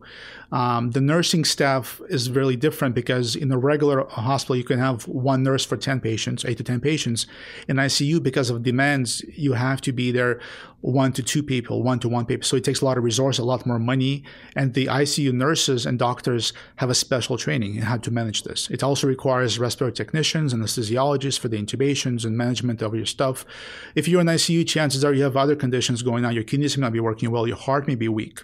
Um, 0.51 0.91
the 0.91 1.01
nursing 1.01 1.43
staff 1.43 2.01
is 2.09 2.29
really 2.31 2.55
different 2.55 2.95
because 2.95 3.35
in 3.35 3.51
a 3.51 3.57
regular 3.57 4.05
hospital, 4.07 4.55
you 4.55 4.63
can 4.63 4.79
have 4.79 5.07
one 5.07 5.43
nurse 5.43 5.65
for 5.65 5.77
10 5.77 5.99
patients, 5.99 6.45
eight 6.45 6.57
to 6.57 6.63
10 6.63 6.79
patients. 6.79 7.27
In 7.67 7.77
ICU, 7.77 8.21
because 8.23 8.49
of 8.49 8.63
demands, 8.63 9.23
you 9.35 9.53
have 9.53 9.81
to 9.81 9.91
be 9.91 10.11
there 10.11 10.39
one 10.81 11.11
to 11.11 11.23
two 11.23 11.41
people, 11.41 11.81
one 11.81 11.99
to 11.99 12.07
one 12.07 12.25
people. 12.25 12.45
So 12.45 12.55
it 12.55 12.63
takes 12.63 12.81
a 12.81 12.85
lot 12.85 12.97
of 12.97 13.03
resource, 13.03 13.39
a 13.39 13.43
lot 13.43 13.65
more 13.65 13.79
money. 13.79 14.23
And 14.55 14.73
the 14.73 14.85
ICU 14.85 15.33
nurses 15.33 15.85
and 15.85 15.97
doctors 15.97 16.53
have 16.77 16.89
a 16.89 16.95
special 16.95 17.37
training 17.37 17.75
in 17.75 17.81
how 17.81 17.97
to 17.97 18.11
manage 18.11 18.43
this. 18.43 18.69
It 18.69 18.83
also 18.83 19.07
requires 19.07 19.59
respiratory 19.59 19.93
technicians, 19.93 20.53
and 20.53 20.63
anesthesiologists 20.63 21.39
for 21.39 21.47
the 21.47 21.61
intubations 21.61 22.25
and 22.25 22.37
management 22.37 22.81
of 22.81 22.93
your 22.93 23.05
stuff. 23.05 23.45
If 23.95 24.07
you're 24.07 24.21
in 24.21 24.27
ICU, 24.27 24.67
chances 24.67 25.03
are 25.03 25.13
you 25.13 25.23
have 25.23 25.35
other 25.35 25.55
conditions 25.55 26.03
going 26.03 26.25
on. 26.25 26.33
Your 26.33 26.43
kidneys 26.43 26.77
may 26.77 26.81
not 26.81 26.93
be 26.93 26.99
working 26.99 27.31
well, 27.31 27.47
your 27.47 27.57
heart 27.57 27.87
may 27.87 27.95
be 27.95 28.07
weak. 28.07 28.43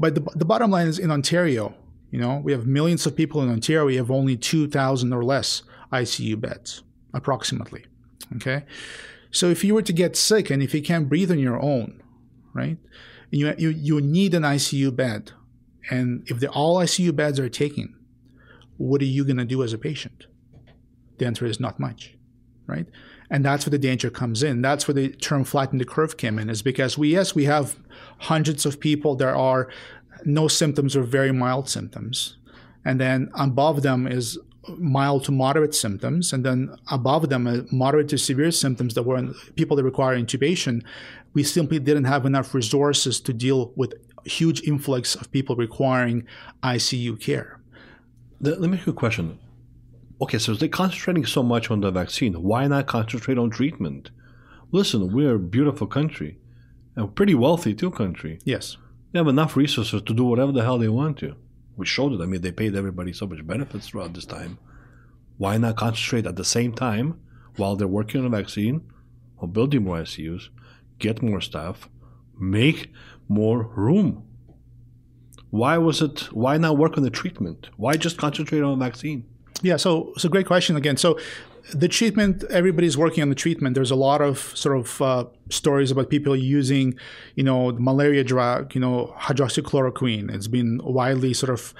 But 0.00 0.14
the, 0.14 0.22
the 0.34 0.46
bottom 0.46 0.70
line 0.70 0.88
is 0.88 0.98
in 0.98 1.10
Ontario, 1.10 1.74
you 2.10 2.18
know, 2.18 2.40
we 2.42 2.52
have 2.52 2.66
millions 2.66 3.04
of 3.04 3.14
people 3.14 3.42
in 3.42 3.50
Ontario. 3.50 3.84
We 3.84 3.96
have 3.96 4.10
only 4.10 4.34
2,000 4.34 5.12
or 5.12 5.22
less 5.22 5.62
ICU 5.92 6.40
beds, 6.40 6.82
approximately. 7.12 7.84
Okay. 8.36 8.64
So 9.30 9.50
if 9.50 9.62
you 9.62 9.74
were 9.74 9.82
to 9.82 9.92
get 9.92 10.16
sick 10.16 10.48
and 10.48 10.62
if 10.62 10.74
you 10.74 10.82
can't 10.82 11.08
breathe 11.08 11.30
on 11.30 11.38
your 11.38 11.62
own, 11.62 12.02
right, 12.54 12.78
you, 13.30 13.54
you, 13.58 13.68
you 13.68 14.00
need 14.00 14.32
an 14.32 14.42
ICU 14.42 14.96
bed. 14.96 15.32
And 15.90 16.24
if 16.26 16.40
the, 16.40 16.48
all 16.48 16.78
ICU 16.78 17.14
beds 17.14 17.38
are 17.38 17.50
taken, 17.50 17.94
what 18.78 19.02
are 19.02 19.06
you 19.06 19.24
going 19.24 19.36
to 19.36 19.44
do 19.44 19.62
as 19.62 19.74
a 19.74 19.78
patient? 19.78 20.26
The 21.18 21.26
answer 21.26 21.44
is 21.44 21.60
not 21.60 21.78
much, 21.78 22.14
right? 22.66 22.86
And 23.30 23.44
that's 23.44 23.64
where 23.64 23.70
the 23.70 23.78
danger 23.78 24.10
comes 24.10 24.42
in. 24.42 24.60
That's 24.60 24.88
where 24.88 24.94
the 24.94 25.08
term 25.08 25.44
flatten 25.44 25.78
the 25.78 25.84
curve 25.84 26.16
came 26.16 26.38
in, 26.38 26.50
is 26.50 26.62
because 26.62 26.98
we, 26.98 27.12
yes, 27.12 27.34
we 27.34 27.44
have 27.44 27.76
hundreds 28.18 28.66
of 28.66 28.80
people, 28.80 29.14
there 29.14 29.36
are 29.36 29.68
no 30.24 30.48
symptoms 30.48 30.96
or 30.96 31.02
very 31.02 31.32
mild 31.32 31.68
symptoms. 31.68 32.36
And 32.84 33.00
then 33.00 33.30
above 33.34 33.82
them 33.82 34.06
is 34.06 34.38
mild 34.78 35.24
to 35.24 35.32
moderate 35.32 35.74
symptoms. 35.74 36.32
And 36.32 36.44
then 36.44 36.74
above 36.90 37.28
them, 37.28 37.46
uh, 37.46 37.58
moderate 37.70 38.08
to 38.08 38.18
severe 38.18 38.50
symptoms 38.50 38.94
that 38.94 39.04
were 39.04 39.22
people 39.56 39.76
that 39.76 39.84
require 39.84 40.18
intubation. 40.18 40.82
We 41.32 41.42
simply 41.42 41.78
didn't 41.78 42.04
have 42.04 42.26
enough 42.26 42.54
resources 42.54 43.20
to 43.20 43.32
deal 43.32 43.72
with 43.76 43.94
huge 44.24 44.62
influx 44.62 45.14
of 45.14 45.30
people 45.30 45.56
requiring 45.56 46.26
ICU 46.62 47.20
care. 47.20 47.60
Let 48.40 48.60
me 48.60 48.76
ask 48.76 48.86
you 48.86 48.92
a 48.92 48.96
question. 48.96 49.38
Okay, 50.20 50.38
so 50.38 50.54
they're 50.54 50.68
concentrating 50.68 51.24
so 51.24 51.42
much 51.42 51.70
on 51.70 51.80
the 51.80 51.90
vaccine. 51.90 52.34
Why 52.34 52.66
not 52.66 52.86
concentrate 52.86 53.38
on 53.38 53.50
treatment? 53.50 54.10
Listen, 54.70 55.12
we're 55.12 55.36
a 55.36 55.38
beautiful 55.38 55.86
country 55.86 56.38
a 56.96 57.06
pretty 57.06 57.34
wealthy 57.34 57.74
too 57.74 57.90
country. 57.90 58.38
Yes. 58.44 58.76
They 59.12 59.18
have 59.18 59.28
enough 59.28 59.56
resources 59.56 60.02
to 60.02 60.14
do 60.14 60.24
whatever 60.24 60.52
the 60.52 60.62
hell 60.62 60.78
they 60.78 60.88
want 60.88 61.18
to. 61.18 61.36
We 61.76 61.86
showed 61.86 62.12
it. 62.12 62.20
I 62.20 62.26
mean, 62.26 62.42
they 62.42 62.52
paid 62.52 62.76
everybody 62.76 63.12
so 63.12 63.26
much 63.26 63.46
benefits 63.46 63.88
throughout 63.88 64.14
this 64.14 64.26
time. 64.26 64.58
Why 65.38 65.56
not 65.56 65.76
concentrate 65.76 66.26
at 66.26 66.36
the 66.36 66.44
same 66.44 66.72
time 66.72 67.20
while 67.56 67.76
they're 67.76 67.88
working 67.88 68.20
on 68.20 68.26
a 68.26 68.36
vaccine 68.36 68.82
or 69.38 69.48
building 69.48 69.84
more 69.84 69.98
ICUs, 70.02 70.48
get 70.98 71.22
more 71.22 71.40
staff, 71.40 71.88
make 72.38 72.92
more 73.28 73.64
room? 73.74 74.24
Why 75.48 75.78
was 75.78 76.02
it? 76.02 76.32
Why 76.32 76.58
not 76.58 76.76
work 76.76 76.96
on 76.96 77.02
the 77.02 77.10
treatment? 77.10 77.70
Why 77.76 77.94
just 77.94 78.18
concentrate 78.18 78.62
on 78.62 78.74
a 78.74 78.84
vaccine? 78.84 79.24
Yeah, 79.62 79.76
so 79.76 80.12
it's 80.14 80.24
a 80.24 80.28
great 80.28 80.46
question 80.46 80.76
again. 80.76 80.96
So 80.96 81.18
the 81.74 81.88
treatment, 81.88 82.44
everybody's 82.50 82.96
working 82.96 83.22
on 83.22 83.28
the 83.28 83.34
treatment. 83.34 83.74
There's 83.74 83.90
a 83.90 83.96
lot 83.96 84.20
of 84.22 84.38
sort 84.56 84.76
of 84.76 85.02
uh, 85.02 85.24
stories 85.50 85.90
about 85.90 86.08
people 86.08 86.34
using, 86.34 86.98
you 87.34 87.44
know, 87.44 87.72
malaria 87.72 88.24
drug, 88.24 88.74
you 88.74 88.80
know, 88.80 89.14
hydroxychloroquine. 89.18 90.34
It's 90.34 90.48
been 90.48 90.80
widely 90.82 91.34
sort 91.34 91.50
of 91.50 91.74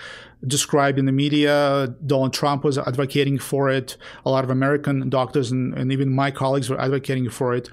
described 0.46 0.98
in 0.98 1.06
the 1.06 1.12
media. 1.12 1.94
Donald 2.06 2.32
Trump 2.32 2.64
was 2.64 2.78
advocating 2.78 3.38
for 3.38 3.70
it. 3.70 3.96
A 4.24 4.30
lot 4.30 4.44
of 4.44 4.50
American 4.50 5.08
doctors 5.08 5.50
and, 5.50 5.74
and 5.74 5.92
even 5.92 6.14
my 6.14 6.30
colleagues 6.30 6.70
were 6.70 6.80
advocating 6.80 7.28
for 7.30 7.54
it. 7.54 7.68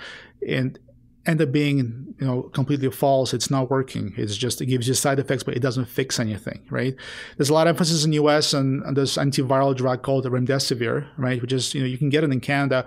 and 0.48 0.80
end 1.28 1.42
up 1.42 1.52
being 1.52 2.16
you 2.20 2.26
know 2.26 2.44
completely 2.44 2.90
false. 2.90 3.34
It's 3.34 3.52
not 3.52 3.70
working. 3.70 4.14
It's 4.18 4.36
just 4.36 4.62
it 4.62 4.66
gives 4.68 4.88
you 4.88 4.94
side 4.94 5.20
effects 5.20 5.44
but 5.44 5.56
it 5.56 5.60
doesn't 5.60 5.86
fix 5.86 6.20
anything 6.20 6.66
right? 6.70 6.96
There's 7.36 7.50
a 7.50 7.54
lot 7.54 7.68
of 7.68 7.76
emphasis 7.76 8.06
in 8.06 8.12
the 8.12 8.18
us 8.18 8.54
on, 8.54 8.84
on 8.84 8.94
this 8.94 9.18
antiviral 9.18 9.76
drug 9.76 10.02
called 10.02 10.26
remdesivir 10.26 11.08
right? 11.18 11.42
Which 11.42 11.54
is 11.54 11.76
you 11.76 11.82
know 11.82 11.88
you 11.88 11.98
can 11.98 12.10
get 12.10 12.24
it 12.24 12.32
in 12.32 12.40
canada. 12.40 12.86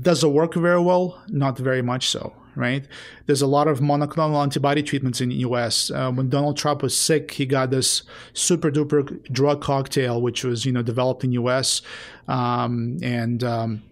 Does 0.00 0.24
it 0.24 0.28
work 0.28 0.54
very 0.54 0.80
well? 0.80 1.22
Not 1.28 1.58
very 1.58 1.82
much 1.82 2.08
so 2.08 2.32
right? 2.54 2.86
There's 3.26 3.42
a 3.42 3.46
lot 3.46 3.66
of 3.66 3.80
monoclonal 3.80 4.42
antibody 4.42 4.82
treatments 4.82 5.20
in 5.20 5.30
the 5.30 5.36
us 5.36 5.90
uh, 5.90 6.10
when 6.12 6.28
donald 6.28 6.56
trump 6.56 6.82
was 6.82 6.96
sick 6.96 7.32
he 7.32 7.46
got 7.46 7.70
this 7.70 8.02
super 8.34 8.70
duper 8.70 9.22
drug 9.32 9.62
cocktail 9.62 10.20
which 10.20 10.44
was 10.44 10.66
you 10.66 10.72
know 10.72 10.82
developed 10.82 11.24
in 11.24 11.32
us 11.32 11.80
um, 12.28 12.98
and 13.02 13.42
um, 13.42 13.82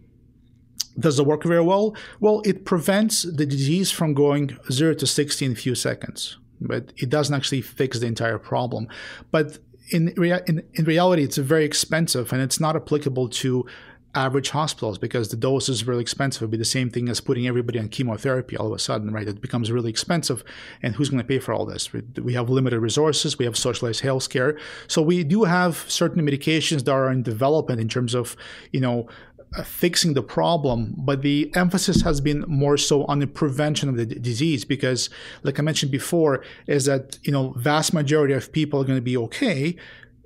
does 0.99 1.19
it 1.19 1.27
work 1.27 1.45
very 1.45 1.63
well? 1.63 1.95
Well, 2.19 2.43
it 2.45 2.65
prevents 2.65 3.23
the 3.23 3.47
disease 3.47 3.91
from 3.91 4.15
going 4.15 4.57
0 4.71 4.95
to 4.95 5.07
60 5.07 5.45
in 5.45 5.53
a 5.53 5.55
few 5.55 5.75
seconds, 5.75 6.37
but 6.61 6.93
it 6.97 7.09
doesn't 7.09 7.35
actually 7.35 7.63
fix 7.63 7.99
the 7.99 8.07
entire 8.07 8.39
problem. 8.39 8.89
But 9.31 9.59
in, 9.91 10.13
rea- 10.17 10.43
in, 10.47 10.63
in 10.75 10.85
reality, 10.85 11.23
it's 11.23 11.37
very 11.37 11.65
expensive 11.65 12.33
and 12.33 12.43
it's 12.43 12.61
not 12.61 12.77
applicable 12.77 13.29
to 13.29 13.67
average 14.15 14.51
hospitals 14.51 14.99
because 14.99 15.29
the 15.29 15.37
dose 15.37 15.69
is 15.69 15.87
really 15.87 16.01
expensive. 16.01 16.43
It'd 16.43 16.51
be 16.51 16.57
the 16.57 16.65
same 16.65 16.91
thing 16.91 17.09
as 17.09 17.21
putting 17.21 17.47
everybody 17.47 17.79
on 17.79 17.89
chemotherapy 17.89 18.57
all 18.57 18.67
of 18.67 18.73
a 18.73 18.79
sudden, 18.79 19.13
right? 19.13 19.29
It 19.29 19.41
becomes 19.41 19.71
really 19.71 19.91
expensive. 19.91 20.43
And 20.83 20.95
who's 20.95 21.11
going 21.11 21.23
to 21.23 21.27
pay 21.27 21.39
for 21.39 21.53
all 21.53 21.65
this? 21.65 21.91
We 21.93 22.35
have 22.35 22.51
limited 22.51 22.81
resources. 22.81 23.39
We 23.39 23.45
have 23.45 23.57
socialized 23.57 24.03
healthcare. 24.03 24.59
So 24.89 25.01
we 25.01 25.23
do 25.23 25.45
have 25.45 25.85
certain 25.89 26.23
medications 26.23 26.85
that 26.85 26.93
are 26.93 27.11
in 27.11 27.23
development 27.23 27.81
in 27.81 27.89
terms 27.89 28.15
of, 28.15 28.37
you 28.73 28.81
know, 28.81 29.09
Uh, 29.57 29.65
fixing 29.65 30.15
the 30.15 30.23
problem, 30.23 30.95
but 30.97 31.23
the 31.23 31.51
emphasis 31.57 32.03
has 32.03 32.21
been 32.21 32.45
more 32.47 32.77
so 32.77 33.05
on 33.07 33.19
the 33.19 33.27
prevention 33.27 33.89
of 33.89 33.97
the 33.97 34.07
d- 34.07 34.15
disease 34.15 34.65
because, 34.65 35.11
like 35.43 35.59
I 35.59 35.63
mentioned 35.63 35.91
before, 35.91 36.45
is 36.69 36.85
that 36.85 37.19
you 37.25 37.33
know 37.33 37.51
vast 37.57 37.93
majority 37.93 38.33
of 38.33 38.53
people 38.53 38.81
are 38.81 38.85
going 38.85 38.99
to 38.99 39.03
be 39.03 39.17
okay, 39.17 39.75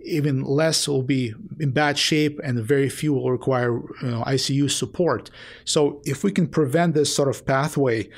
even 0.05 0.43
less 0.45 0.87
will 0.87 1.03
be 1.03 1.33
in 1.59 1.71
bad 1.71 1.97
shape, 1.97 2.39
and 2.45 2.63
very 2.63 2.91
few 2.91 3.15
will 3.15 3.31
require 3.31 3.73
you 4.03 4.11
know, 4.11 4.23
ICU 4.27 4.71
support. 4.71 5.31
So 5.65 6.03
if 6.05 6.23
we 6.23 6.31
can 6.31 6.47
prevent 6.47 6.93
this 6.93 7.17
sort 7.17 7.31
of 7.31 7.47
pathway, 7.47 8.11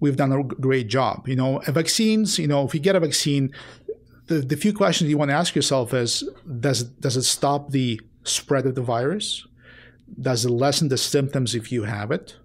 we've 0.00 0.16
done 0.16 0.32
a 0.32 0.42
great 0.42 0.88
job. 0.88 1.28
You 1.28 1.36
know, 1.36 1.58
vaccines. 1.68 2.38
You 2.38 2.46
know, 2.46 2.64
if 2.64 2.72
you 2.72 2.80
get 2.80 2.96
a 2.96 3.00
vaccine, 3.00 3.52
the, 4.28 4.36
the 4.36 4.56
few 4.56 4.72
questions 4.72 5.10
you 5.10 5.18
want 5.18 5.30
to 5.30 5.34
ask 5.34 5.54
yourself 5.54 5.92
is: 5.92 6.24
Does 6.60 6.84
does 6.84 7.18
it 7.18 7.24
stop 7.24 7.70
the 7.70 8.00
spread 8.22 8.64
of 8.64 8.74
the 8.76 8.82
virus? 8.82 9.46
Does 10.20 10.44
it 10.44 10.50
lessen 10.50 10.88
the 10.88 10.98
symptoms 10.98 11.54
if 11.54 11.72
you 11.72 11.84
have 11.84 12.10
it? 12.10 12.36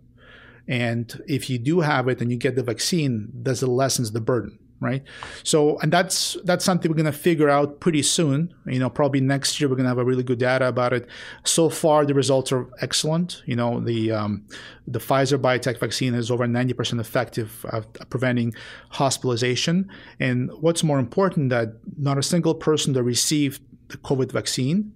And 0.69 1.21
if 1.27 1.49
you 1.49 1.57
do 1.57 1.81
have 1.81 2.07
it 2.07 2.21
and 2.21 2.31
you 2.31 2.37
get 2.37 2.55
the 2.55 2.63
vaccine, 2.63 3.31
does 3.41 3.63
it 3.63 3.67
lessens 3.67 4.11
the 4.11 4.21
burden? 4.21 4.59
Right. 4.81 5.03
So, 5.43 5.77
and 5.79 5.91
that's 5.91 6.37
that's 6.45 6.63
something 6.63 6.89
we're 6.89 6.95
to 7.03 7.11
figure 7.11 7.49
out 7.49 7.81
pretty 7.81 8.01
soon. 8.01 8.53
You 8.65 8.79
know, 8.79 8.89
probably 8.89 9.19
next 9.19 9.59
year 9.59 9.69
we're 9.69 9.75
to 9.83 9.89
have 9.89 9.97
a 9.97 10.05
really 10.05 10.23
good 10.23 10.39
data 10.39 10.69
about 10.69 10.93
it. 10.93 11.09
So 11.43 11.69
far, 11.69 12.05
the 12.05 12.13
results 12.13 12.53
are 12.53 12.69
excellent. 12.79 13.41
You 13.45 13.57
know, 13.57 13.81
the 13.81 14.13
um, 14.13 14.47
the 14.87 14.99
Pfizer 14.99 15.37
BioNTech 15.37 15.81
vaccine 15.81 16.13
is 16.13 16.31
over 16.31 16.47
90% 16.47 16.97
effective 17.01 17.65
at 17.73 18.09
preventing 18.09 18.53
hospitalization. 18.91 19.89
And 20.17 20.49
what's 20.61 20.81
more 20.81 20.99
important, 20.99 21.49
that 21.49 21.73
not 21.97 22.17
a 22.17 22.23
single 22.23 22.55
person 22.55 22.93
that 22.93 23.03
received 23.03 23.61
the 23.89 23.97
COVID 23.97 24.31
vaccine 24.31 24.93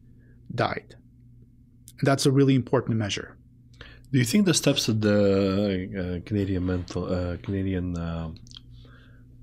died 0.55 0.95
that's 2.03 2.25
a 2.25 2.31
really 2.31 2.55
important 2.55 2.97
measure. 2.97 3.35
Do 4.11 4.19
you 4.19 4.25
think 4.25 4.45
the 4.45 4.53
steps 4.53 4.85
that 4.85 5.01
the 5.01 5.19
uh, 6.21 6.27
Canadian 6.27 6.65
mental 6.65 7.11
uh, 7.11 7.37
Canadian 7.37 7.97
uh, 7.97 8.29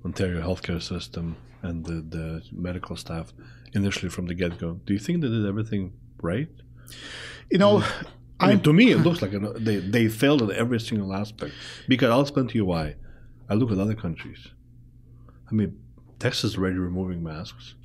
Ontario 0.05 0.41
healthcare 0.41 0.81
system 0.81 1.35
and 1.61 1.85
the, 1.85 1.97
the 2.15 2.41
medical 2.51 2.95
staff 2.95 3.33
initially 3.73 4.09
from 4.09 4.27
the 4.27 4.33
get 4.33 4.57
go, 4.59 4.79
do 4.85 4.93
you 4.93 4.99
think 4.99 5.21
they 5.21 5.27
did 5.27 5.45
everything 5.45 5.93
right? 6.21 6.49
You 7.49 7.57
know, 7.57 7.83
I 8.39 8.47
mean, 8.47 8.61
to 8.61 8.73
me, 8.73 8.91
it 8.91 8.97
looks 9.05 9.21
like 9.21 9.31
they 9.57 9.77
they 9.77 10.07
failed 10.07 10.41
at 10.43 10.51
every 10.51 10.79
single 10.79 11.13
aspect. 11.13 11.53
Because 11.87 12.09
I'll 12.09 12.21
explain 12.21 12.47
to 12.47 12.55
you 12.55 12.65
why. 12.65 12.95
I 13.49 13.55
look 13.55 13.71
at 13.71 13.77
other 13.77 13.95
countries. 13.95 14.47
I 15.49 15.53
mean, 15.53 15.77
Texas 16.19 16.51
is 16.51 16.57
already 16.57 16.77
removing 16.77 17.21
masks. 17.21 17.75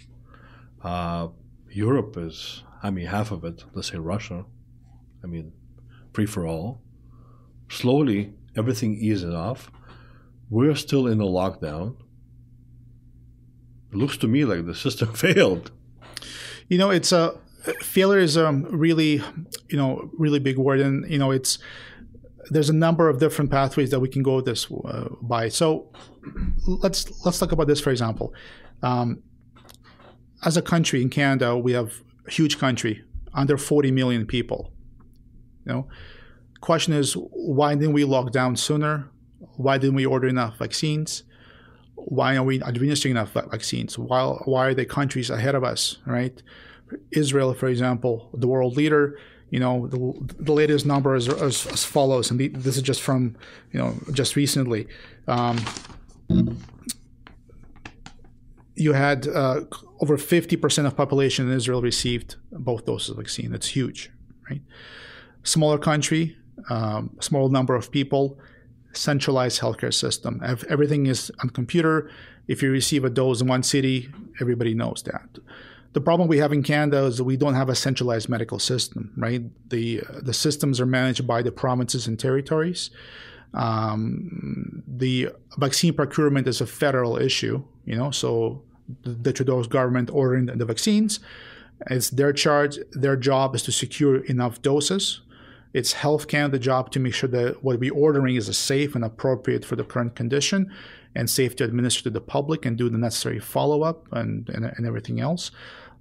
Uh, 0.83 1.29
Europe 1.69 2.17
is, 2.17 2.63
I 2.81 2.91
mean, 2.91 3.07
half 3.07 3.33
of 3.33 3.45
it. 3.45 3.65
Let's 3.75 3.91
say 3.91 3.99
Russia 3.99 4.45
I 5.27 5.29
mean, 5.29 5.53
free 6.13 6.25
for 6.25 6.47
all. 6.47 6.81
Slowly, 7.69 8.33
everything 8.57 8.95
eases 8.95 9.35
off. 9.35 9.73
We're 10.49 10.77
still 10.77 11.09
in 11.09 11.21
a 11.21 11.25
lockdown. 11.25 11.97
It 13.91 13.97
looks 13.97 14.17
to 14.19 14.29
me 14.29 14.45
like 14.45 14.67
the 14.67 14.75
system 14.75 15.13
failed. 15.25 15.73
You 16.69 16.79
know, 16.79 16.91
it's 16.91 17.11
a 17.11 17.37
failure 17.81 18.21
is 18.21 18.37
a 18.37 18.53
really, 18.53 19.21
you 19.69 19.77
know, 19.77 20.09
really 20.17 20.39
big 20.39 20.59
word, 20.59 20.79
and 20.79 21.11
you 21.11 21.19
know, 21.19 21.33
it's 21.33 21.59
there's 22.51 22.71
a 22.71 22.79
number 22.87 23.09
of 23.09 23.19
different 23.19 23.51
pathways 23.51 23.91
that 23.91 23.99
we 23.99 24.09
can 24.09 24.23
go 24.23 24.41
this 24.41 24.71
uh, 24.71 25.09
by. 25.23 25.49
So 25.49 25.91
let's 26.69 27.27
let's 27.27 27.41
talk 27.41 27.51
about 27.51 27.67
this 27.67 27.81
for 27.81 27.91
example. 27.91 28.33
Um, 28.81 29.25
as 30.45 30.57
a 30.57 30.63
country 30.63 31.03
in 31.03 31.11
Canada, 31.11 31.57
we 31.59 31.73
have 31.73 32.01
a 32.29 32.31
huge 32.31 32.59
country, 32.59 33.03
under 33.35 33.59
40 33.59 33.91
million 33.91 34.25
people. 34.25 34.71
You 35.67 35.73
know, 35.73 35.89
question 36.61 36.93
is 36.95 37.15
why 37.15 37.75
didn't 37.75 37.93
we 37.93 38.05
lock 38.05 38.33
down 38.33 38.57
sooner? 38.57 39.09
Why 39.57 39.79
didn't 39.79 39.97
we 39.97 40.07
order 40.07 40.29
enough 40.29 40.59
vaccines? 40.59 41.25
Why 41.95 42.37
are 42.37 42.43
we 42.43 42.63
administering 42.63 43.13
enough 43.13 43.33
vaccines? 43.33 43.99
Why, 43.99 44.23
why 44.45 44.67
are 44.67 44.75
the 44.75 44.85
countries 44.85 45.29
ahead 45.31 45.55
of 45.55 45.65
us, 45.65 45.99
right? 46.07 46.41
Israel, 47.11 47.53
for 47.53 47.67
example, 47.67 48.31
the 48.33 48.47
world 48.47 48.77
leader, 48.77 49.19
you 49.51 49.59
know, 49.59 49.89
the, 49.89 49.99
the 50.39 50.53
latest 50.53 50.87
number 50.87 51.17
is 51.17 51.29
as, 51.29 51.67
as 51.67 51.85
follows, 51.85 52.31
and 52.31 52.39
this 52.55 52.77
is 52.77 52.83
just 52.83 53.03
from, 53.03 53.37
you 53.73 53.81
know, 53.81 53.95
just 54.13 54.37
recently. 54.37 54.87
Um, 55.27 55.59
you 58.77 58.93
had 58.93 59.27
uh, 59.27 59.63
over 60.01 60.17
50% 60.17 60.87
of 60.87 60.97
population 60.97 61.49
in 61.49 61.57
Israel 61.57 61.83
received 61.83 62.37
both 62.53 62.85
doses 62.85 63.11
of 63.11 63.17
vaccine. 63.17 63.51
That's 63.51 63.69
huge, 63.69 64.11
right? 64.49 64.63
Smaller 65.47 65.79
country, 65.79 66.37
um, 66.69 67.17
small 67.21 67.49
number 67.49 67.75
of 67.75 67.91
people, 67.91 68.39
centralized 68.93 69.61
healthcare 69.61 69.95
system. 69.95 70.41
If 70.43 70.65
everything 70.65 71.07
is 71.07 71.31
on 71.41 71.51
computer, 71.51 72.11
if 72.49 72.63
you 72.63 72.71
receive 72.71 73.05
a 73.05 73.11
dose 73.11 73.41
in 73.41 73.47
one 73.47 73.63
city, 73.63 74.09
everybody 74.41 74.75
knows 74.75 75.03
that. 75.05 75.39
The 75.93 76.01
problem 76.01 76.29
we 76.29 76.39
have 76.39 76.53
in 76.53 76.63
Canada 76.63 77.05
is 77.05 77.17
that 77.17 77.25
we 77.25 77.37
don't 77.37 77.55
have 77.55 77.69
a 77.69 77.75
centralized 77.75 78.29
medical 78.29 78.59
system, 78.59 79.13
right? 79.17 79.43
The 79.71 80.03
the 80.21 80.35
systems 80.35 80.79
are 80.81 80.87
managed 80.87 81.27
by 81.27 81.41
the 81.43 81.53
provinces 81.53 82.07
and 82.07 82.19
territories. 82.19 82.91
Um, 83.55 84.83
the 84.87 85.31
vaccine 85.57 85.95
procurement 85.95 86.47
is 86.47 86.61
a 86.61 86.67
federal 86.67 87.17
issue, 87.17 87.65
you 87.87 87.97
know, 87.97 88.11
so 88.11 88.63
the, 89.03 89.11
the 89.11 89.33
Trudeau's 89.33 89.67
government 89.67 90.11
ordering 90.13 90.47
the 90.47 90.67
vaccines. 90.67 91.21
It's 91.91 92.11
their 92.11 92.33
charge. 92.33 92.79
Their 92.93 93.17
job 93.17 93.55
is 93.55 93.63
to 93.63 93.73
secure 93.73 94.25
enough 94.27 94.61
doses 94.61 95.23
it's 95.77 95.93
Health 95.93 96.27
Canada 96.27 96.59
job 96.59 96.91
to 96.93 96.99
make 96.99 97.13
sure 97.13 97.29
that 97.29 97.63
what 97.63 97.79
we're 97.79 97.93
ordering 97.93 98.35
is 98.35 98.57
safe 98.57 98.95
and 98.95 99.05
appropriate 99.05 99.63
for 99.63 99.77
the 99.77 99.85
current 99.85 100.17
condition 100.17 100.73
and 101.15 101.29
safe 101.29 101.55
to 101.57 101.65
administer 101.65 102.05
to 102.05 102.11
the 102.11 102.21
public 102.21 102.65
and 102.65 102.79
do 102.79 102.89
the 102.89 102.97
necessary 102.97 103.39
follow 103.39 103.83
up 103.83 104.11
and, 104.11 104.49
and, 104.49 104.65
and, 104.65 104.87
everything 104.87 105.21
else. 105.21 105.51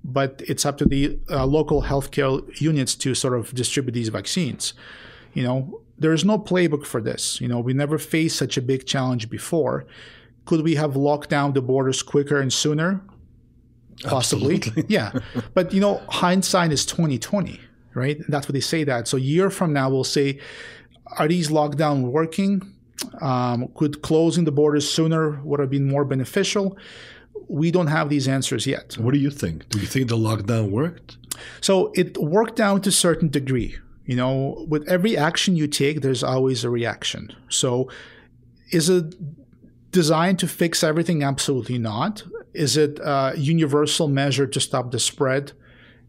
But 0.01 0.41
it's 0.47 0.65
up 0.65 0.77
to 0.77 0.85
the 0.85 1.19
uh, 1.29 1.45
local 1.45 1.83
healthcare 1.83 2.41
units 2.61 2.95
to 2.95 3.13
sort 3.13 3.37
of 3.37 3.53
distribute 3.53 3.91
these 3.91 4.07
vaccines. 4.07 4.75
You 5.33 5.43
know, 5.43 5.81
there 5.99 6.13
is 6.13 6.23
no 6.23 6.39
playbook 6.39 6.85
for 6.85 7.01
this. 7.01 7.41
You 7.41 7.49
know, 7.49 7.59
we 7.59 7.73
never 7.73 7.97
faced 7.97 8.37
such 8.37 8.55
a 8.55 8.61
big 8.61 8.85
challenge 8.85 9.29
before. 9.29 9.85
Could 10.45 10.61
we 10.63 10.75
have 10.75 10.95
locked 10.95 11.29
down 11.29 11.51
the 11.51 11.61
borders 11.61 12.01
quicker 12.01 12.39
and 12.39 12.53
sooner? 12.53 13.01
Possibly, 14.03 14.55
Absolutely. 14.55 14.85
yeah. 14.87 15.11
But 15.53 15.73
you 15.73 15.81
know, 15.81 16.01
hindsight 16.07 16.71
is 16.71 16.85
twenty 16.85 17.19
twenty 17.19 17.59
right? 17.95 18.21
That's 18.27 18.47
what 18.47 18.53
they 18.53 18.59
say 18.59 18.83
that. 18.83 19.07
So 19.07 19.17
a 19.17 19.21
year 19.21 19.49
from 19.49 19.73
now, 19.73 19.89
we'll 19.89 20.03
say, 20.03 20.39
are 21.17 21.27
these 21.27 21.49
lockdown 21.49 22.03
working? 22.11 22.73
Um, 23.21 23.69
could 23.75 24.01
closing 24.01 24.45
the 24.45 24.51
borders 24.51 24.89
sooner 24.89 25.41
would 25.43 25.59
have 25.59 25.69
been 25.69 25.87
more 25.87 26.05
beneficial? 26.05 26.77
We 27.47 27.71
don't 27.71 27.87
have 27.87 28.09
these 28.09 28.27
answers 28.27 28.65
yet. 28.65 28.97
What 28.97 29.13
do 29.13 29.19
you 29.19 29.29
think? 29.29 29.69
Do 29.69 29.79
you 29.79 29.87
think 29.87 30.09
the 30.09 30.17
lockdown 30.17 30.71
worked? 30.71 31.17
So 31.61 31.91
it 31.95 32.17
worked 32.17 32.55
down 32.55 32.81
to 32.81 32.89
a 32.89 32.93
certain 32.93 33.29
degree. 33.29 33.77
You 34.05 34.15
know, 34.15 34.65
with 34.67 34.87
every 34.87 35.17
action 35.17 35.55
you 35.55 35.67
take, 35.67 36.01
there's 36.01 36.23
always 36.23 36.63
a 36.63 36.69
reaction. 36.69 37.35
So 37.49 37.89
is 38.71 38.89
it 38.89 39.15
designed 39.91 40.39
to 40.39 40.47
fix 40.47 40.83
everything? 40.83 41.23
Absolutely 41.23 41.77
not. 41.77 42.23
Is 42.53 42.77
it 42.77 42.99
a 42.99 43.33
universal 43.35 44.07
measure 44.07 44.47
to 44.47 44.59
stop 44.59 44.91
the 44.91 44.99
spread? 44.99 45.51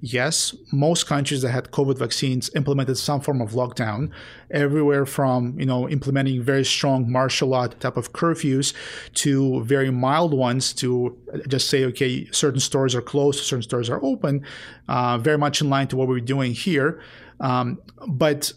Yes, 0.01 0.55
most 0.73 1.07
countries 1.07 1.43
that 1.43 1.51
had 1.51 1.71
COVID 1.71 1.99
vaccines 1.99 2.51
implemented 2.55 2.99
some 2.99 3.21
form 3.21 3.41
of 3.41 3.53
lockdown, 3.53 4.11
everywhere 4.51 5.07
from 5.07 5.59
you 5.59 5.67
know 5.67 5.89
implementing 5.89 6.43
very 6.43 6.65
strong 6.65 7.11
martial 7.11 7.49
law 7.49 7.67
type 7.67 7.97
of 7.97 8.13
curfews 8.13 8.75
to 9.15 9.63
very 9.65 9.91
mild 9.91 10.33
ones 10.35 10.73
to 10.75 11.17
just 11.49 11.69
say 11.69 11.85
okay, 11.85 12.27
certain 12.31 12.61
stores 12.61 12.95
are 12.95 13.03
closed, 13.03 13.45
certain 13.45 13.63
stores 13.63 13.91
are 13.91 14.03
open, 14.05 14.45
uh, 14.89 15.19
very 15.19 15.39
much 15.39 15.61
in 15.61 15.71
line 15.71 15.89
to 15.89 15.97
what 15.97 16.09
we're 16.09 16.21
doing 16.21 16.53
here. 16.53 17.01
Um, 17.41 17.79
but 18.07 18.53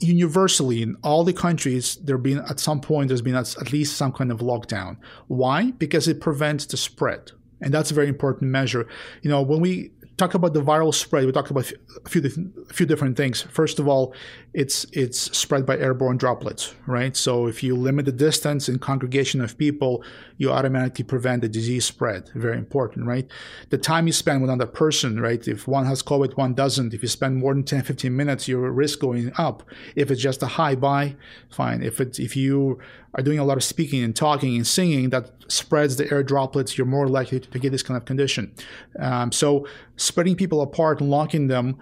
universally 0.00 0.80
in 0.82 0.96
all 1.02 1.24
the 1.24 1.32
countries 1.32 1.96
there 1.96 2.16
been 2.18 2.38
at 2.48 2.60
some 2.60 2.80
point 2.80 3.08
there's 3.08 3.20
been 3.20 3.34
at 3.34 3.72
least 3.72 3.96
some 3.96 4.12
kind 4.12 4.30
of 4.30 4.38
lockdown. 4.38 4.96
Why? 5.26 5.72
Because 5.72 6.06
it 6.08 6.20
prevents 6.20 6.66
the 6.66 6.76
spread. 6.76 7.32
And 7.60 7.74
that's 7.74 7.90
a 7.90 7.94
very 7.94 8.06
important 8.06 8.52
measure. 8.52 8.86
You 9.22 9.30
know 9.30 9.42
when 9.42 9.60
we 9.60 9.90
talk 10.18 10.34
about 10.34 10.52
the 10.52 10.60
viral 10.60 10.92
spread, 10.92 11.24
we 11.24 11.32
talked 11.32 11.50
about 11.50 11.72
a 12.04 12.08
few 12.08 12.22
a 12.68 12.74
few 12.74 12.84
different 12.84 13.16
things. 13.16 13.40
First 13.40 13.78
of 13.78 13.88
all, 13.88 14.12
it's 14.52 14.84
it's 14.92 15.36
spread 15.36 15.64
by 15.64 15.78
airborne 15.78 16.18
droplets, 16.18 16.74
right? 16.86 17.16
So 17.16 17.46
if 17.46 17.62
you 17.62 17.76
limit 17.76 18.04
the 18.04 18.12
distance 18.12 18.68
and 18.68 18.80
congregation 18.80 19.40
of 19.40 19.56
people, 19.56 20.04
you 20.36 20.50
automatically 20.50 21.04
prevent 21.04 21.42
the 21.42 21.48
disease 21.48 21.84
spread. 21.84 22.28
Very 22.34 22.58
important, 22.58 23.06
right? 23.06 23.26
The 23.70 23.78
time 23.78 24.06
you 24.06 24.12
spend 24.12 24.42
with 24.42 24.50
another 24.50 24.70
person, 24.70 25.20
right? 25.20 25.46
If 25.46 25.68
one 25.68 25.86
has 25.86 26.02
COVID, 26.02 26.36
one 26.36 26.54
doesn't. 26.54 26.92
If 26.92 27.02
you 27.02 27.08
spend 27.08 27.36
more 27.36 27.54
than 27.54 27.62
10, 27.62 27.82
15 27.82 28.14
minutes, 28.14 28.48
your 28.48 28.70
risk 28.70 28.98
going 28.98 29.32
up. 29.38 29.62
If 29.94 30.10
it's 30.10 30.20
just 30.20 30.42
a 30.42 30.46
high 30.46 30.74
by, 30.74 31.16
fine. 31.48 31.82
If 31.82 32.00
it's 32.00 32.18
if 32.18 32.36
you 32.36 32.80
are 33.18 33.22
doing 33.22 33.40
a 33.40 33.44
lot 33.44 33.56
of 33.56 33.64
speaking 33.64 34.04
and 34.04 34.14
talking 34.14 34.54
and 34.54 34.64
singing 34.64 35.10
that 35.10 35.30
spreads 35.48 35.96
the 35.96 36.10
air 36.12 36.22
droplets, 36.22 36.78
you're 36.78 36.86
more 36.86 37.08
likely 37.08 37.40
to 37.40 37.58
get 37.58 37.72
this 37.72 37.82
kind 37.82 37.96
of 37.96 38.04
condition. 38.04 38.54
Um, 39.00 39.32
so 39.32 39.66
spreading 39.96 40.36
people 40.36 40.60
apart 40.60 41.00
and 41.00 41.10
locking 41.10 41.48
them 41.48 41.76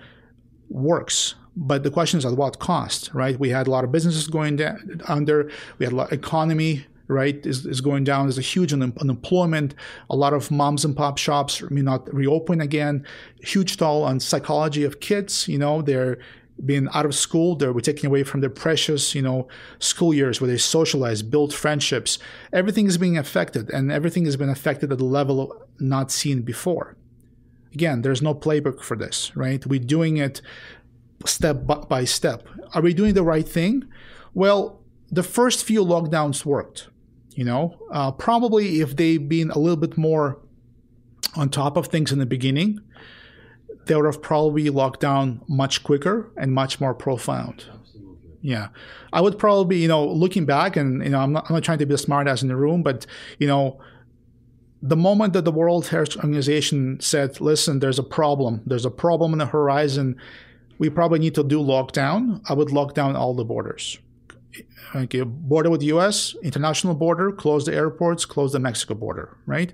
works. 0.71 1.35
But 1.55 1.83
the 1.83 1.91
question 1.91 2.19
is 2.19 2.25
at 2.25 2.33
what 2.33 2.59
cost, 2.59 3.11
right? 3.13 3.39
We 3.39 3.51
had 3.51 3.67
a 3.67 3.71
lot 3.71 3.85
of 3.85 3.93
businesses 3.93 4.27
going 4.29 4.57
down 4.57 5.03
under. 5.09 5.51
We 5.79 5.85
had 5.85 5.93
a 5.93 5.97
lot 5.97 6.07
of 6.09 6.19
economy 6.19 6.87
right 7.09 7.47
is, 7.47 7.65
is 7.67 7.81
going 7.81 8.03
down 8.03 8.27
there's 8.27 8.37
a 8.37 8.41
huge 8.41 8.73
un- 8.73 8.93
unemployment 9.01 9.77
a 10.11 10.17
lot 10.17 10.35
of 10.35 10.51
moms 10.51 10.85
and 10.85 10.97
pop 10.97 11.19
shops 11.19 11.63
may 11.71 11.81
not 11.81 12.13
reopen 12.13 12.61
again 12.61 13.07
huge 13.41 13.77
toll 13.77 14.03
on 14.03 14.19
psychology 14.19 14.83
of 14.83 14.99
kids 14.99 15.47
you 15.47 15.57
know 15.57 15.81
they're 15.83 16.19
being 16.65 16.89
out 16.95 17.05
of 17.05 17.15
school, 17.15 17.55
they 17.55 17.69
were 17.69 17.81
taken 17.81 18.07
away 18.07 18.23
from 18.23 18.41
their 18.41 18.51
precious, 18.51 19.15
you 19.15 19.23
know, 19.23 19.47
school 19.79 20.15
years 20.15 20.41
where 20.41 20.49
they 20.49 20.57
socialize, 20.57 21.23
build 21.23 21.53
friendships. 21.53 22.19
Everything 22.53 22.87
is 22.87 22.99
being 22.99 23.19
affected, 23.19 23.71
and 23.71 23.93
everything 23.93 24.25
has 24.25 24.37
been 24.37 24.49
affected 24.49 24.93
at 24.93 25.01
a 25.01 25.05
level 25.05 25.67
not 25.79 26.11
seen 26.11 26.43
before. 26.43 26.97
Again, 27.75 28.03
there's 28.03 28.23
no 28.23 28.35
playbook 28.35 28.83
for 28.83 28.97
this, 28.97 29.37
right? 29.37 29.67
We're 29.67 29.81
doing 29.81 30.17
it 30.17 30.41
step 31.27 31.67
by 31.89 32.05
step. 32.05 32.47
Are 32.73 32.83
we 32.83 32.95
doing 32.95 33.15
the 33.15 33.23
right 33.23 33.47
thing? 33.47 33.85
Well, 34.33 34.81
the 35.11 35.23
first 35.23 35.65
few 35.65 35.85
lockdowns 35.85 36.45
worked. 36.45 36.89
You 37.33 37.45
know, 37.45 37.77
uh, 37.93 38.13
probably 38.13 38.81
if 38.81 38.97
they've 38.97 39.29
been 39.29 39.51
a 39.51 39.59
little 39.59 39.77
bit 39.77 39.99
more 39.99 40.39
on 41.35 41.51
top 41.51 41.77
of 41.77 41.89
things 41.89 42.11
in 42.11 42.19
the 42.19 42.25
beginning, 42.25 42.81
they 43.87 43.95
would 43.95 44.05
have 44.05 44.21
probably 44.21 44.69
locked 44.71 45.01
down 45.01 45.41
much 45.49 45.83
quicker 45.83 46.31
and 46.37 46.53
much 46.53 46.81
more 46.81 46.95
profound. 46.95 47.65
Absolutely. 47.73 48.31
Yeah, 48.43 48.69
I 49.13 49.21
would 49.21 49.39
probably, 49.39 49.79
you 49.79 49.89
know, 49.89 50.07
looking 50.07 50.45
back, 50.45 50.77
and 50.77 51.03
you 51.03 51.11
know, 51.11 51.21
I'm 51.21 51.33
not, 51.33 51.47
I'm 51.49 51.55
not 51.55 51.65
trying 51.65 51.79
to 51.79 51.87
be 51.87 51.95
a 51.95 51.97
smartass 51.97 52.43
in 52.43 52.49
the 52.49 52.57
room, 52.57 52.83
but 52.83 53.07
you 53.39 53.47
know, 53.47 53.81
the 54.83 54.97
moment 54.97 55.33
that 55.33 55.45
the 55.45 55.53
World 55.53 55.89
Health 55.89 56.17
Organization 56.17 57.01
said, 57.01 57.41
"Listen, 57.41 57.79
there's 57.79 57.99
a 57.99 58.05
problem. 58.05 58.63
There's 58.67 58.85
a 58.85 58.91
problem 58.91 59.33
on 59.33 59.39
the 59.39 59.47
horizon. 59.47 60.17
We 60.79 60.91
probably 60.91 61.19
need 61.19 61.35
to 61.37 61.45
do 61.45 61.61
lockdown," 61.61 62.43
I 62.49 62.55
would 62.55 62.71
lock 62.73 62.95
down 62.95 63.17
all 63.17 63.35
the 63.35 63.45
borders. 63.45 63.99
Okay, 64.95 65.23
border 65.23 65.69
with 65.69 65.81
the 65.81 65.87
U.S., 65.87 66.35
international 66.43 66.95
border, 66.95 67.31
close 67.33 67.67
the 67.67 67.75
airports, 67.75 68.25
close 68.25 68.53
the 68.53 68.59
Mexico 68.59 68.95
border. 68.95 69.37
Right. 69.45 69.73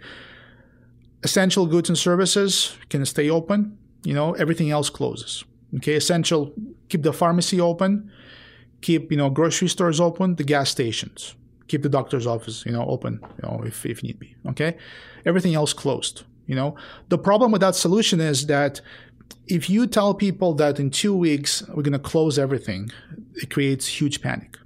Essential 1.22 1.66
goods 1.66 1.88
and 1.88 1.96
services 1.96 2.76
can 2.88 3.04
stay 3.04 3.30
open 3.30 3.78
you 4.04 4.14
know, 4.14 4.32
everything 4.34 4.70
else 4.70 4.90
closes. 4.90 5.44
Okay, 5.76 5.94
essential, 5.94 6.52
keep 6.88 7.02
the 7.02 7.12
pharmacy 7.12 7.60
open, 7.60 8.10
keep, 8.82 9.10
you 9.10 9.16
know, 9.16 9.30
grocery 9.30 9.68
stores 9.68 10.00
open, 10.00 10.36
the 10.36 10.44
gas 10.44 10.70
stations, 10.70 11.34
keep 11.68 11.82
the 11.82 11.88
doctor's 11.88 12.26
office, 12.26 12.64
you 12.66 12.72
know, 12.72 12.84
open, 12.86 13.20
you 13.22 13.48
know, 13.48 13.62
if, 13.64 13.86
if 13.86 14.02
need 14.02 14.18
be. 14.18 14.36
Okay, 14.48 14.76
everything 15.24 15.54
else 15.54 15.72
closed. 15.72 16.24
You 16.46 16.56
know, 16.56 16.74
the 17.08 17.18
problem 17.18 17.52
with 17.52 17.60
that 17.60 17.74
solution 17.74 18.20
is 18.20 18.46
that 18.46 18.80
if 19.46 19.70
you 19.70 19.86
tell 19.86 20.12
people 20.12 20.52
that 20.54 20.78
in 20.78 20.90
two 20.90 21.16
weeks 21.16 21.62
we're 21.68 21.82
going 21.82 21.92
to 21.92 21.98
close 21.98 22.38
everything, 22.38 22.90
it 23.36 23.50
creates 23.50 23.86
huge 23.86 24.20
panic 24.20 24.58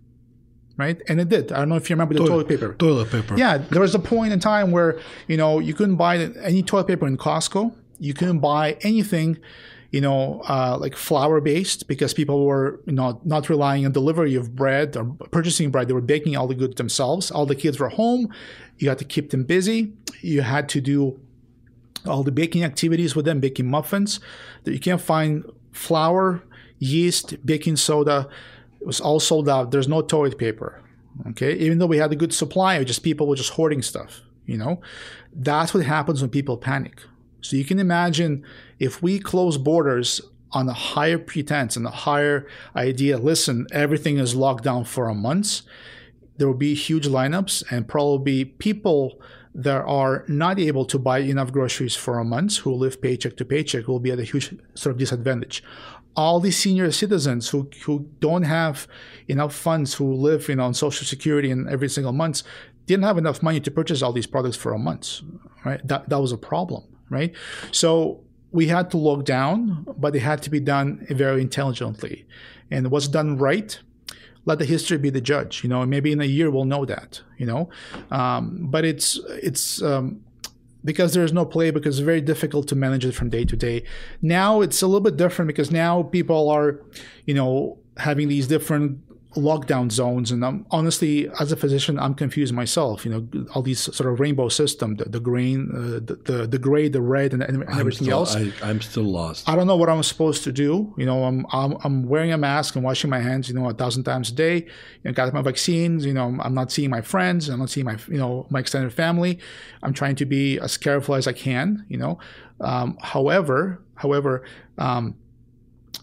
right? 0.79 1.01
And 1.09 1.21
it 1.21 1.29
did. 1.29 1.53
I 1.53 1.59
don't 1.59 1.71
know 1.71 1.77
if 1.77 1.89
you 1.89 1.95
remember 1.95 2.15
the 2.15 2.21
toilet, 2.21 2.31
toilet, 2.31 2.49
paper. 2.49 2.75
Toilet 2.75 3.11
paper. 3.11 3.39
Yeah, 3.39 3.59
there 3.59 3.81
was 3.81 3.95
a 3.95 3.99
point 3.99 4.33
in 4.33 4.41
time 4.41 4.71
where 4.71 5.01
you 5.27 5.37
know 5.37 5.59
you 5.59 5.75
couldn't 5.75 5.97
buy 5.97 6.19
any 6.19 6.63
toilet 6.63 6.87
paper 6.87 7.07
in 7.07 7.17
Costco 7.17 7.75
you 7.99 8.15
couldn't 8.15 8.41
buy 8.41 8.77
anything 8.83 9.39
you 9.91 10.01
know, 10.01 10.43
uh, 10.49 10.77
like 10.79 10.97
flour 10.97 11.41
based 11.41 11.89
because 11.89 12.13
people 12.13 12.45
were, 12.45 12.81
you 12.87 12.93
know, 12.93 13.21
not 13.25 13.49
relying 13.49 13.87
on 13.87 13.93
delivery 13.93 14.35
of 14.35 14.55
bread 14.55 14.97
or 14.97 15.05
purchasing 15.31 15.71
bread. 15.71 15.89
They 15.89 15.95
were 15.95 16.01
baking 16.01 16.37
all 16.37 16.47
the 16.47 16.55
goods 16.55 16.75
themselves. 16.75 17.31
All 17.31 17.47
the 17.47 17.55
kids 17.55 17.79
were 17.79 17.89
home. 17.89 18.29
You 18.79 18.89
had 18.89 18.99
to 18.99 19.05
keep 19.05 19.31
them 19.31 19.45
busy. 19.45 19.93
You 20.21 20.43
had 20.43 20.69
to 20.71 20.81
do 20.81 21.21
all 22.05 22.23
the 22.23 22.33
baking 22.33 22.65
activities 22.65 23.17
with 23.17 23.25
them, 23.25 23.41
baking 23.41 23.71
muffins. 23.71 24.21
You 24.65 24.79
can't 24.79 25.01
find 25.01 25.45
flour, 25.73 26.43
yeast, 26.79 27.47
baking 27.47 27.77
soda. 27.77 28.29
It 28.81 28.87
was 28.87 29.01
all 29.01 29.21
sold 29.21 29.49
out. 29.49 29.71
There's 29.71 29.89
no 29.89 30.03
toilet 30.03 30.37
paper. 30.37 30.83
Okay. 31.29 31.55
Even 31.55 31.79
though 31.79 31.87
we 31.87 31.97
had 31.97 32.13
a 32.13 32.17
good 32.17 32.35
supply, 32.35 32.83
just 32.85 33.03
people 33.03 33.27
were 33.27 33.37
just 33.37 33.51
hoarding 33.51 33.83
stuff, 33.83 34.21
you 34.45 34.59
know. 34.59 34.81
That's 35.33 35.73
what 35.73 35.85
happens 35.85 36.21
when 36.21 36.31
people 36.31 36.57
panic 36.59 37.01
so 37.41 37.57
you 37.57 37.65
can 37.65 37.79
imagine 37.79 38.45
if 38.79 39.03
we 39.03 39.19
close 39.19 39.59
borders 39.59 40.21
on 40.53 40.69
a 40.69 40.73
higher 40.73 41.19
pretense 41.19 41.77
and 41.77 41.87
a 41.87 41.91
higher 41.91 42.47
idea, 42.75 43.19
listen, 43.19 43.67
everything 43.73 44.19
is 44.19 44.35
locked 44.35 44.65
down 44.65 44.85
for 44.85 45.09
a 45.09 45.15
month, 45.15 45.63
there 46.39 46.47
will 46.47 46.55
be 46.55 46.75
huge 46.75 47.07
lineups 47.07 47.65
and 47.71 47.89
probably 47.89 48.45
people 48.45 49.21
that 49.55 49.83
are 49.85 50.25
not 50.29 50.59
able 50.59 50.85
to 50.85 50.99
buy 50.99 51.19
enough 51.19 51.51
groceries 51.51 51.97
for 51.97 52.19
a 52.19 52.25
month 52.25 52.59
who 52.59 52.73
live 52.75 53.01
paycheck 53.01 53.37
to 53.37 53.45
paycheck 53.45 53.89
will 53.89 54.01
be 54.01 54.11
at 54.11 54.19
a 54.19 54.25
huge 54.25 54.55
sort 54.75 54.93
of 54.93 54.99
disadvantage. 54.99 55.63
All 56.15 56.41
these 56.41 56.59
senior 56.59 56.91
citizens 56.93 57.49
who, 57.51 57.69
who 57.85 58.09
don't 58.21 58.43
have 58.43 58.87
enough 59.29 59.55
funds 59.55 59.95
who 59.95 60.13
live 60.13 60.49
you 60.49 60.57
know 60.57 60.65
on 60.65 60.75
social 60.75 61.07
security 61.07 61.51
and 61.51 61.69
every 61.69 61.89
single 61.89 62.13
month 62.13 62.43
didn't 62.87 63.05
have 63.05 63.19
enough 63.19 63.43
money 63.43 63.61
to 63.61 63.71
purchase 63.71 64.03
all 64.03 64.13
these 64.13 64.27
products 64.27 64.57
for 64.57 64.73
a 64.73 64.79
month 64.79 65.21
right? 65.65 65.87
That, 65.87 66.09
that 66.09 66.21
was 66.21 66.33
a 66.33 66.39
problem 66.39 66.85
right? 67.11 67.35
So 67.73 68.21
we 68.53 68.69
had 68.69 68.91
to 68.93 68.97
lock 68.97 69.25
down, 69.25 69.87
but 69.97 70.15
it 70.17 70.21
had 70.21 70.43
to 70.43 70.51
be 70.51 70.61
done 70.61 71.07
very 71.11 71.41
intelligently. 71.41 72.27
And 72.71 72.91
what's 72.91 73.09
done 73.09 73.37
right, 73.37 73.79
let 74.45 74.59
the 74.59 74.65
history 74.65 74.99
be 74.99 75.11
the 75.11 75.21
judge. 75.21 75.63
You 75.63 75.69
know, 75.69 75.85
maybe 75.85 76.13
in 76.13 76.21
a 76.21 76.25
year 76.25 76.51
we'll 76.51 76.65
know 76.65 76.85
that. 76.85 77.21
You 77.39 77.47
know, 77.47 77.69
um, 78.11 78.69
but 78.71 78.85
it's 78.85 79.21
it's 79.29 79.83
um, 79.83 80.23
because 80.85 81.13
there's 81.15 81.33
no 81.33 81.45
play 81.45 81.71
because 81.71 81.99
it's 81.99 82.05
very 82.05 82.21
difficult 82.21 82.69
to 82.69 82.77
manage 82.77 83.05
it 83.05 83.13
from 83.13 83.29
day 83.29 83.45
to 83.45 83.57
day. 83.57 83.83
Now 84.23 84.61
it's 84.61 84.81
a 84.83 84.87
little 84.87 85.01
bit 85.01 85.17
different 85.17 85.49
because 85.49 85.71
now 85.71 86.05
people 86.05 86.49
are, 86.49 86.81
you 87.27 87.35
know, 87.35 87.79
having 87.99 88.29
these 88.29 88.47
different 88.47 89.01
lockdown 89.37 89.91
zones. 89.93 90.31
And 90.33 90.45
I'm, 90.45 90.67
honestly, 90.71 91.29
as 91.39 91.53
a 91.53 91.57
physician, 91.57 91.99
I'm 91.99 92.15
confused 92.15 92.53
myself. 92.53 93.05
You 93.05 93.13
know, 93.13 93.47
all 93.55 93.63
these 93.63 93.81
sort 93.81 94.13
of 94.13 94.19
rainbow 94.19 94.49
system, 94.49 94.97
the, 94.97 95.05
the 95.05 95.21
green, 95.21 95.71
uh, 95.73 96.01
the, 96.05 96.17
the, 96.25 96.47
the 96.47 96.59
gray, 96.59 96.89
the 96.89 97.01
red, 97.01 97.33
and, 97.33 97.43
and 97.43 97.63
everything 97.71 98.07
still, 98.07 98.19
else. 98.21 98.35
I, 98.35 98.71
am 98.71 98.81
still 98.81 99.05
lost. 99.05 99.49
I 99.49 99.55
don't 99.55 99.67
know 99.67 99.77
what 99.77 99.89
I'm 99.89 100.03
supposed 100.03 100.45
to 100.45 100.53
do. 100.53 100.95
You 100.97 101.07
know, 101.07 101.25
I'm, 101.25 101.47
I'm, 101.53 101.77
I'm 101.85 102.09
wearing 102.09 102.33
a 102.33 102.39
mask 102.39 102.75
and 102.75 102.85
washing 102.85 103.11
my 103.11 103.21
hands. 103.21 103.49
You 103.49 103.55
know, 103.55 103.69
a 103.69 103.75
thousand 103.75 104.05
times 104.05 104.31
a 104.31 104.35
day. 104.35 104.57
You 104.57 105.05
know, 105.05 105.13
got 105.13 105.33
my 105.33 105.43
vaccines. 105.43 106.05
You 106.05 106.15
know, 106.15 106.37
I'm 106.41 106.55
not 106.55 106.73
seeing 106.73 106.91
my 106.91 107.03
friends. 107.03 107.49
I'm 107.49 107.61
not 107.61 107.71
seeing 107.71 107.87
my 107.87 107.97
you 108.09 108.19
know 108.19 108.47
my 108.51 108.61
extended 108.61 108.93
family. 108.93 109.39
I'm 109.83 109.93
trying 109.93 110.17
to 110.17 110.25
be 110.25 110.59
as 110.59 110.77
careful 110.77 111.15
as 111.15 111.27
I 111.29 111.33
can. 111.33 111.85
You 111.89 111.99
know, 111.99 112.19
um, 112.61 112.99
however, 113.01 113.83
however. 113.95 114.45
Um, 114.79 115.17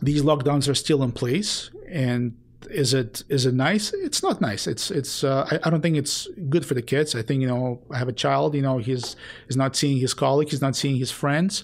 these 0.02 0.22
lockdowns 0.22 0.68
are 0.68 0.76
still 0.76 1.04
in 1.04 1.12
place 1.12 1.70
and 1.88 2.36
is 2.70 2.94
it 2.94 3.24
is 3.30 3.46
it 3.46 3.54
nice? 3.54 3.94
It's 3.94 4.22
not 4.24 4.42
nice. 4.42 4.68
It's 4.68 4.92
it's. 4.92 5.24
Uh, 5.24 5.48
I, 5.52 5.68
I, 5.68 5.70
don't 5.70 5.82
think 5.82 5.98
it's 5.98 6.28
good 6.50 6.66
for 6.66 6.74
the 6.74 6.82
kids. 6.82 7.16
I 7.16 7.22
think 7.22 7.42
you 7.42 7.48
know 7.48 7.82
I 7.92 7.98
have 7.98 8.08
a 8.08 8.14
child. 8.14 8.56
You 8.56 8.62
know 8.62 8.78
he's 8.78 9.16
he's 9.48 9.58
not 9.58 9.76
seeing 9.76 9.98
his 9.98 10.14
colleagues. 10.14 10.52
He's 10.52 10.62
not 10.62 10.76
seeing 10.76 10.98
his 10.98 11.12
friends. 11.12 11.64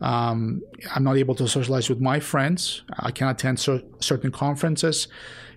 Um, 0.00 0.62
I'm 0.94 1.04
not 1.04 1.16
able 1.16 1.34
to 1.36 1.46
socialize 1.46 1.88
with 1.88 2.00
my 2.00 2.18
friends. 2.20 2.82
I 2.98 3.10
can 3.10 3.28
attend 3.28 3.60
cer- 3.60 3.82
certain 4.00 4.32
conferences. 4.32 5.08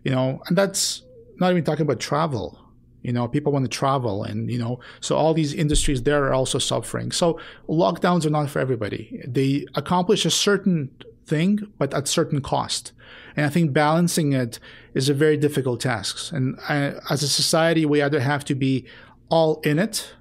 You 0.04 0.12
know, 0.12 0.42
and 0.48 0.58
that's 0.58 1.02
not 1.40 1.52
even 1.52 1.64
talking 1.64 1.84
about 1.84 2.00
travel. 2.00 2.60
You 3.02 3.14
know, 3.14 3.28
people 3.28 3.52
want 3.52 3.66
to 3.66 3.70
travel, 3.70 4.24
and 4.24 4.50
you 4.50 4.58
know, 4.58 4.80
so 5.00 5.16
all 5.16 5.34
these 5.34 5.54
industries 5.54 6.04
there 6.04 6.26
are 6.26 6.34
also 6.34 6.60
suffering. 6.60 7.12
So 7.12 7.40
lockdowns 7.70 8.26
are 8.26 8.32
not 8.32 8.50
for 8.50 8.60
everybody. 8.60 9.22
They 9.28 9.68
accomplish 9.76 10.26
a 10.26 10.32
certain 10.32 10.90
thing, 11.26 11.60
but 11.78 11.94
at 11.94 12.08
certain 12.08 12.42
cost. 12.42 12.94
And 13.36 13.46
I 13.46 13.50
think 13.50 13.74
balancing 13.74 14.34
it 14.34 14.60
is 14.94 15.10
a 15.10 15.14
very 15.14 15.38
difficult 15.38 15.82
task. 15.82 16.32
And 16.32 16.58
I, 16.70 16.94
as 17.10 17.24
a 17.24 17.28
society, 17.28 17.86
we 17.86 18.02
either 18.02 18.20
have 18.20 18.46
to 18.46 18.56
be 18.56 18.86
all 19.30 19.60
in 19.62 19.80
it 19.80 20.14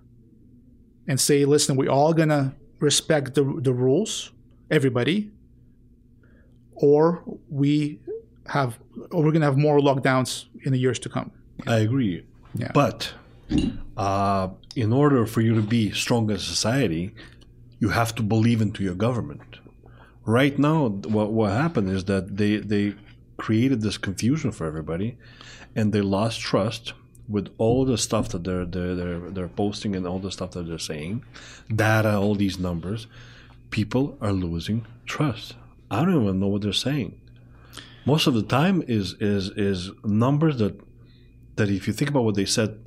and 1.06 1.20
say, 1.20 1.44
listen, 1.44 1.76
we're 1.76 1.90
all 1.90 2.12
gonna 2.12 2.54
respect 2.80 3.34
the 3.34 3.44
the 3.62 3.72
rules, 3.72 4.32
everybody, 4.70 5.30
or 6.74 7.22
we 7.48 8.00
have 8.46 8.78
or 9.10 9.22
we're 9.22 9.32
gonna 9.32 9.44
have 9.44 9.58
more 9.58 9.78
lockdowns 9.78 10.46
in 10.64 10.72
the 10.72 10.78
years 10.78 10.98
to 11.00 11.08
come. 11.08 11.30
I 11.66 11.78
agree. 11.78 12.24
Yeah. 12.54 12.72
But 12.72 13.12
uh, 13.96 14.48
in 14.74 14.92
order 14.92 15.26
for 15.26 15.40
you 15.40 15.54
to 15.54 15.62
be 15.62 15.92
strong 15.92 16.30
as 16.30 16.42
a 16.42 16.46
society, 16.46 17.14
you 17.78 17.90
have 17.90 18.14
to 18.16 18.22
believe 18.22 18.60
into 18.60 18.82
your 18.82 18.94
government. 18.94 19.58
Right 20.26 20.58
now, 20.58 20.88
what, 20.88 21.32
what 21.32 21.52
happened 21.52 21.90
is 21.90 22.04
that 22.04 22.36
they, 22.36 22.56
they 22.56 22.94
created 23.36 23.82
this 23.82 23.98
confusion 23.98 24.52
for 24.52 24.66
everybody 24.66 25.16
and 25.74 25.92
they 25.92 26.00
lost 26.00 26.40
trust 26.40 26.92
with 27.28 27.48
all 27.58 27.84
the 27.84 27.96
stuff 27.96 28.28
that 28.30 28.44
they're, 28.44 28.66
they're, 28.66 28.94
they're, 28.94 29.30
they're 29.30 29.48
posting 29.48 29.96
and 29.96 30.06
all 30.06 30.18
the 30.18 30.30
stuff 30.30 30.52
that 30.52 30.68
they're 30.68 30.78
saying, 30.78 31.24
data, 31.74 32.16
all 32.16 32.34
these 32.34 32.58
numbers. 32.58 33.06
People 33.70 34.16
are 34.20 34.32
losing 34.32 34.86
trust. 35.06 35.54
I 35.90 36.04
don't 36.04 36.22
even 36.22 36.38
know 36.38 36.48
what 36.48 36.62
they're 36.62 36.72
saying. 36.72 37.20
Most 38.06 38.26
of 38.26 38.34
the 38.34 38.42
time 38.42 38.82
is 38.86 39.14
is 39.14 39.48
is 39.56 39.90
numbers 40.04 40.58
that 40.58 40.78
that 41.56 41.70
if 41.70 41.86
you 41.86 41.92
think 41.94 42.10
about 42.10 42.24
what 42.24 42.34
they 42.34 42.44
said 42.44 42.78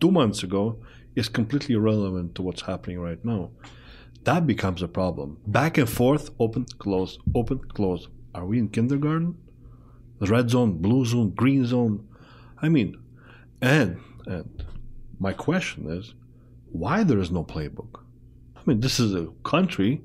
two 0.00 0.12
months 0.12 0.42
ago 0.42 0.78
is 1.16 1.28
completely 1.28 1.74
irrelevant 1.74 2.34
to 2.36 2.42
what's 2.42 2.62
happening 2.62 3.00
right 3.00 3.22
now. 3.24 3.50
That 4.24 4.46
becomes 4.46 4.82
a 4.82 4.88
problem. 4.88 5.38
Back 5.46 5.78
and 5.78 5.88
forth, 5.88 6.30
open, 6.38 6.66
close, 6.78 7.18
open, 7.34 7.58
close. 7.58 8.08
Are 8.34 8.46
we 8.46 8.58
in 8.58 8.68
kindergarten? 8.68 9.36
Red 10.20 10.50
zone, 10.50 10.78
blue 10.78 11.04
zone, 11.04 11.30
green 11.30 11.64
zone. 11.64 12.06
I 12.60 12.68
mean, 12.68 12.98
and 13.62 14.00
and 14.26 14.64
my 15.18 15.32
question 15.32 15.90
is, 15.90 16.14
why 16.72 17.02
there 17.04 17.18
is 17.18 17.30
no 17.30 17.44
playbook? 17.44 18.00
I 18.56 18.60
mean, 18.66 18.80
this 18.80 19.00
is 19.00 19.14
a 19.14 19.28
country. 19.44 20.02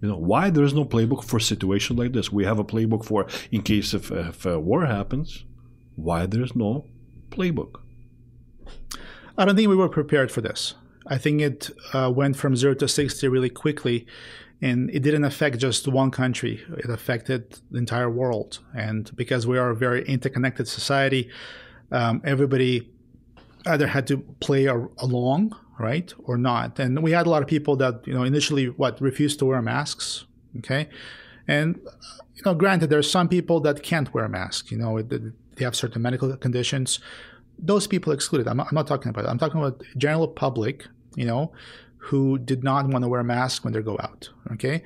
You 0.00 0.08
know, 0.08 0.16
why 0.16 0.50
there 0.50 0.64
is 0.64 0.74
no 0.74 0.84
playbook 0.84 1.24
for 1.24 1.38
situations 1.38 1.98
like 1.98 2.12
this? 2.12 2.32
We 2.32 2.44
have 2.44 2.58
a 2.58 2.64
playbook 2.64 3.04
for 3.04 3.26
in 3.52 3.62
case 3.62 3.94
if, 3.94 4.10
if 4.10 4.44
a 4.44 4.58
war 4.58 4.86
happens. 4.86 5.44
Why 5.94 6.26
there's 6.26 6.56
no 6.56 6.86
playbook? 7.30 7.80
I 9.38 9.44
don't 9.44 9.56
think 9.56 9.68
we 9.68 9.76
were 9.76 9.88
prepared 9.88 10.30
for 10.30 10.40
this. 10.40 10.74
I 11.06 11.18
think 11.18 11.40
it 11.40 11.70
uh, 11.92 12.12
went 12.14 12.36
from 12.36 12.56
zero 12.56 12.74
to 12.74 12.88
60 12.88 13.26
really 13.28 13.50
quickly, 13.50 14.06
and 14.62 14.88
it 14.90 15.00
didn't 15.00 15.24
affect 15.24 15.58
just 15.58 15.86
one 15.88 16.10
country, 16.10 16.64
it 16.78 16.88
affected 16.88 17.60
the 17.70 17.78
entire 17.78 18.08
world. 18.08 18.60
And 18.74 19.14
because 19.16 19.46
we 19.46 19.58
are 19.58 19.70
a 19.70 19.76
very 19.76 20.04
interconnected 20.06 20.68
society, 20.68 21.28
um, 21.90 22.22
everybody 22.24 22.88
either 23.66 23.88
had 23.88 24.06
to 24.06 24.18
play 24.40 24.66
a- 24.66 24.88
along, 24.98 25.54
right, 25.78 26.12
or 26.24 26.38
not. 26.38 26.78
And 26.78 27.02
we 27.02 27.10
had 27.10 27.26
a 27.26 27.30
lot 27.30 27.42
of 27.42 27.48
people 27.48 27.76
that, 27.76 28.06
you 28.06 28.14
know, 28.14 28.22
initially, 28.22 28.66
what, 28.66 29.00
refused 29.00 29.38
to 29.40 29.44
wear 29.46 29.60
masks, 29.60 30.24
okay? 30.58 30.88
And, 31.46 31.80
you 32.36 32.42
know, 32.46 32.54
granted, 32.54 32.88
there's 32.88 33.10
some 33.10 33.28
people 33.28 33.60
that 33.60 33.82
can't 33.82 34.14
wear 34.14 34.24
a 34.24 34.28
mask, 34.28 34.70
you 34.70 34.78
know, 34.78 35.02
they 35.02 35.64
have 35.64 35.76
certain 35.76 36.00
medical 36.00 36.34
conditions 36.36 37.00
those 37.58 37.86
people 37.86 38.12
excluded. 38.12 38.48
I'm 38.48 38.56
not, 38.56 38.68
I'm 38.70 38.74
not 38.74 38.86
talking 38.86 39.10
about. 39.10 39.24
It. 39.24 39.28
I'm 39.28 39.38
talking 39.38 39.60
about 39.60 39.82
general 39.96 40.28
public, 40.28 40.86
you 41.16 41.24
know, 41.24 41.52
who 42.04 42.38
did 42.38 42.64
not 42.64 42.88
want 42.88 43.04
to 43.04 43.08
wear 43.08 43.20
a 43.20 43.24
mask 43.24 43.64
when 43.64 43.72
they 43.72 43.80
go 43.80 43.96
out. 44.00 44.28
Okay, 44.52 44.82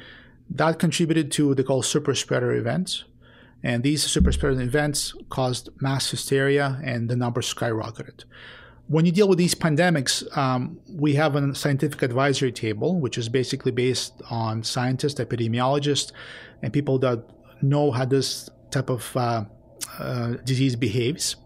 that 0.51 0.79
contributed 0.79 1.33
to 1.33 1.49
what 1.49 1.57
they 1.57 1.63
call 1.63 1.83
super 1.83 2.15
spreader 2.15 2.53
events, 2.53 3.05
and 3.63 3.83
these 3.83 4.05
super 4.05 4.33
spreader 4.33 4.61
events 4.61 5.15
caused 5.31 5.71
mass 5.81 6.11
hysteria, 6.11 6.81
and 6.85 7.09
the 7.09 7.17
numbers 7.17 7.53
skyrocketed. 7.53 8.25
When 8.89 9.05
you 9.05 9.11
deal 9.11 9.29
with 9.29 9.39
these 9.39 9.55
pandemics, 9.55 10.25
um, 10.37 10.79
we 10.89 11.15
have 11.15 11.35
a 11.35 11.55
scientific 11.55 12.03
advisory 12.03 12.53
table, 12.53 13.01
which 13.01 13.19
is 13.19 13.29
basically 13.29 13.73
based 13.73 14.23
on 14.31 14.63
scientists, 14.63 15.19
epidemiologists, 15.19 16.13
and 16.63 16.73
people 16.73 16.99
that 17.01 17.25
know 17.63 17.91
how 17.91 18.05
this 18.05 18.49
type 18.71 18.89
of 18.89 19.17
uh, 19.17 19.45
uh, 19.99 20.35
disease 20.45 20.77
behaves 20.77 21.37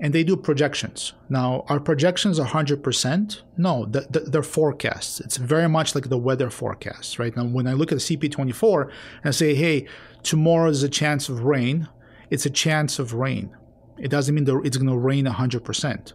and 0.00 0.12
they 0.12 0.24
do 0.24 0.36
projections. 0.36 1.12
Now, 1.28 1.64
are 1.68 1.78
projections 1.78 2.38
100%? 2.40 3.40
No, 3.56 3.86
the, 3.86 4.00
the, 4.10 4.20
they're 4.20 4.42
forecasts. 4.42 5.20
It's 5.20 5.36
very 5.36 5.68
much 5.68 5.94
like 5.94 6.08
the 6.08 6.18
weather 6.18 6.50
forecasts, 6.50 7.18
right? 7.18 7.34
Now, 7.36 7.44
when 7.44 7.66
I 7.66 7.74
look 7.74 7.92
at 7.92 7.98
the 7.98 8.16
CP24 8.16 8.82
and 8.82 9.26
I 9.26 9.30
say, 9.30 9.54
hey, 9.54 9.86
tomorrow 10.22 10.68
is 10.68 10.82
a 10.82 10.88
chance 10.88 11.28
of 11.28 11.44
rain, 11.44 11.88
it's 12.30 12.46
a 12.46 12.50
chance 12.50 12.98
of 12.98 13.14
rain. 13.14 13.56
It 13.98 14.10
doesn't 14.10 14.34
mean 14.34 14.46
it's 14.64 14.76
going 14.76 14.90
to 14.90 14.96
rain 14.96 15.26
100%. 15.26 16.12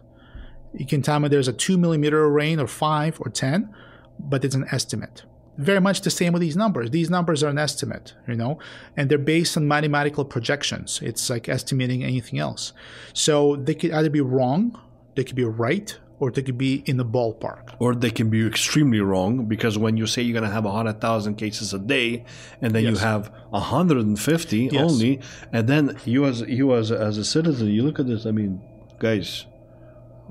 You 0.74 0.86
can 0.86 1.02
tell 1.02 1.18
me 1.18 1.28
there's 1.28 1.48
a 1.48 1.52
2 1.52 1.78
millimeter 1.78 2.28
rain 2.30 2.60
or 2.60 2.66
5 2.66 3.20
or 3.20 3.30
10, 3.30 3.74
but 4.18 4.44
it's 4.44 4.54
an 4.54 4.66
estimate 4.70 5.24
very 5.56 5.80
much 5.80 6.00
the 6.00 6.10
same 6.10 6.32
with 6.32 6.40
these 6.40 6.56
numbers. 6.56 6.90
These 6.90 7.10
numbers 7.10 7.42
are 7.42 7.48
an 7.48 7.58
estimate, 7.58 8.14
you 8.26 8.34
know, 8.34 8.58
and 8.96 9.10
they're 9.10 9.18
based 9.18 9.56
on 9.56 9.68
mathematical 9.68 10.24
projections. 10.24 11.00
It's 11.02 11.28
like 11.28 11.48
estimating 11.48 12.02
anything 12.04 12.38
else. 12.38 12.72
So 13.12 13.56
they 13.56 13.74
could 13.74 13.92
either 13.92 14.10
be 14.10 14.20
wrong, 14.20 14.78
they 15.16 15.24
could 15.24 15.36
be 15.36 15.44
right, 15.44 15.98
or 16.20 16.30
they 16.30 16.42
could 16.42 16.58
be 16.58 16.82
in 16.86 16.98
the 16.98 17.04
ballpark. 17.04 17.74
Or 17.78 17.94
they 17.94 18.10
can 18.10 18.28
be 18.28 18.46
extremely 18.46 19.00
wrong 19.00 19.46
because 19.46 19.78
when 19.78 19.96
you 19.96 20.06
say 20.06 20.22
you're 20.22 20.38
going 20.38 20.48
to 20.48 20.54
have 20.54 20.64
100,000 20.64 21.34
cases 21.36 21.72
a 21.72 21.78
day 21.78 22.24
and 22.60 22.74
then 22.74 22.84
yes. 22.84 22.92
you 22.92 22.98
have 22.98 23.32
150 23.50 24.58
yes. 24.58 24.80
only, 24.80 25.20
and 25.52 25.66
then 25.66 25.96
you 26.04 26.26
as 26.26 26.42
you 26.42 26.74
as, 26.74 26.92
as 26.92 27.16
a 27.16 27.24
citizen, 27.24 27.68
you 27.68 27.82
look 27.82 27.98
at 27.98 28.06
this, 28.06 28.26
I 28.26 28.32
mean, 28.32 28.62
guys, 28.98 29.46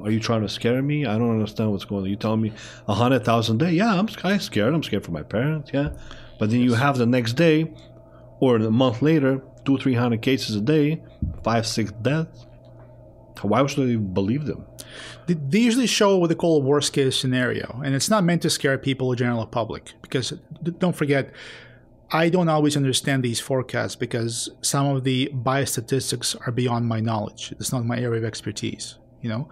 are 0.04 0.12
you 0.12 0.20
trying 0.20 0.42
to 0.42 0.50
scare 0.50 0.82
me? 0.82 1.06
I 1.06 1.18
don't 1.18 1.32
understand 1.32 1.72
what's 1.72 1.86
going 1.86 2.04
on. 2.04 2.10
You 2.10 2.16
telling 2.16 2.42
me 2.42 2.52
a 2.88 2.94
hundred 2.94 3.26
thousand 3.26 3.62
a 3.62 3.66
day? 3.66 3.72
Yeah, 3.74 3.94
I'm 3.94 4.08
kind 4.08 4.36
of 4.36 4.42
scared. 4.42 4.74
I'm 4.74 4.84
scared 4.84 5.04
for 5.06 5.12
my 5.12 5.24
parents. 5.24 5.72
Yeah, 5.74 5.90
but 6.40 6.50
then 6.50 6.62
you 6.62 6.74
have 6.74 6.98
the 6.98 7.06
next 7.06 7.34
day, 7.34 7.74
or 8.40 8.58
a 8.58 8.72
month 8.72 9.02
later, 9.02 9.42
two, 9.66 9.78
three 9.78 9.94
hundred 9.96 10.22
cases 10.22 10.56
a 10.56 10.62
day, 10.62 11.02
five, 11.44 11.66
six 11.68 11.92
deaths. 11.92 12.46
Why 13.42 13.66
should 13.68 13.90
I 13.90 13.96
believe 13.96 14.46
them? 14.46 14.66
They 15.28 15.60
usually 15.60 15.88
show 15.88 16.18
what 16.18 16.28
they 16.28 16.36
call 16.36 16.58
a 16.58 16.60
worst 16.60 16.92
case 16.92 17.18
scenario, 17.18 17.82
and 17.86 17.96
it's 17.96 18.10
not 18.10 18.24
meant 18.24 18.42
to 18.42 18.50
scare 18.50 18.78
people 18.78 19.08
or 19.08 19.16
general 19.16 19.46
public. 19.46 19.94
Because 20.02 20.34
don't 20.80 20.96
forget, 20.96 21.32
I 22.12 22.30
don't 22.30 22.50
always 22.50 22.76
understand 22.76 23.24
these 23.24 23.40
forecasts 23.40 23.96
because 23.96 24.50
some 24.62 24.88
of 24.88 25.04
the 25.04 25.30
biostatistics 25.34 26.36
are 26.48 26.52
beyond 26.52 26.88
my 26.88 27.00
knowledge. 27.00 27.54
It's 27.60 27.72
not 27.72 27.86
my 27.86 28.00
area 28.00 28.20
of 28.20 28.26
expertise. 28.26 28.98
You 29.22 29.30
know, 29.30 29.50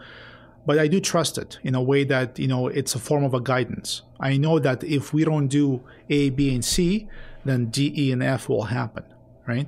but 0.67 0.77
I 0.77 0.88
do 0.88 0.99
trust 0.99 1.38
it 1.38 1.58
in 1.63 1.73
a 1.75 1.82
way 1.82 2.03
that 2.03 2.38
you 2.38 2.47
know 2.47 2.67
it's 2.67 2.93
a 2.93 2.99
form 2.99 3.23
of 3.23 3.34
a 3.34 3.39
guidance. 3.39 4.01
I 4.19 4.36
know 4.36 4.60
that 4.60 4.84
if 4.84 5.13
we 5.13 5.23
don't 5.23 5.47
do 5.47 5.82
A, 6.10 6.30
B, 6.30 6.53
and 6.53 6.63
C, 6.63 7.08
then 7.45 7.67
D, 7.67 7.93
E, 7.97 8.12
and 8.12 8.21
F 8.21 8.49
will 8.49 8.63
happen, 8.63 9.06
right? 9.47 9.67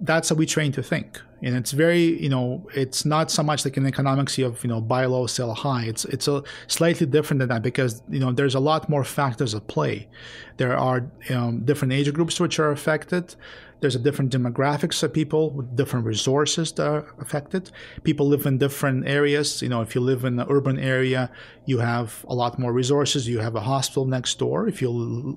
That's 0.00 0.28
how 0.30 0.34
we 0.34 0.44
train 0.44 0.72
to 0.72 0.82
think, 0.82 1.22
and 1.40 1.54
it's 1.54 1.70
very 1.70 2.20
you 2.20 2.28
know 2.28 2.66
it's 2.74 3.04
not 3.04 3.30
so 3.30 3.44
much 3.44 3.64
like 3.64 3.76
in 3.76 3.86
economics 3.86 4.36
you 4.36 4.46
have 4.46 4.62
you 4.64 4.68
know 4.68 4.80
buy 4.80 5.04
low, 5.06 5.28
sell 5.28 5.54
high. 5.54 5.84
It's 5.84 6.04
it's 6.06 6.26
a 6.26 6.42
slightly 6.66 7.06
different 7.06 7.38
than 7.38 7.50
that 7.50 7.62
because 7.62 8.02
you 8.10 8.18
know 8.18 8.32
there's 8.32 8.56
a 8.56 8.60
lot 8.60 8.88
more 8.88 9.04
factors 9.04 9.54
at 9.54 9.68
play. 9.68 10.08
There 10.56 10.76
are 10.76 11.06
um, 11.30 11.60
different 11.60 11.92
age 11.92 12.12
groups 12.12 12.40
which 12.40 12.58
are 12.58 12.72
affected. 12.72 13.36
There's 13.80 13.94
a 13.94 13.98
different 13.98 14.32
demographics 14.32 15.02
of 15.02 15.12
people 15.12 15.50
with 15.50 15.76
different 15.76 16.06
resources 16.06 16.72
that 16.72 16.86
are 16.86 17.14
affected. 17.20 17.70
People 18.02 18.26
live 18.28 18.46
in 18.46 18.58
different 18.58 19.06
areas. 19.06 19.60
You 19.62 19.68
know, 19.68 19.82
if 19.82 19.94
you 19.94 20.00
live 20.00 20.24
in 20.24 20.38
an 20.38 20.46
urban 20.48 20.78
area, 20.78 21.30
you 21.66 21.78
have 21.78 22.24
a 22.28 22.34
lot 22.34 22.58
more 22.58 22.72
resources. 22.72 23.28
You 23.28 23.40
have 23.40 23.56
a 23.56 23.60
hospital 23.60 24.06
next 24.06 24.38
door. 24.38 24.68
If 24.68 24.80
you 24.80 24.90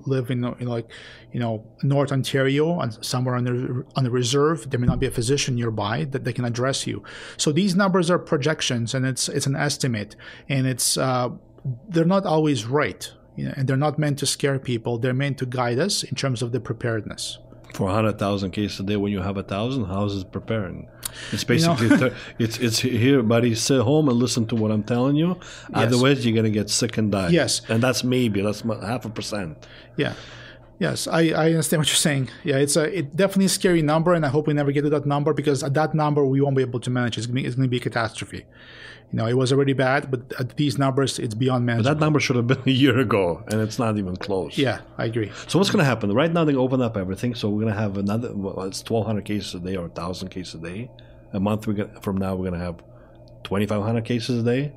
live 0.06 0.30
in, 0.30 0.44
in 0.44 0.66
like, 0.66 0.90
you 1.32 1.40
know, 1.40 1.64
North 1.82 2.12
Ontario 2.12 2.80
and 2.80 3.04
somewhere 3.04 3.34
on 3.34 3.44
the 3.44 3.84
on 3.96 4.04
the 4.04 4.10
reserve, 4.10 4.70
there 4.70 4.80
may 4.80 4.86
not 4.86 5.00
be 5.00 5.06
a 5.06 5.10
physician 5.10 5.54
nearby 5.54 6.04
that 6.04 6.24
they 6.24 6.32
can 6.32 6.44
address 6.44 6.86
you. 6.86 7.02
So 7.36 7.52
these 7.52 7.74
numbers 7.74 8.10
are 8.10 8.18
projections, 8.18 8.94
and 8.94 9.04
it's 9.06 9.28
it's 9.28 9.46
an 9.46 9.56
estimate, 9.56 10.16
and 10.48 10.66
it's 10.66 10.96
uh, 10.96 11.30
they're 11.88 12.04
not 12.04 12.24
always 12.24 12.64
right. 12.64 13.10
You 13.36 13.46
know, 13.46 13.54
and 13.56 13.68
they're 13.68 13.76
not 13.76 13.98
meant 13.98 14.18
to 14.18 14.26
scare 14.26 14.58
people. 14.58 14.98
They're 14.98 15.14
meant 15.14 15.38
to 15.38 15.46
guide 15.46 15.78
us 15.78 16.02
in 16.02 16.16
terms 16.16 16.42
of 16.42 16.50
the 16.50 16.58
preparedness 16.58 17.38
for 17.74 17.84
100,000 17.84 18.50
cases 18.50 18.80
a 18.80 18.82
day 18.82 18.96
when 18.96 19.12
you 19.12 19.20
have 19.20 19.36
a 19.36 19.42
thousand 19.42 19.84
houses 19.84 20.24
preparing. 20.24 20.88
It's 21.32 21.44
basically 21.44 21.88
you 21.88 21.96
know? 21.96 22.14
it's 22.38 22.58
it's 22.58 22.78
here, 22.80 23.22
buddy. 23.22 23.54
Sit 23.54 23.80
home 23.80 24.08
and 24.08 24.18
listen 24.18 24.46
to 24.46 24.56
what 24.56 24.70
I'm 24.70 24.82
telling 24.82 25.16
you. 25.16 25.38
Yes. 25.38 25.68
Otherwise, 25.74 26.26
you're 26.26 26.36
gonna 26.36 26.50
get 26.50 26.70
sick 26.70 26.98
and 26.98 27.10
die. 27.10 27.28
Yes, 27.28 27.62
and 27.68 27.82
that's 27.82 28.04
maybe 28.04 28.42
that's 28.42 28.60
half 28.60 29.04
a 29.04 29.10
percent. 29.10 29.66
Yeah, 29.96 30.12
Yes, 30.78 31.08
I, 31.08 31.30
I 31.30 31.46
understand 31.46 31.80
what 31.80 31.88
you're 31.88 31.96
saying. 31.96 32.30
Yeah, 32.44 32.58
it's 32.58 32.76
a 32.76 32.98
it 32.98 33.16
definitely 33.16 33.46
a 33.46 33.48
scary 33.48 33.82
number, 33.82 34.14
and 34.14 34.24
I 34.24 34.28
hope 34.28 34.46
we 34.46 34.54
never 34.54 34.70
get 34.70 34.82
to 34.82 34.90
that 34.90 35.06
number 35.06 35.34
because 35.34 35.64
at 35.64 35.74
that 35.74 35.92
number 35.92 36.24
we 36.24 36.40
won't 36.40 36.56
be 36.56 36.62
able 36.62 36.78
to 36.80 36.90
manage. 36.90 37.18
It's 37.18 37.26
going 37.26 37.36
to 37.36 37.42
be, 37.42 37.46
it's 37.46 37.56
going 37.56 37.66
to 37.66 37.70
be 37.70 37.78
a 37.78 37.80
catastrophe. 37.80 38.46
You 39.10 39.16
know, 39.18 39.26
it 39.26 39.36
was 39.38 39.52
already 39.52 39.72
bad, 39.72 40.10
but 40.10 40.20
at 40.38 40.56
these 40.56 40.76
numbers, 40.76 41.18
it's 41.18 41.34
beyond 41.34 41.62
But 41.64 41.72
manageable. 41.72 41.94
that 41.94 42.00
number 42.00 42.20
should 42.20 42.36
have 42.36 42.46
been 42.46 42.62
a 42.66 42.70
year 42.70 42.98
ago, 42.98 43.42
and 43.50 43.60
it's 43.60 43.78
not 43.78 43.96
even 43.96 44.16
close. 44.16 44.58
yeah, 44.58 44.80
I 44.98 45.06
agree. 45.06 45.32
So 45.46 45.58
what's 45.58 45.70
going 45.70 45.78
to 45.82 45.86
happen? 45.86 46.12
Right 46.12 46.30
now 46.32 46.44
they 46.44 46.54
open 46.54 46.82
up 46.82 46.96
everything, 46.96 47.34
so 47.34 47.48
we're 47.48 47.62
going 47.62 47.72
to 47.74 47.80
have 47.80 47.96
another. 47.96 48.34
Well, 48.34 48.62
it's 48.64 48.82
twelve 48.82 49.06
hundred 49.06 49.24
cases 49.24 49.54
a 49.54 49.60
day 49.60 49.76
or 49.76 49.88
thousand 49.88 50.28
cases 50.28 50.56
a 50.56 50.58
day. 50.58 50.90
A 51.32 51.40
month 51.40 51.66
we 51.66 51.74
get, 51.74 52.02
from 52.02 52.16
now 52.18 52.34
we're 52.36 52.48
going 52.50 52.60
to 52.60 52.64
have 52.66 52.76
twenty 53.44 53.64
five 53.66 53.82
hundred 53.82 54.04
cases 54.04 54.40
a 54.40 54.44
day, 54.44 54.72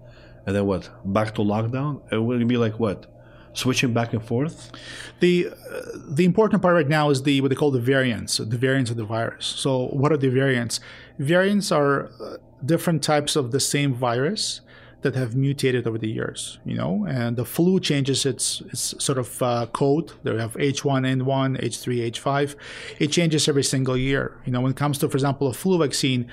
and 0.46 0.56
then 0.56 0.66
what? 0.66 0.90
Back 1.04 1.36
to 1.36 1.42
lockdown? 1.42 2.02
It 2.12 2.18
will 2.18 2.46
be 2.46 2.58
like 2.58 2.80
what? 2.80 3.08
Switching 3.54 3.92
back 3.94 4.14
and 4.14 4.24
forth. 4.24 4.72
The 5.20 5.50
uh, 5.50 5.82
the 6.08 6.24
important 6.24 6.62
part 6.62 6.74
right 6.74 6.88
now 6.88 7.10
is 7.10 7.24
the 7.24 7.42
what 7.42 7.50
they 7.50 7.56
call 7.56 7.72
the 7.72 7.82
variants, 7.82 8.38
the 8.38 8.46
variants 8.58 8.90
of 8.92 8.96
the 8.96 9.04
virus. 9.04 9.46
So, 9.46 9.88
what 9.88 10.14
are 10.14 10.18
the 10.18 10.30
variants? 10.30 10.80
Variants 11.20 11.70
are 11.70 12.12
uh, 12.22 12.38
different 12.66 13.04
types 13.04 13.36
of 13.36 13.52
the 13.52 13.60
same 13.60 13.94
virus 13.94 14.62
that 15.02 15.16
have 15.16 15.36
mutated 15.36 15.88
over 15.88 15.98
the 15.98 16.10
years. 16.10 16.60
You 16.66 16.76
know, 16.76 17.06
and 17.08 17.36
the 17.36 17.46
flu 17.46 17.80
changes 17.80 18.26
its 18.26 18.62
its 18.62 18.96
sort 19.04 19.18
of 19.18 19.42
uh, 19.42 19.66
code. 19.74 20.14
They 20.24 20.36
have 20.38 20.54
H1N1, 20.54 21.62
H3, 21.62 22.12
H5. 22.12 22.56
It 23.00 23.08
changes 23.08 23.48
every 23.48 23.64
single 23.64 23.98
year. 23.98 24.38
You 24.46 24.52
know, 24.52 24.62
when 24.62 24.72
it 24.72 24.78
comes 24.78 24.98
to, 25.00 25.10
for 25.10 25.18
example, 25.18 25.48
a 25.48 25.54
flu 25.54 25.78
vaccine, 25.80 26.30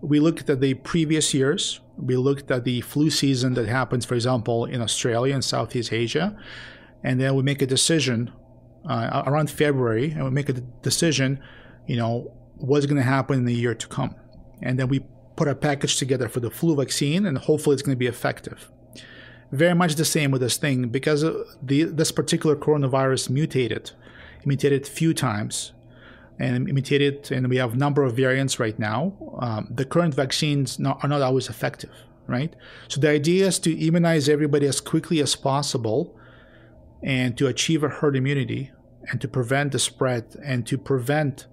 we 0.00 0.20
looked 0.20 0.48
at 0.50 0.60
the 0.60 0.74
previous 0.74 1.32
years. 1.32 1.80
We 1.96 2.16
looked 2.16 2.50
at 2.50 2.64
the 2.64 2.80
flu 2.82 3.08
season 3.10 3.54
that 3.54 3.68
happens, 3.68 4.04
for 4.04 4.14
example, 4.14 4.64
in 4.64 4.82
Australia 4.82 5.34
and 5.34 5.44
Southeast 5.44 5.92
Asia, 5.92 6.36
and 7.02 7.20
then 7.20 7.34
we 7.36 7.42
make 7.42 7.62
a 7.62 7.66
decision 7.66 8.32
uh, 8.88 9.22
around 9.26 9.50
February, 9.50 10.10
and 10.10 10.24
we 10.24 10.30
make 10.30 10.48
a 10.48 10.54
decision, 10.82 11.40
you 11.86 11.96
know, 11.96 12.32
what's 12.56 12.86
going 12.86 12.96
to 12.96 13.02
happen 13.02 13.38
in 13.38 13.44
the 13.44 13.54
year 13.54 13.74
to 13.74 13.86
come, 13.86 14.16
and 14.60 14.78
then 14.78 14.88
we 14.88 15.04
put 15.36 15.48
a 15.48 15.54
package 15.54 15.96
together 15.96 16.28
for 16.28 16.40
the 16.40 16.50
flu 16.50 16.76
vaccine, 16.76 17.26
and 17.26 17.38
hopefully 17.38 17.74
it's 17.74 17.82
going 17.82 17.96
to 17.96 17.98
be 17.98 18.06
effective. 18.06 18.70
Very 19.52 19.74
much 19.74 19.94
the 19.94 20.04
same 20.04 20.30
with 20.30 20.40
this 20.40 20.56
thing 20.56 20.88
because 20.88 21.22
uh, 21.22 21.44
the, 21.62 21.84
this 21.84 22.10
particular 22.10 22.56
coronavirus 22.56 23.30
mutated. 23.30 23.92
It 24.40 24.46
mutated 24.46 24.82
a 24.82 24.90
few 24.90 25.14
times 25.14 25.72
and 26.38 26.64
mutated, 26.64 27.30
and 27.30 27.48
we 27.48 27.56
have 27.56 27.74
a 27.74 27.76
number 27.76 28.02
of 28.02 28.16
variants 28.16 28.58
right 28.58 28.78
now. 28.78 29.14
Um, 29.38 29.68
the 29.70 29.84
current 29.84 30.14
vaccines 30.14 30.78
not, 30.78 31.02
are 31.04 31.08
not 31.08 31.22
always 31.22 31.48
effective, 31.48 31.92
right? 32.26 32.54
So 32.88 33.00
the 33.00 33.10
idea 33.10 33.46
is 33.46 33.58
to 33.60 33.86
immunize 33.86 34.28
everybody 34.28 34.66
as 34.66 34.80
quickly 34.80 35.20
as 35.20 35.36
possible, 35.36 36.18
and 37.02 37.36
to 37.38 37.46
achieve 37.46 37.84
a 37.84 37.88
herd 37.88 38.16
immunity, 38.16 38.72
and 39.10 39.20
to 39.20 39.28
prevent 39.28 39.72
the 39.72 39.78
spread, 39.78 40.36
and 40.42 40.66
to 40.66 40.78
prevent 40.78 41.46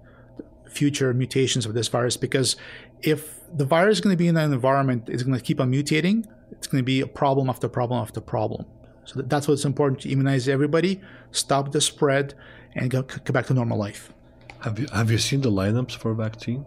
future 0.72 1.12
mutations 1.14 1.66
of 1.66 1.74
this 1.74 1.88
virus. 1.88 2.16
Because 2.16 2.56
if 3.02 3.20
the 3.60 3.64
virus 3.64 3.98
is 3.98 4.00
going 4.00 4.14
to 4.14 4.18
be 4.24 4.28
in 4.28 4.36
an 4.36 4.52
environment, 4.52 5.08
it's 5.08 5.22
going 5.22 5.38
to 5.38 5.44
keep 5.44 5.60
on 5.60 5.70
mutating. 5.70 6.26
It's 6.52 6.66
going 6.66 6.80
to 6.82 6.90
be 6.94 7.00
a 7.00 7.06
problem 7.06 7.48
after 7.52 7.68
problem 7.68 8.00
after 8.00 8.20
problem. 8.20 8.64
So 9.04 9.20
that's 9.22 9.48
why 9.48 9.54
it's 9.54 9.64
important 9.64 10.00
to 10.02 10.08
immunize 10.10 10.48
everybody, 10.48 11.00
stop 11.32 11.72
the 11.72 11.80
spread, 11.80 12.34
and 12.76 12.90
go, 12.90 13.02
go 13.02 13.32
back 13.32 13.46
to 13.46 13.54
normal 13.54 13.78
life. 13.78 14.12
Have 14.60 14.78
you 14.78 14.86
have 14.92 15.10
you 15.10 15.18
seen 15.18 15.40
the 15.40 15.50
lineups 15.50 15.96
for 15.96 16.12
a 16.12 16.14
vaccine? 16.14 16.64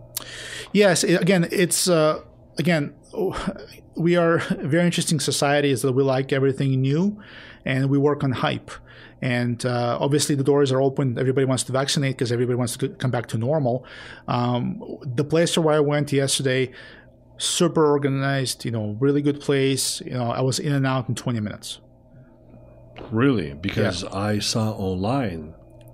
Yes, 0.74 1.04
it- 1.06 1.22
again, 1.22 1.48
it's 1.52 1.88
uh, 1.88 2.22
again 2.58 2.94
we 3.96 4.18
are 4.18 4.36
a 4.50 4.68
very 4.68 4.86
interesting 4.86 5.20
society 5.22 5.72
is 5.72 5.82
that 5.84 5.94
we 5.94 6.04
like 6.04 6.34
everything 6.34 6.82
new, 6.82 7.04
and 7.64 7.90
we 7.90 7.98
work 7.98 8.24
on 8.24 8.32
hype. 8.34 8.72
And 9.22 9.66
uh, 9.66 9.98
obviously, 10.00 10.36
the 10.36 10.44
doors 10.44 10.72
are 10.72 10.82
open. 10.82 11.18
Everybody 11.18 11.46
wants 11.46 11.64
to 11.64 11.72
vaccinate 11.72 12.16
because 12.18 12.32
everybody 12.32 12.58
wants 12.58 12.78
to 12.78 12.90
come 12.90 13.12
back 13.12 13.28
to 13.28 13.38
normal. 13.38 13.86
Um, 14.28 14.84
the 15.04 15.24
place 15.24 15.58
where 15.58 15.74
I 15.76 15.80
went 15.80 16.12
yesterday, 16.12 16.72
super 17.38 17.86
organized. 17.86 18.66
You 18.66 18.72
know, 18.72 18.96
really 19.00 19.22
good 19.22 19.40
place. 19.40 20.02
You 20.02 20.12
know, 20.14 20.32
I 20.32 20.42
was 20.42 20.60
in 20.60 20.74
and 20.74 20.86
out 20.86 21.08
in 21.10 21.16
20 21.16 21.40
minutes. 21.40 21.80
Really? 23.12 23.54
Because 23.54 24.04
I 24.06 24.40
saw 24.40 24.72
online 24.72 25.54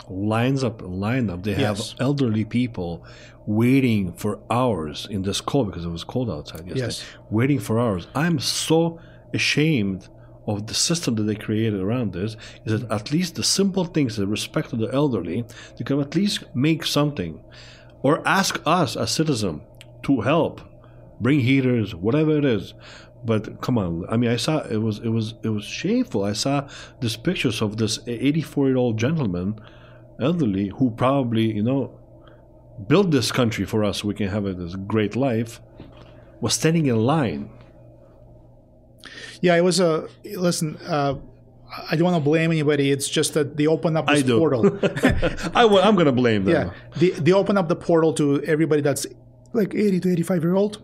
lines 0.10 0.64
up 0.64 0.82
line 0.84 1.30
up. 1.30 1.44
They 1.44 1.54
have 1.54 1.78
Yes. 1.78 1.96
elderly 2.00 2.44
people 2.46 3.06
waiting 3.46 4.14
for 4.14 4.40
hours 4.50 5.08
in 5.10 5.22
this 5.24 5.42
cold 5.42 5.68
because 5.68 5.86
it 5.86 5.90
was 5.90 6.04
cold 6.04 6.30
outside 6.30 6.66
yesterday. 6.66 6.80
Yes. 6.82 7.06
Waiting 7.30 7.60
for 7.60 7.80
hours. 7.80 8.08
I'm 8.14 8.40
so 8.40 9.00
ashamed 9.34 10.10
of 10.48 10.68
the 10.68 10.74
system 10.74 11.16
that 11.16 11.24
they 11.24 11.36
created 11.36 11.80
around 11.80 12.14
this 12.14 12.36
is 12.66 12.82
that 12.82 12.92
at 12.92 13.12
least 13.12 13.36
the 13.36 13.44
simple 13.44 13.86
things 13.86 14.16
that 14.18 14.28
respect 14.28 14.70
to 14.72 14.76
the 14.76 14.92
elderly, 14.94 15.46
they 15.78 15.84
can 15.84 16.00
at 16.00 16.16
least 16.16 16.44
make 16.54 16.86
something. 16.86 17.44
Or 18.04 18.28
ask 18.28 18.60
us 18.66 18.96
as 18.96 19.12
citizen 19.12 19.62
to 20.04 20.22
help. 20.22 20.62
Bring 21.20 21.42
heaters, 21.42 21.94
whatever 21.94 22.38
it 22.38 22.46
is. 22.46 22.74
But 23.24 23.62
come 23.62 23.78
on, 23.78 24.06
I 24.10 24.18
mean, 24.18 24.32
I 24.32 24.38
saw 24.38 24.62
it 24.62 24.78
was 24.78 24.98
it 25.00 25.10
was 25.10 25.36
it 25.44 25.50
was 25.50 25.64
shameful. 25.64 26.24
I 26.24 26.34
saw 26.34 26.68
these 27.00 27.16
pictures 27.16 27.62
of 27.62 27.78
this 27.78 28.00
84 28.08 28.68
year 28.68 28.78
old 28.78 28.98
gentleman, 28.98 29.62
elderly, 30.20 30.70
who 30.70 30.90
probably 30.90 31.54
you 31.54 31.62
know 31.62 32.00
built 32.88 33.12
this 33.12 33.32
country 33.32 33.66
for 33.66 33.84
us 33.84 34.00
so 34.02 34.08
we 34.08 34.16
can 34.16 34.30
have 34.30 34.48
a, 34.48 34.54
this 34.56 34.76
great 34.76 35.16
life, 35.16 35.62
was 36.40 36.56
standing 36.56 36.88
in 36.88 36.98
line. 36.98 37.52
Yeah, 39.42 39.56
it 39.56 39.64
was 39.64 39.80
a 39.80 40.08
listen. 40.36 40.78
Uh, 40.88 41.16
I 41.90 41.96
don't 41.96 42.04
want 42.04 42.18
to 42.18 42.30
blame 42.30 42.52
anybody. 42.52 42.92
It's 42.92 43.08
just 43.08 43.34
that 43.34 43.56
they 43.58 43.66
opened 43.68 43.98
up 43.98 44.08
this 44.08 44.20
I 44.20 44.22
do. 44.24 44.38
portal. 44.38 44.66
I 45.56 45.62
w- 45.64 45.82
I'm 45.82 45.96
gonna 45.96 46.12
blame 46.12 46.44
them. 46.46 46.54
Yeah, 46.54 47.00
they, 47.00 47.10
they 47.12 47.32
open 47.32 47.58
up 47.58 47.70
the 47.70 47.76
portal 47.78 48.14
to 48.16 48.44
everybody 48.44 48.82
that's 48.82 49.06
like 49.54 49.74
80 49.74 50.00
to 50.02 50.12
85 50.12 50.44
year 50.44 50.56
old, 50.56 50.82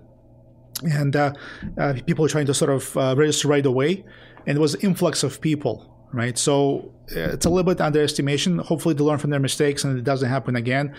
and 0.84 1.16
uh, 1.16 1.34
uh, 1.78 1.94
people 2.06 2.26
are 2.26 2.30
trying 2.30 2.46
to 2.48 2.54
sort 2.54 2.72
of 2.72 2.96
uh, 2.98 3.16
register 3.18 3.48
right 3.50 3.66
away, 3.66 4.06
and 4.46 4.58
it 4.58 4.62
was 4.62 4.76
influx 4.76 5.24
of 5.24 5.42
people, 5.42 5.94
right? 6.14 6.38
So 6.38 6.94
uh, 7.16 7.32
it's 7.32 7.46
a 7.46 7.50
little 7.50 7.64
bit 7.64 7.82
underestimation. 7.82 8.60
Hopefully, 8.60 8.96
they 8.96 9.04
learn 9.04 9.20
from 9.20 9.30
their 9.30 9.40
mistakes 9.40 9.84
and 9.84 9.98
it 9.98 10.04
doesn't 10.04 10.30
happen 10.30 10.56
again. 10.56 10.96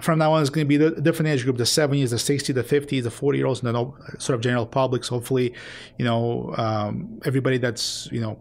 From 0.00 0.18
now 0.18 0.32
on, 0.32 0.42
it's 0.42 0.50
going 0.50 0.68
to 0.68 0.78
be 0.78 0.84
a 0.84 1.00
different 1.00 1.28
age 1.28 1.44
group: 1.44 1.56
the 1.56 1.64
70s, 1.64 2.10
the 2.10 2.16
60s, 2.16 2.54
the 2.54 2.64
50s, 2.64 3.02
the 3.02 3.10
40 3.10 3.38
year 3.38 3.46
olds, 3.46 3.62
and 3.62 3.74
the 3.74 4.18
sort 4.18 4.34
of 4.34 4.40
general 4.40 4.66
publics. 4.66 5.08
Hopefully, 5.08 5.54
you 5.98 6.04
know, 6.04 6.54
um, 6.56 7.20
everybody 7.24 7.58
that's 7.58 8.08
you 8.12 8.20
know 8.20 8.38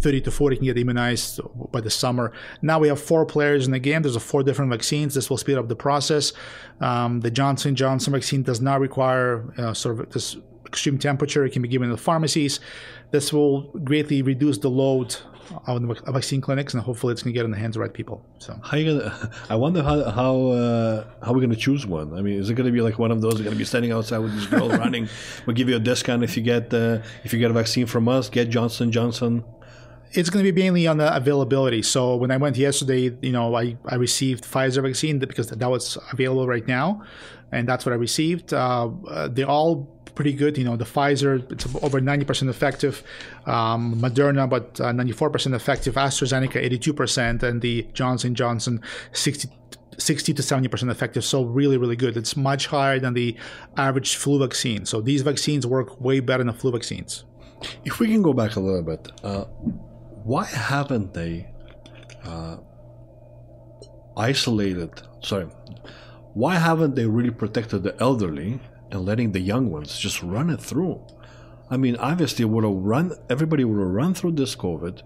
30 0.00 0.22
to 0.22 0.30
40 0.30 0.56
can 0.56 0.64
get 0.64 0.78
immunized 0.78 1.40
by 1.70 1.80
the 1.80 1.90
summer. 1.90 2.32
Now 2.60 2.78
we 2.78 2.88
have 2.88 3.00
four 3.00 3.24
players 3.26 3.66
in 3.66 3.72
the 3.72 3.78
game. 3.78 4.02
There's 4.02 4.16
four 4.16 4.42
different 4.42 4.70
vaccines. 4.70 5.14
This 5.14 5.30
will 5.30 5.36
speed 5.36 5.58
up 5.58 5.68
the 5.68 5.76
process. 5.76 6.32
Um, 6.80 7.20
the 7.20 7.30
Johnson 7.30 7.74
Johnson 7.74 8.12
vaccine 8.12 8.42
does 8.42 8.60
not 8.60 8.80
require 8.80 9.52
uh, 9.58 9.74
sort 9.74 10.00
of 10.00 10.10
this 10.10 10.36
extreme 10.72 10.98
temperature. 10.98 11.44
It 11.44 11.52
can 11.52 11.62
be 11.62 11.68
given 11.68 11.86
in 11.86 11.92
the 11.92 12.02
pharmacies. 12.10 12.60
This 13.10 13.32
will 13.32 13.62
greatly 13.84 14.22
reduce 14.22 14.58
the 14.58 14.70
load 14.70 15.16
on 15.66 15.86
the 15.86 16.12
vaccine 16.12 16.40
clinics, 16.40 16.72
and 16.74 16.82
hopefully, 16.82 17.12
it's 17.12 17.22
going 17.22 17.34
to 17.34 17.38
get 17.38 17.44
in 17.44 17.50
the 17.50 17.58
hands 17.58 17.76
of 17.76 17.80
the 17.80 17.86
right 17.86 17.92
people. 17.92 18.24
So. 18.38 18.58
How 18.62 18.76
you 18.76 18.98
gonna? 18.98 19.30
I 19.50 19.56
wonder 19.56 19.82
how 19.82 20.10
how 20.10 20.46
uh, 20.46 21.04
how 21.22 21.32
we're 21.32 21.40
gonna 21.40 21.56
choose 21.56 21.86
one. 21.86 22.14
I 22.14 22.22
mean, 22.22 22.38
is 22.38 22.48
it 22.50 22.54
gonna 22.54 22.70
be 22.70 22.80
like 22.80 22.98
one 22.98 23.10
of 23.10 23.20
those? 23.20 23.34
You're 23.34 23.44
gonna 23.44 23.56
be 23.56 23.64
standing 23.64 23.92
outside 23.92 24.18
with 24.18 24.34
this 24.34 24.46
girl 24.46 24.68
running. 24.82 25.08
We'll 25.46 25.56
give 25.56 25.68
you 25.68 25.76
a 25.76 25.80
discount 25.80 26.24
if 26.24 26.36
you 26.36 26.42
get 26.42 26.72
uh, 26.72 26.98
if 27.24 27.32
you 27.32 27.38
get 27.38 27.50
a 27.50 27.54
vaccine 27.54 27.86
from 27.86 28.08
us. 28.08 28.28
Get 28.28 28.48
Johnson 28.48 28.90
Johnson. 28.90 29.44
it's 30.12 30.30
going 30.30 30.44
to 30.44 30.52
be 30.52 30.62
mainly 30.62 30.86
on 30.86 30.98
the 30.98 31.14
availability. 31.16 31.82
So 31.82 32.16
when 32.16 32.30
I 32.30 32.36
went 32.36 32.56
yesterday, 32.56 33.16
you 33.22 33.32
know, 33.32 33.54
I, 33.54 33.76
I 33.86 33.94
received 33.94 34.44
Pfizer 34.44 34.82
vaccine 34.82 35.18
because 35.18 35.48
that 35.48 35.70
was 35.70 35.96
available 36.12 36.46
right 36.46 36.66
now, 36.66 37.02
and 37.50 37.66
that's 37.68 37.86
what 37.86 37.92
I 37.92 37.96
received. 37.96 38.52
Uh, 38.52 38.90
uh, 39.08 39.28
they're 39.28 39.48
all 39.48 39.88
pretty 40.14 40.32
good. 40.32 40.58
You 40.58 40.64
know, 40.64 40.76
the 40.76 40.84
Pfizer 40.84 41.50
it's 41.52 41.66
over 41.82 42.00
ninety 42.00 42.24
percent 42.24 42.50
effective, 42.50 43.02
um, 43.46 43.96
Moderna 43.96 44.48
but 44.48 44.76
four 45.16 45.30
percent 45.30 45.54
effective, 45.54 45.94
AstraZeneca 45.94 46.56
eighty 46.56 46.78
two 46.78 46.92
percent, 46.92 47.42
and 47.42 47.60
the 47.62 47.86
Johnson 47.92 48.34
Johnson 48.34 48.80
sixty. 49.12 49.48
60 49.98 50.32
to 50.32 50.42
70% 50.42 50.90
effective, 50.90 51.22
so 51.22 51.44
really, 51.44 51.76
really 51.76 51.96
good. 51.96 52.16
It's 52.16 52.34
much 52.34 52.66
higher 52.66 52.98
than 52.98 53.12
the 53.12 53.36
average 53.76 54.16
flu 54.16 54.38
vaccine. 54.38 54.86
So 54.86 55.02
these 55.02 55.20
vaccines 55.20 55.66
work 55.66 56.00
way 56.00 56.18
better 56.20 56.42
than 56.42 56.54
flu 56.54 56.72
vaccines. 56.72 57.24
If 57.84 58.00
we 58.00 58.08
can 58.08 58.22
go 58.22 58.32
back 58.32 58.56
a 58.56 58.60
little 58.60 58.82
bit, 58.82 59.06
uh, 59.22 59.44
why 60.24 60.44
haven't 60.44 61.12
they 61.12 61.46
uh, 62.24 62.56
isolated? 64.16 64.90
Sorry, 65.22 65.44
why 66.34 66.56
haven't 66.56 66.94
they 66.94 67.06
really 67.06 67.30
protected 67.30 67.82
the 67.82 67.94
elderly 68.00 68.60
and 68.92 69.04
letting 69.04 69.32
the 69.32 69.40
young 69.40 69.70
ones 69.70 69.98
just 69.98 70.22
run 70.22 70.50
it 70.50 70.60
through? 70.60 71.00
I 71.70 71.76
mean, 71.78 71.96
obviously, 71.96 72.44
would 72.44 72.64
have 72.64 72.72
run. 72.74 73.12
Everybody 73.30 73.64
would 73.64 73.80
have 73.80 73.88
run 74.02 74.14
through 74.14 74.32
this 74.32 74.54
COVID. 74.54 75.02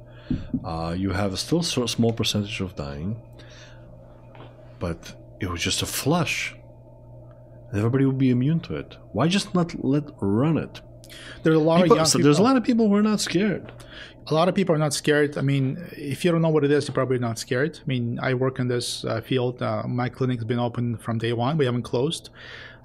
Uh, 0.64 0.94
you 0.98 1.10
have 1.10 1.38
still 1.38 1.60
a 1.60 1.88
small 1.88 2.12
percentage 2.12 2.60
of 2.60 2.74
dying, 2.74 3.16
but 4.78 5.14
it 5.40 5.48
was 5.48 5.62
just 5.62 5.82
a 5.82 5.86
flush. 5.86 6.54
Everybody 7.72 8.04
would 8.06 8.18
be 8.18 8.30
immune 8.30 8.60
to 8.60 8.76
it. 8.76 8.96
Why 9.12 9.28
just 9.28 9.54
not 9.54 9.72
let 9.84 10.04
run 10.20 10.56
it? 10.58 10.80
There's 11.42 11.56
a 11.56 11.60
lot 11.60 11.82
People- 11.82 11.92
of 11.92 11.96
young 11.98 12.06
so 12.06 12.18
people. 12.18 12.24
there's 12.24 12.38
a 12.38 12.42
lot 12.42 12.56
of 12.56 12.64
people 12.64 12.88
who 12.88 12.94
are 12.94 13.02
not 13.02 13.20
scared. 13.20 13.72
a 14.28 14.34
lot 14.34 14.48
of 14.48 14.56
people 14.56 14.74
are 14.74 14.78
not 14.78 14.92
scared. 14.92 15.38
I 15.38 15.40
mean, 15.42 15.78
if 15.92 16.24
you 16.24 16.32
don't 16.32 16.42
know 16.42 16.48
what 16.48 16.64
it 16.64 16.72
is, 16.72 16.88
you're 16.88 16.94
probably 16.94 17.18
not 17.20 17.38
scared. 17.38 17.78
I 17.80 17.86
mean, 17.86 18.18
I 18.20 18.34
work 18.34 18.58
in 18.58 18.66
this 18.66 19.04
uh, 19.04 19.20
field. 19.20 19.62
Uh, 19.62 19.84
my 19.86 20.08
clinic's 20.08 20.42
been 20.42 20.58
open 20.58 20.96
from 20.96 21.18
day 21.18 21.32
one. 21.32 21.56
We 21.56 21.64
haven't 21.64 21.84
closed. 21.84 22.30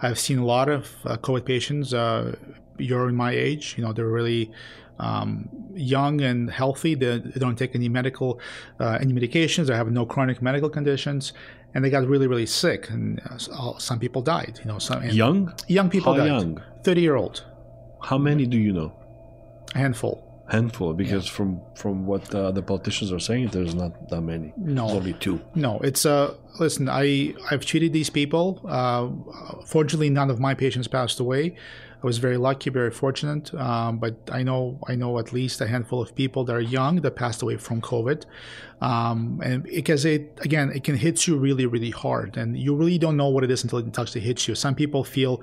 I've 0.02 0.20
seen 0.20 0.39
a 0.39 0.45
lot 0.45 0.70
of 0.70 0.89
uh, 1.06 1.18
COVID 1.18 1.45
patients. 1.45 1.93
Uh, 1.93 2.36
you're 2.78 3.08
in 3.10 3.16
my 3.16 3.32
age. 3.32 3.76
You 3.78 3.84
know, 3.84 3.93
they're 3.93 4.08
really 4.08 4.52
um, 4.99 5.49
young 5.76 6.22
and 6.22 6.49
healthy. 6.49 6.95
They, 6.95 7.20
they 7.20 7.39
don't 7.39 7.56
take 7.58 7.76
any 7.76 7.89
medical, 7.89 8.39
uh, 8.80 8.97
any 9.02 9.14
medications. 9.14 9.68
They 9.68 9.76
have 9.76 9.91
no 9.91 10.06
chronic 10.06 10.41
medical 10.41 10.70
conditions, 10.70 11.34
and 11.74 11.84
they 11.84 11.89
got 11.89 12.08
really, 12.08 12.28
really 12.28 12.45
sick. 12.47 12.89
And 12.89 13.22
uh, 13.30 13.78
some 13.78 13.99
people 13.99 14.22
died. 14.22 14.60
You 14.64 14.72
know, 14.72 14.80
some 14.80 15.04
Young? 15.04 15.54
young 15.68 15.89
people 15.89 16.14
How 16.14 16.20
died. 16.20 16.28
young? 16.28 16.62
Thirty 16.84 17.02
year 17.02 17.16
old, 17.16 17.43
How 18.02 18.18
many 18.18 18.45
do 18.45 18.58
you 18.58 18.74
know? 18.74 18.93
a 19.76 19.78
handful. 19.78 20.28
Handful, 20.52 20.93
because 20.93 21.26
from 21.36 21.49
from 21.82 22.06
what 22.06 22.24
uh, 22.36 22.52
the 22.52 22.62
politicians 22.62 23.10
are 23.16 23.24
saying, 23.30 23.49
there's 23.56 23.74
not 23.74 24.10
that 24.10 24.22
many. 24.22 24.52
No. 24.58 24.88
There's 24.88 24.97
only 24.97 25.14
two. 25.14 25.39
No, 25.56 25.80
it's 25.80 26.06
uh 26.06 26.34
listen, 26.60 26.89
I 26.89 27.34
I've 27.49 27.66
treated 27.66 27.93
these 27.93 28.10
people. 28.10 28.45
Uh, 28.78 29.08
fortunately, 29.66 30.10
none 30.10 30.30
of 30.30 30.39
my 30.47 30.54
patients 30.54 30.88
passed 30.89 31.20
away. 31.22 31.56
I 32.04 32.06
was 32.06 32.18
very 32.18 32.38
lucky, 32.38 32.70
very 32.70 32.91
fortunate. 32.91 33.54
Um, 33.54 33.99
but 33.99 34.16
I 34.32 34.43
know 34.43 34.80
I 34.91 34.95
know 34.95 35.20
at 35.20 35.32
least 35.32 35.62
a 35.62 35.68
handful 35.68 36.02
of 36.02 36.16
people 36.16 36.43
that 36.45 36.54
are 36.54 36.68
young 36.80 37.02
that 37.02 37.16
passed 37.16 37.41
away 37.43 37.58
from 37.58 37.80
COVID, 37.80 38.26
um, 38.82 39.39
and 39.43 39.64
because 39.64 40.04
it 40.04 40.38
again 40.41 40.72
it 40.78 40.84
can 40.84 40.95
hit 40.95 41.28
you 41.28 41.38
really 41.38 41.66
really 41.66 41.91
hard, 41.91 42.38
and 42.38 42.58
you 42.58 42.76
really 42.76 42.97
don't 42.97 43.16
know 43.16 43.30
what 43.30 43.43
it 43.43 43.52
is 43.52 43.64
until 43.64 43.80
it 43.80 43.99
actually 43.99 44.22
hits 44.22 44.47
you. 44.47 44.56
Some 44.56 44.76
people 44.76 45.04
feel 45.04 45.41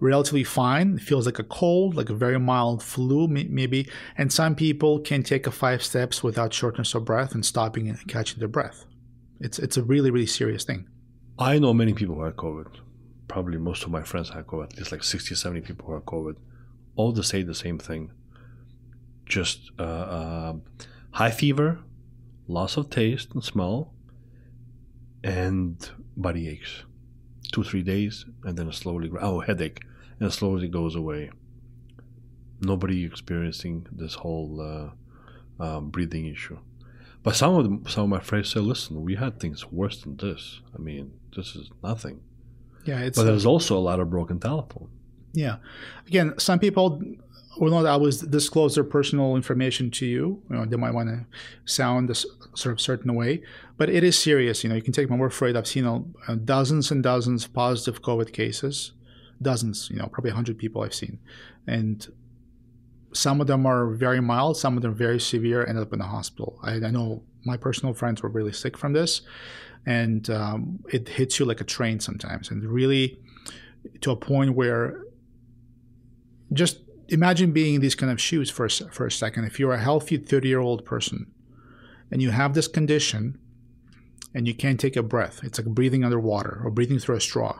relatively 0.00 0.44
fine. 0.44 0.96
It 0.96 1.02
feels 1.02 1.26
like 1.26 1.38
a 1.38 1.44
cold, 1.44 1.94
like 1.94 2.10
a 2.10 2.14
very 2.14 2.38
mild 2.38 2.82
flu, 2.82 3.28
maybe. 3.28 3.88
And 4.16 4.32
some 4.32 4.54
people 4.54 4.98
can 4.98 5.22
take 5.22 5.46
a 5.46 5.50
five 5.50 5.82
steps 5.82 6.22
without 6.22 6.52
shortness 6.52 6.94
of 6.94 7.04
breath 7.04 7.34
and 7.34 7.44
stopping 7.44 7.88
and 7.88 8.08
catching 8.08 8.38
their 8.38 8.48
breath. 8.48 8.86
It's 9.40 9.58
it's 9.58 9.76
a 9.76 9.82
really 9.82 10.10
really 10.10 10.26
serious 10.26 10.64
thing. 10.64 10.88
I 11.38 11.58
know 11.58 11.72
many 11.72 11.94
people 11.94 12.16
who 12.16 12.24
had 12.24 12.36
COVID. 12.36 12.76
Probably 13.28 13.58
most 13.58 13.84
of 13.84 13.90
my 13.90 14.02
friends 14.02 14.30
had 14.30 14.46
COVID, 14.46 14.72
at 14.72 14.78
least 14.78 14.92
like 14.92 15.04
60, 15.04 15.34
70 15.34 15.60
people 15.62 15.86
who 15.86 15.94
had 15.94 16.04
COVID. 16.04 16.36
All 16.96 17.12
to 17.12 17.22
say 17.22 17.42
the 17.42 17.54
same 17.54 17.78
thing. 17.78 18.10
Just 19.24 19.70
uh, 19.78 19.82
uh, 19.82 20.54
high 21.12 21.30
fever, 21.30 21.78
loss 22.48 22.76
of 22.76 22.90
taste 22.90 23.28
and 23.32 23.42
smell, 23.42 23.94
and 25.22 25.90
body 26.16 26.48
aches. 26.48 26.82
Two, 27.52 27.62
three 27.62 27.82
days, 27.82 28.26
and 28.44 28.58
then 28.58 28.70
slowly, 28.72 29.10
oh, 29.20 29.40
headache, 29.40 29.80
and 30.20 30.32
slowly 30.32 30.68
goes 30.68 30.94
away. 30.94 31.30
Nobody 32.60 33.04
experiencing 33.04 33.86
this 33.90 34.14
whole 34.14 34.60
uh, 34.60 35.64
um, 35.64 35.90
breathing 35.90 36.26
issue. 36.26 36.58
But 37.22 37.36
some 37.36 37.54
of 37.54 37.64
them, 37.64 37.84
some 37.86 38.04
of 38.04 38.10
my 38.10 38.20
friends 38.20 38.52
say, 38.52 38.60
"Listen, 38.60 39.02
we 39.02 39.16
had 39.16 39.40
things 39.40 39.70
worse 39.70 40.02
than 40.02 40.16
this. 40.16 40.60
I 40.74 40.78
mean, 40.78 41.12
this 41.34 41.54
is 41.56 41.70
nothing." 41.82 42.20
Yeah, 42.84 43.00
it's 43.00 43.18
But 43.18 43.24
there's 43.24 43.46
also 43.46 43.76
a 43.76 43.80
lot 43.80 44.00
of 44.00 44.08
broken 44.10 44.38
telephone. 44.38 44.88
Yeah. 45.32 45.56
Again, 46.06 46.34
some 46.38 46.58
people 46.58 47.02
will 47.58 47.70
not 47.70 47.86
always 47.86 48.20
disclose 48.20 48.74
their 48.74 48.84
personal 48.84 49.36
information 49.36 49.90
to 49.90 50.06
you. 50.06 50.42
You 50.48 50.56
know, 50.56 50.64
they 50.64 50.76
might 50.76 50.94
want 50.94 51.08
to 51.08 51.26
sound 51.66 52.10
a 52.10 52.14
sort 52.14 52.72
of 52.72 52.80
certain 52.80 53.14
way, 53.14 53.42
but 53.76 53.90
it 53.90 54.02
is 54.02 54.18
serious. 54.18 54.64
You 54.64 54.70
know, 54.70 54.76
you 54.76 54.82
can 54.82 54.92
take 54.92 55.10
my 55.10 55.16
word 55.16 55.34
for 55.34 55.48
it. 55.48 55.56
I've 55.56 55.66
seen 55.66 55.86
uh, 55.86 56.34
dozens 56.36 56.90
and 56.90 57.02
dozens 57.02 57.44
of 57.44 57.52
positive 57.52 58.02
COVID 58.02 58.32
cases, 58.32 58.92
dozens. 59.42 59.88
You 59.90 59.96
know, 59.96 60.06
probably 60.06 60.30
hundred 60.30 60.58
people 60.58 60.82
I've 60.82 60.94
seen, 60.94 61.18
and 61.66 62.06
some 63.12 63.40
of 63.40 63.46
them 63.46 63.66
are 63.66 63.90
very 63.90 64.20
mild, 64.20 64.56
some 64.56 64.76
of 64.76 64.82
them 64.82 64.94
very 64.94 65.20
severe, 65.20 65.66
ended 65.66 65.82
up 65.82 65.92
in 65.92 65.98
the 65.98 66.06
hospital. 66.06 66.58
I, 66.62 66.74
I 66.74 66.90
know 66.90 67.22
my 67.44 67.56
personal 67.56 67.94
friends 67.94 68.22
were 68.22 68.28
really 68.28 68.52
sick 68.52 68.76
from 68.76 68.92
this, 68.92 69.22
and 69.86 70.28
um, 70.30 70.80
it 70.92 71.08
hits 71.08 71.38
you 71.38 71.46
like 71.46 71.60
a 71.60 71.64
train 71.64 72.00
sometimes, 72.00 72.50
and 72.50 72.62
really 72.64 73.18
to 74.00 74.10
a 74.10 74.16
point 74.16 74.54
where 74.54 75.04
just 76.52 76.78
imagine 77.08 77.52
being 77.52 77.76
in 77.76 77.80
these 77.80 77.94
kind 77.94 78.10
of 78.10 78.20
shoes 78.20 78.50
for 78.50 78.66
a, 78.66 78.70
for 78.70 79.06
a 79.06 79.10
second. 79.10 79.44
If 79.44 79.58
you're 79.58 79.72
a 79.72 79.80
healthy 79.80 80.16
30 80.16 80.48
year 80.48 80.60
old 80.60 80.84
person 80.84 81.30
and 82.10 82.22
you 82.22 82.30
have 82.30 82.54
this 82.54 82.68
condition 82.68 83.38
and 84.34 84.46
you 84.46 84.54
can't 84.54 84.78
take 84.78 84.96
a 84.96 85.02
breath, 85.02 85.40
it's 85.42 85.58
like 85.58 85.68
breathing 85.68 86.04
underwater 86.04 86.60
or 86.64 86.70
breathing 86.70 86.98
through 86.98 87.16
a 87.16 87.20
straw, 87.20 87.58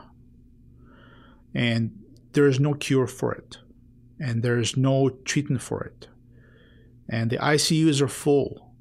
and 1.53 1.91
there 2.33 2.47
is 2.47 2.59
no 2.59 2.73
cure 2.73 3.07
for 3.07 3.33
it, 3.33 3.57
and 4.19 4.43
there 4.43 4.57
is 4.57 4.77
no 4.77 5.09
treatment 5.25 5.61
for 5.61 5.83
it, 5.83 6.07
and 7.09 7.29
the 7.29 7.37
ICUs 7.37 8.01
are 8.01 8.07
full, 8.07 8.73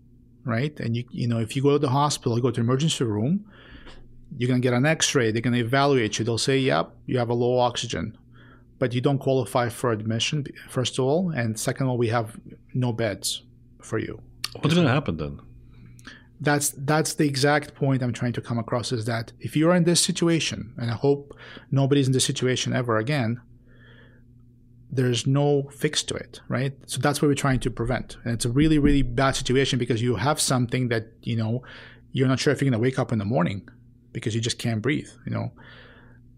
right? 0.45 0.79
And 0.81 0.97
you 0.97 1.05
you 1.11 1.27
know 1.29 1.41
if 1.41 1.57
you 1.57 1.63
go 1.63 1.73
to 1.73 1.79
the 1.79 1.91
hospital, 1.91 2.37
you 2.37 2.43
go 2.43 2.51
to 2.51 2.61
the 2.61 2.67
emergency 2.67 3.05
room, 3.05 3.45
you're 4.37 4.49
gonna 4.49 4.61
get 4.61 4.75
an 4.75 4.87
X-ray. 4.87 5.31
They're 5.31 5.43
gonna 5.43 5.59
evaluate 5.59 6.19
you. 6.19 6.25
They'll 6.25 6.39
say, 6.39 6.59
"Yep, 6.59 6.95
you 7.07 7.19
have 7.19 7.31
a 7.31 7.35
low 7.35 7.59
oxygen." 7.59 8.17
but 8.79 8.95
you 8.95 9.01
don't 9.03 9.19
qualify 9.19 9.69
for 9.69 9.93
admission 9.93 10.43
first 10.71 10.99
of 10.99 11.05
all 11.05 11.29
and 11.33 11.61
second 11.61 11.85
of 11.85 11.91
all 11.91 11.99
we 11.99 12.09
have 12.09 12.41
no 12.73 12.95
beds 12.95 13.43
for 13.83 13.99
you 13.99 14.19
What's 14.59 14.75
going 14.75 14.87
to 14.87 14.93
happen 14.93 15.17
then? 15.17 15.41
That's 16.41 16.71
that's 16.71 17.15
the 17.15 17.27
exact 17.27 17.75
point 17.75 18.03
i'm 18.03 18.13
trying 18.13 18.33
to 18.33 18.41
come 18.41 18.59
across 18.59 18.93
is 18.93 19.05
that 19.05 19.33
if 19.41 19.57
you're 19.57 19.75
in 19.75 19.85
this 19.85 20.03
situation 20.03 20.73
and 20.79 20.91
i 20.91 20.95
hope 20.95 21.37
nobody's 21.71 22.07
in 22.07 22.13
this 22.13 22.25
situation 22.25 22.73
ever 22.73 22.97
again 22.97 23.41
there's 24.93 25.27
no 25.27 25.69
fix 25.71 26.03
to 26.03 26.15
it 26.15 26.41
right? 26.49 26.73
So 26.87 26.99
that's 27.01 27.23
what 27.23 27.29
we're 27.29 27.35
trying 27.35 27.61
to 27.61 27.71
prevent. 27.71 28.17
And 28.25 28.35
it's 28.35 28.45
a 28.45 28.51
really 28.51 28.79
really 28.79 29.03
bad 29.03 29.37
situation 29.37 29.79
because 29.79 30.03
you 30.03 30.17
have 30.17 30.41
something 30.41 30.89
that 30.89 31.13
you 31.23 31.37
know 31.37 31.63
you're 32.13 32.29
not 32.29 32.41
sure 32.41 32.53
if 32.53 32.61
you're 32.61 32.73
to 32.73 32.79
wake 32.79 32.99
up 32.99 33.13
in 33.13 33.19
the 33.19 33.25
morning 33.25 33.69
because 34.13 34.35
you 34.35 34.41
just 34.41 34.59
can't 34.59 34.83
breathe 34.83 35.09
you 35.25 35.33
know? 35.33 35.53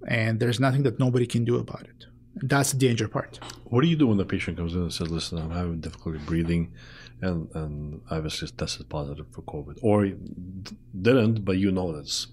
And 0.07 0.41
there's 0.41 0.61
nothing 0.61 0.83
that 0.83 0.99
nobody 0.99 1.27
can 1.27 1.45
do 1.45 1.57
about 1.57 1.83
it. 1.83 2.07
That's 2.35 2.73
the 2.73 2.79
danger 2.79 3.09
part. 3.09 3.39
What 3.65 3.83
do 3.83 3.87
you 3.87 3.97
do 3.97 4.09
when 4.09 4.19
the 4.19 4.25
patient 4.25 4.57
comes 4.57 4.75
in 4.75 4.83
and 4.83 4.93
says, 4.93 5.11
"Listen, 5.11 5.39
I'm 5.39 5.51
having 5.51 5.81
difficulty 5.81 6.19
breathing," 6.27 6.73
and 7.23 7.49
and 7.55 8.03
obviously 8.11 8.49
tested 8.49 8.89
positive 8.89 9.27
for 9.31 9.43
COVID, 9.43 9.79
or 9.81 10.07
didn't, 11.01 11.45
but 11.45 11.57
you 11.57 11.71
know 11.71 11.93
that's 11.97 12.27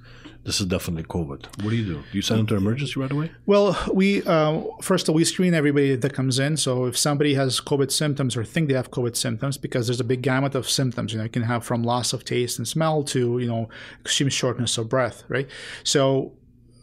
this 0.43 0.59
is 0.59 0.65
definitely 0.65 1.03
COVID. 1.03 1.63
What 1.63 1.69
do 1.69 1.75
you 1.75 1.85
do? 1.85 1.93
Do 1.95 2.17
you 2.17 2.21
send 2.21 2.39
them 2.39 2.47
to 2.47 2.55
emergency 2.55 2.99
right 2.99 3.11
away? 3.11 3.31
Well, 3.45 3.77
we 3.93 4.23
uh, 4.23 4.61
first 4.81 5.07
of 5.07 5.09
all 5.09 5.15
we 5.15 5.23
screen 5.25 5.53
everybody 5.53 5.95
that 5.95 6.13
comes 6.13 6.39
in. 6.39 6.57
So 6.57 6.85
if 6.85 6.97
somebody 6.97 7.35
has 7.35 7.61
COVID 7.61 7.91
symptoms 7.91 8.35
or 8.35 8.43
think 8.43 8.67
they 8.67 8.73
have 8.73 8.89
COVID 8.89 9.15
symptoms, 9.15 9.57
because 9.57 9.87
there's 9.87 9.99
a 9.99 10.03
big 10.03 10.23
gamut 10.23 10.55
of 10.55 10.67
symptoms, 10.69 11.13
you 11.13 11.19
know, 11.19 11.25
you 11.25 11.29
can 11.29 11.43
have 11.43 11.63
from 11.63 11.83
loss 11.83 12.11
of 12.11 12.25
taste 12.25 12.57
and 12.57 12.67
smell 12.67 13.03
to 13.05 13.37
you 13.37 13.47
know 13.47 13.69
extreme 14.01 14.29
shortness 14.29 14.77
of 14.79 14.89
breath, 14.89 15.23
right? 15.29 15.47
So 15.83 16.33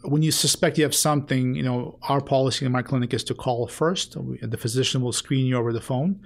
when 0.03 0.21
you 0.21 0.31
suspect 0.31 0.77
you 0.77 0.85
have 0.85 0.95
something, 0.95 1.55
you 1.55 1.63
know, 1.63 1.99
our 2.03 2.21
policy 2.21 2.65
in 2.65 2.71
my 2.71 2.81
clinic 2.81 3.13
is 3.13 3.23
to 3.25 3.33
call 3.33 3.67
first. 3.67 4.15
The 4.41 4.57
physician 4.57 5.01
will 5.01 5.11
screen 5.11 5.45
you 5.45 5.57
over 5.57 5.73
the 5.73 5.81
phone. 5.81 6.21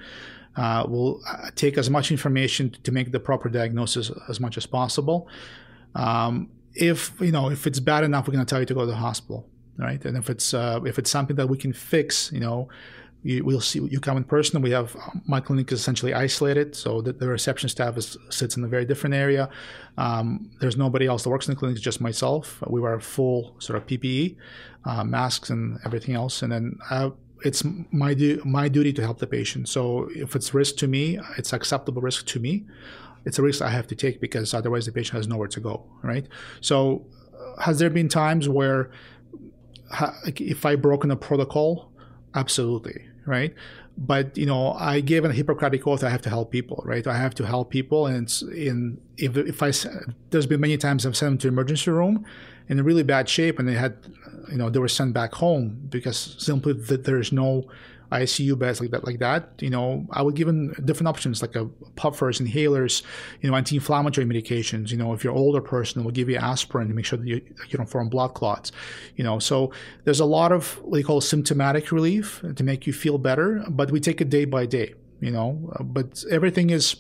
Uh, 0.56 0.86
we'll 0.88 1.22
uh, 1.28 1.50
take 1.56 1.78
as 1.78 1.90
much 1.90 2.12
information 2.12 2.76
to 2.84 2.92
make 2.92 3.12
the 3.12 3.20
proper 3.20 3.50
diagnosis 3.50 4.12
as 4.28 4.40
much 4.40 4.58
as 4.58 4.66
possible. 4.66 5.28
Um, 5.96 6.50
if 6.74 7.14
you 7.20 7.32
know 7.32 7.50
if 7.50 7.68
it's 7.68 7.80
bad 7.80 8.04
enough, 8.04 8.28
we're 8.28 8.34
going 8.34 8.46
to 8.46 8.50
tell 8.50 8.60
you 8.60 8.66
to 8.66 8.74
go 8.74 8.82
to 8.82 8.86
the 8.86 8.96
hospital, 8.96 9.48
right? 9.78 10.04
And 10.06 10.18
if 10.18 10.30
it's 10.30 10.54
uh, 10.54 10.80
if 10.86 11.00
it's 11.00 11.10
something 11.10 11.36
that 11.36 11.48
we 11.48 11.58
can 11.58 11.74
fix, 11.74 12.32
you 12.32 12.40
know, 12.40 12.70
you, 13.24 13.44
we'll 13.44 13.62
see. 13.62 13.80
You 13.80 14.00
come 14.00 14.18
in 14.18 14.24
person. 14.24 14.62
We 14.62 14.72
have 14.72 14.96
my 15.26 15.40
clinic 15.40 15.72
is 15.72 15.80
essentially 15.80 16.14
isolated, 16.14 16.76
so 16.76 17.02
the, 17.02 17.14
the 17.14 17.28
reception 17.28 17.70
staff 17.70 17.98
is, 17.98 18.18
sits 18.30 18.58
in 18.58 18.64
a 18.64 18.68
very 18.68 18.86
different 18.86 19.16
area. 19.16 19.50
Um, 19.98 20.52
there's 20.60 20.78
nobody 20.78 21.08
else 21.08 21.24
that 21.24 21.30
works 21.30 21.48
in 21.48 21.54
the 21.54 21.60
clinic, 21.60 21.76
it's 21.76 21.84
just 21.84 22.02
myself. 22.02 22.62
We 22.68 22.82
wear 22.82 23.00
full 23.00 23.56
sort 23.60 23.78
of 23.78 23.86
PPE, 23.86 24.38
uh, 24.86 25.04
masks, 25.04 25.50
and 25.50 25.80
everything 25.86 26.16
else. 26.16 26.42
And 26.42 26.52
then 26.52 26.80
uh, 26.90 27.12
it's 27.44 27.64
my 27.92 28.14
du- 28.14 28.42
my 28.46 28.68
duty 28.68 28.94
to 28.94 29.02
help 29.02 29.20
the 29.20 29.28
patient. 29.28 29.70
So 29.70 30.10
if 30.16 30.36
it's 30.36 30.54
risk 30.54 30.78
to 30.78 30.88
me, 30.88 31.20
it's 31.38 31.54
acceptable 31.54 32.02
risk 32.02 32.26
to 32.28 32.40
me. 32.40 32.66
It's 33.26 33.38
a 33.40 33.42
risk 33.42 33.62
I 33.62 33.70
have 33.70 33.88
to 33.88 33.96
take 33.96 34.20
because 34.20 34.54
otherwise 34.54 34.86
the 34.86 34.92
patient 34.92 35.18
has 35.18 35.28
nowhere 35.28 35.48
to 35.50 35.60
go, 35.60 35.86
right? 36.02 36.28
So, 36.60 37.06
uh, 37.38 37.62
has 37.62 37.78
there 37.80 37.90
been 37.90 38.10
times 38.10 38.50
where 38.50 38.90
if 40.26 40.66
I 40.66 40.76
broken 40.76 41.12
a 41.12 41.16
protocol? 41.16 41.92
Absolutely, 42.34 43.06
right? 43.26 43.54
But 43.98 44.38
you 44.38 44.46
know, 44.46 44.74
I 44.74 45.02
gave 45.02 45.26
a 45.26 45.34
Hippocratic 45.34 45.86
oath. 45.86 46.04
I 46.04 46.10
have 46.10 46.22
to 46.24 46.30
help 46.30 46.52
people, 46.52 46.82
right? 46.86 47.06
I 47.06 47.18
have 47.18 47.36
to 47.36 47.46
help 47.46 47.70
people, 47.70 48.08
and 48.08 48.24
it's 48.24 48.42
in 48.42 49.00
if 49.18 49.38
if 49.38 49.62
I 49.62 49.72
there's 50.30 50.48
been 50.48 50.62
many 50.62 50.78
times 50.78 51.06
I've 51.06 51.18
sent 51.18 51.32
them 51.32 51.38
to 51.40 51.48
emergency 51.50 51.92
room 51.92 52.26
in 52.70 52.80
a 52.80 52.84
really 52.84 53.04
bad 53.04 53.28
shape, 53.28 53.60
and 53.60 53.68
they 53.68 53.74
had, 53.74 53.98
you 54.52 54.58
know, 54.58 54.70
they 54.70 54.80
were 54.80 54.88
sent 54.88 55.14
back 55.14 55.34
home 55.34 55.88
because 55.90 56.36
simply 56.38 56.74
that 56.74 57.06
there's 57.06 57.32
no 57.32 57.68
ICU 58.12 58.60
beds 58.60 58.82
like 58.82 58.92
that, 58.92 59.06
like 59.06 59.20
that, 59.20 59.54
you 59.62 59.70
know, 59.70 60.06
I 60.12 60.22
would 60.22 60.36
give 60.36 60.48
them 60.48 60.74
different 60.84 61.08
options 61.08 61.42
like 61.42 61.56
a 61.56 61.66
puffers, 61.96 62.40
inhalers, 62.40 63.04
you 63.40 63.50
know, 63.50 63.56
anti-inflammatory 63.56 64.28
medications. 64.28 64.92
You 64.92 64.98
know, 64.98 65.14
if 65.14 65.24
you're 65.24 65.34
an 65.34 65.40
older 65.40 65.62
person, 65.62 66.04
we'll 66.04 66.12
give 66.12 66.30
you 66.30 66.36
aspirin 66.36 66.90
to 66.90 66.94
make 66.94 67.06
sure 67.06 67.18
that 67.18 67.28
you, 67.28 67.42
you 67.70 67.78
don't 67.78 67.90
form 67.90 68.10
blood 68.10 68.34
clots. 68.34 68.74
You 69.16 69.24
know, 69.24 69.40
so 69.40 69.72
there's 70.04 70.20
a 70.20 70.26
lot 70.26 70.52
of 70.52 70.74
what 70.84 70.98
they 70.98 71.04
call 71.04 71.22
symptomatic 71.22 71.92
relief 71.92 72.44
to 72.56 72.64
make 72.64 72.86
you 72.86 72.92
feel 72.92 73.18
better, 73.18 73.64
but 73.70 73.92
we 73.92 74.02
take 74.02 74.20
it 74.20 74.30
day 74.30 74.46
by 74.46 74.66
day. 74.66 74.94
You 75.22 75.32
know, 75.32 75.72
but 75.80 76.24
everything 76.30 76.72
is 76.72 76.96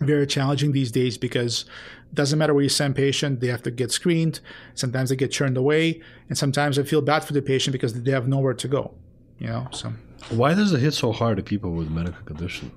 very 0.00 0.26
challenging 0.26 0.72
these 0.72 0.90
days 0.92 1.16
because 1.18 1.64
it 2.10 2.14
doesn't 2.14 2.38
matter 2.38 2.54
where 2.54 2.62
you 2.62 2.68
send 2.68 2.94
patient, 2.96 3.40
they 3.40 3.48
have 3.48 3.62
to 3.62 3.70
get 3.70 3.90
screened. 3.92 4.40
Sometimes 4.74 5.10
they 5.10 5.16
get 5.16 5.32
turned 5.32 5.56
away, 5.56 6.00
and 6.28 6.36
sometimes 6.38 6.78
I 6.78 6.82
feel 6.82 7.00
bad 7.02 7.24
for 7.24 7.32
the 7.32 7.42
patient 7.42 7.72
because 7.72 8.02
they 8.02 8.10
have 8.10 8.28
nowhere 8.28 8.54
to 8.54 8.68
go. 8.68 8.94
You 9.38 9.48
know, 9.48 9.68
so 9.72 9.92
Why 10.30 10.54
does 10.54 10.72
it 10.72 10.80
hit 10.80 10.94
so 10.94 11.12
hard 11.12 11.36
to 11.38 11.42
people 11.42 11.72
with 11.72 11.90
medical 11.90 12.22
condition? 12.24 12.70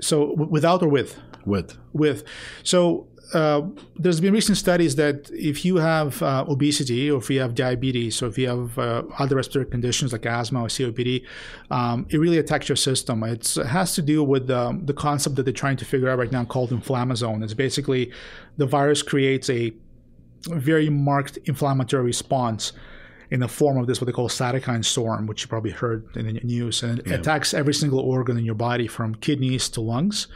so 0.00 0.30
w- 0.30 0.50
without 0.50 0.82
or 0.82 0.88
with 0.88 1.16
With 1.44 1.76
with 1.92 2.24
so 2.62 3.08
uh, 3.34 3.62
there's 3.96 4.20
been 4.20 4.32
recent 4.32 4.58
studies 4.58 4.96
that 4.96 5.30
if 5.32 5.64
you 5.64 5.76
have 5.76 6.22
uh, 6.22 6.44
obesity 6.48 7.10
or 7.10 7.18
if 7.18 7.30
you 7.30 7.40
have 7.40 7.54
diabetes 7.54 8.22
or 8.22 8.26
if 8.26 8.36
you 8.36 8.48
have 8.48 8.78
uh, 8.78 9.02
other 9.18 9.36
respiratory 9.36 9.70
conditions 9.70 10.12
like 10.12 10.26
asthma 10.26 10.62
or 10.62 10.66
COPD, 10.66 11.24
um, 11.70 12.06
it 12.10 12.18
really 12.18 12.38
attacks 12.38 12.68
your 12.68 12.76
system. 12.76 13.22
It's, 13.22 13.56
it 13.56 13.66
has 13.66 13.94
to 13.94 14.02
do 14.02 14.22
with 14.22 14.50
um, 14.50 14.84
the 14.84 14.92
concept 14.92 15.36
that 15.36 15.44
they're 15.44 15.52
trying 15.52 15.78
to 15.78 15.84
figure 15.84 16.08
out 16.08 16.18
right 16.18 16.30
now 16.30 16.44
called 16.44 16.70
inflammasome. 16.70 17.42
It's 17.42 17.54
basically 17.54 18.12
the 18.58 18.66
virus 18.66 19.02
creates 19.02 19.48
a 19.48 19.72
very 20.48 20.90
marked 20.90 21.38
inflammatory 21.44 22.04
response 22.04 22.72
in 23.30 23.40
the 23.40 23.48
form 23.48 23.78
of 23.78 23.86
this 23.86 23.98
what 23.98 24.06
they 24.06 24.12
call 24.12 24.28
cytokine 24.28 24.84
storm, 24.84 25.26
which 25.26 25.42
you 25.42 25.48
probably 25.48 25.70
heard 25.70 26.04
in 26.16 26.26
the 26.26 26.32
news, 26.42 26.82
and 26.82 26.98
it 26.98 27.10
attacks 27.12 27.54
every 27.54 27.72
single 27.72 28.00
organ 28.00 28.36
in 28.36 28.44
your 28.44 28.54
body 28.54 28.86
from 28.86 29.14
kidneys 29.14 29.70
to 29.70 29.80
lungs. 29.80 30.26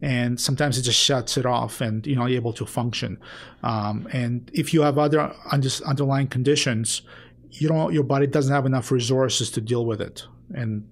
And 0.00 0.40
sometimes 0.40 0.78
it 0.78 0.82
just 0.82 1.00
shuts 1.00 1.36
it 1.36 1.46
off, 1.46 1.80
and 1.80 2.06
you're 2.06 2.18
not 2.18 2.30
able 2.30 2.52
to 2.52 2.66
function. 2.66 3.18
Um, 3.62 4.08
and 4.12 4.50
if 4.54 4.72
you 4.72 4.82
have 4.82 4.98
other 4.98 5.34
under, 5.50 5.68
underlying 5.86 6.28
conditions, 6.28 7.02
you 7.50 7.68
don't, 7.68 7.92
your 7.92 8.04
body 8.04 8.26
doesn't 8.26 8.54
have 8.54 8.66
enough 8.66 8.90
resources 8.92 9.50
to 9.50 9.60
deal 9.60 9.84
with 9.84 10.00
it. 10.00 10.26
And 10.54 10.86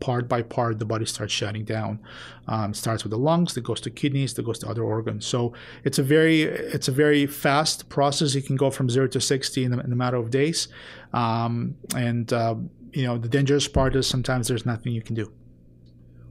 part 0.00 0.28
by 0.28 0.42
part, 0.42 0.78
the 0.78 0.84
body 0.84 1.06
starts 1.06 1.32
shutting 1.32 1.64
down. 1.64 2.00
Um, 2.46 2.72
it 2.72 2.76
starts 2.76 3.02
with 3.04 3.12
the 3.12 3.18
lungs, 3.18 3.54
that 3.54 3.62
goes 3.62 3.80
to 3.80 3.90
kidneys, 3.90 4.34
that 4.34 4.44
goes 4.44 4.58
to 4.58 4.68
other 4.68 4.82
organs. 4.82 5.24
So 5.24 5.54
it's 5.84 5.98
a 5.98 6.02
very 6.02 6.42
it's 6.42 6.88
a 6.88 6.92
very 6.92 7.26
fast 7.26 7.88
process. 7.88 8.34
You 8.34 8.42
can 8.42 8.56
go 8.56 8.70
from 8.70 8.90
zero 8.90 9.06
to 9.08 9.20
sixty 9.20 9.64
in 9.64 9.72
a, 9.72 9.80
in 9.80 9.92
a 9.92 9.96
matter 9.96 10.18
of 10.18 10.30
days. 10.30 10.68
Um, 11.14 11.76
and 11.96 12.30
uh, 12.32 12.56
you 12.92 13.04
know 13.04 13.16
the 13.18 13.28
dangerous 13.28 13.68
part 13.68 13.96
is 13.96 14.06
sometimes 14.06 14.48
there's 14.48 14.66
nothing 14.66 14.92
you 14.92 15.02
can 15.02 15.14
do. 15.14 15.32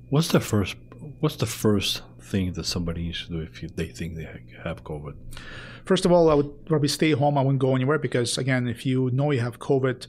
what's 0.10 0.30
the 0.30 0.39
first 0.39 0.76
what's 1.20 1.36
the 1.38 1.45
first 1.45 2.01
thing 2.20 2.53
that 2.53 2.66
somebody 2.66 3.03
needs 3.03 3.26
to 3.28 3.32
do 3.32 3.39
if 3.41 3.76
they 3.76 3.88
think 3.88 4.16
they 4.16 4.28
have 4.64 4.84
COVID? 4.84 5.16
First 5.86 6.06
of 6.06 6.12
all, 6.12 6.30
I 6.32 6.34
would 6.34 6.66
probably 6.66 6.88
stay 6.88 7.12
home. 7.12 7.38
I 7.38 7.41
wouldn't 7.41 7.60
go 7.60 7.76
anywhere 7.76 7.99
because, 7.99 8.38
again, 8.38 8.68
if 8.68 8.86
you 8.86 9.12
know 9.12 9.32
you 9.32 9.39
have 9.39 9.60
COVID, 9.60 10.08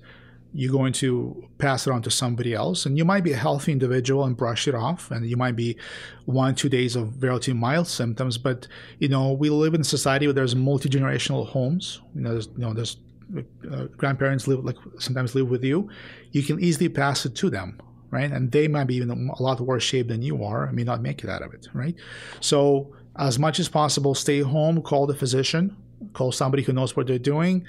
you're 0.55 0.73
going 0.73 0.95
to 0.95 1.47
pass 1.59 1.87
it 1.87 1.91
on 1.91 2.01
to 2.03 2.11
somebody 2.11 2.55
else. 2.55 2.87
And 2.87 2.97
you 2.97 3.05
might 3.05 3.25
be 3.25 3.33
a 3.33 3.37
healthy 3.37 3.73
individual 3.73 4.25
and 4.25 4.35
brush 4.35 4.67
it 4.67 4.75
off. 4.75 5.11
And 5.11 5.29
you 5.29 5.37
might 5.37 5.55
be 5.55 5.77
one, 6.25 6.55
two 6.55 6.71
days 6.71 6.97
of 6.97 7.23
relatively 7.23 7.61
mild 7.61 7.89
symptoms. 7.89 8.39
But, 8.39 8.67
you 8.99 9.09
know, 9.09 9.33
we 9.33 9.51
live 9.51 9.75
in 9.75 9.83
a 9.83 9.85
society 9.85 10.27
where 10.27 10.33
there's 10.33 10.57
multi 10.57 10.89
generational 10.89 11.47
homes. 11.47 12.01
You 12.15 12.23
know, 12.23 12.33
there's, 12.33 12.47
you 12.47 12.59
know, 12.59 12.73
there's 12.73 12.97
uh, 13.71 13.85
grandparents 13.99 14.49
live, 14.49 14.65
like, 14.65 14.77
sometimes 14.99 15.35
live 15.35 15.51
with 15.51 15.63
you. 15.63 15.91
You 16.33 16.43
can 16.43 16.59
easily 16.59 16.89
pass 16.89 17.27
it 17.27 17.35
to 17.37 17.51
them 17.51 17.79
right? 18.11 18.31
And 18.31 18.51
they 18.53 18.69
might 18.69 18.85
be 18.85 19.01
in 19.01 19.11
a 19.11 19.43
lot 19.43 19.61
worse 19.61 19.83
shape 19.83 20.09
than 20.09 20.23
you 20.23 20.45
are 20.45 20.65
and 20.65 20.77
may 20.77 20.85
not 20.85 21.03
make 21.03 21.23
it 21.25 21.31
out 21.31 21.43
of 21.43 21.55
it, 21.55 21.69
right? 21.73 21.95
So, 22.41 22.95
as 23.19 23.39
much 23.39 23.59
as 23.59 23.69
possible, 23.69 24.15
stay 24.15 24.41
home, 24.41 24.83
call 24.83 25.07
the 25.07 25.15
physician, 25.15 25.75
call 26.13 26.33
somebody 26.33 26.63
who 26.63 26.73
knows 26.73 26.95
what 26.97 27.07
they're 27.07 27.19
doing, 27.19 27.67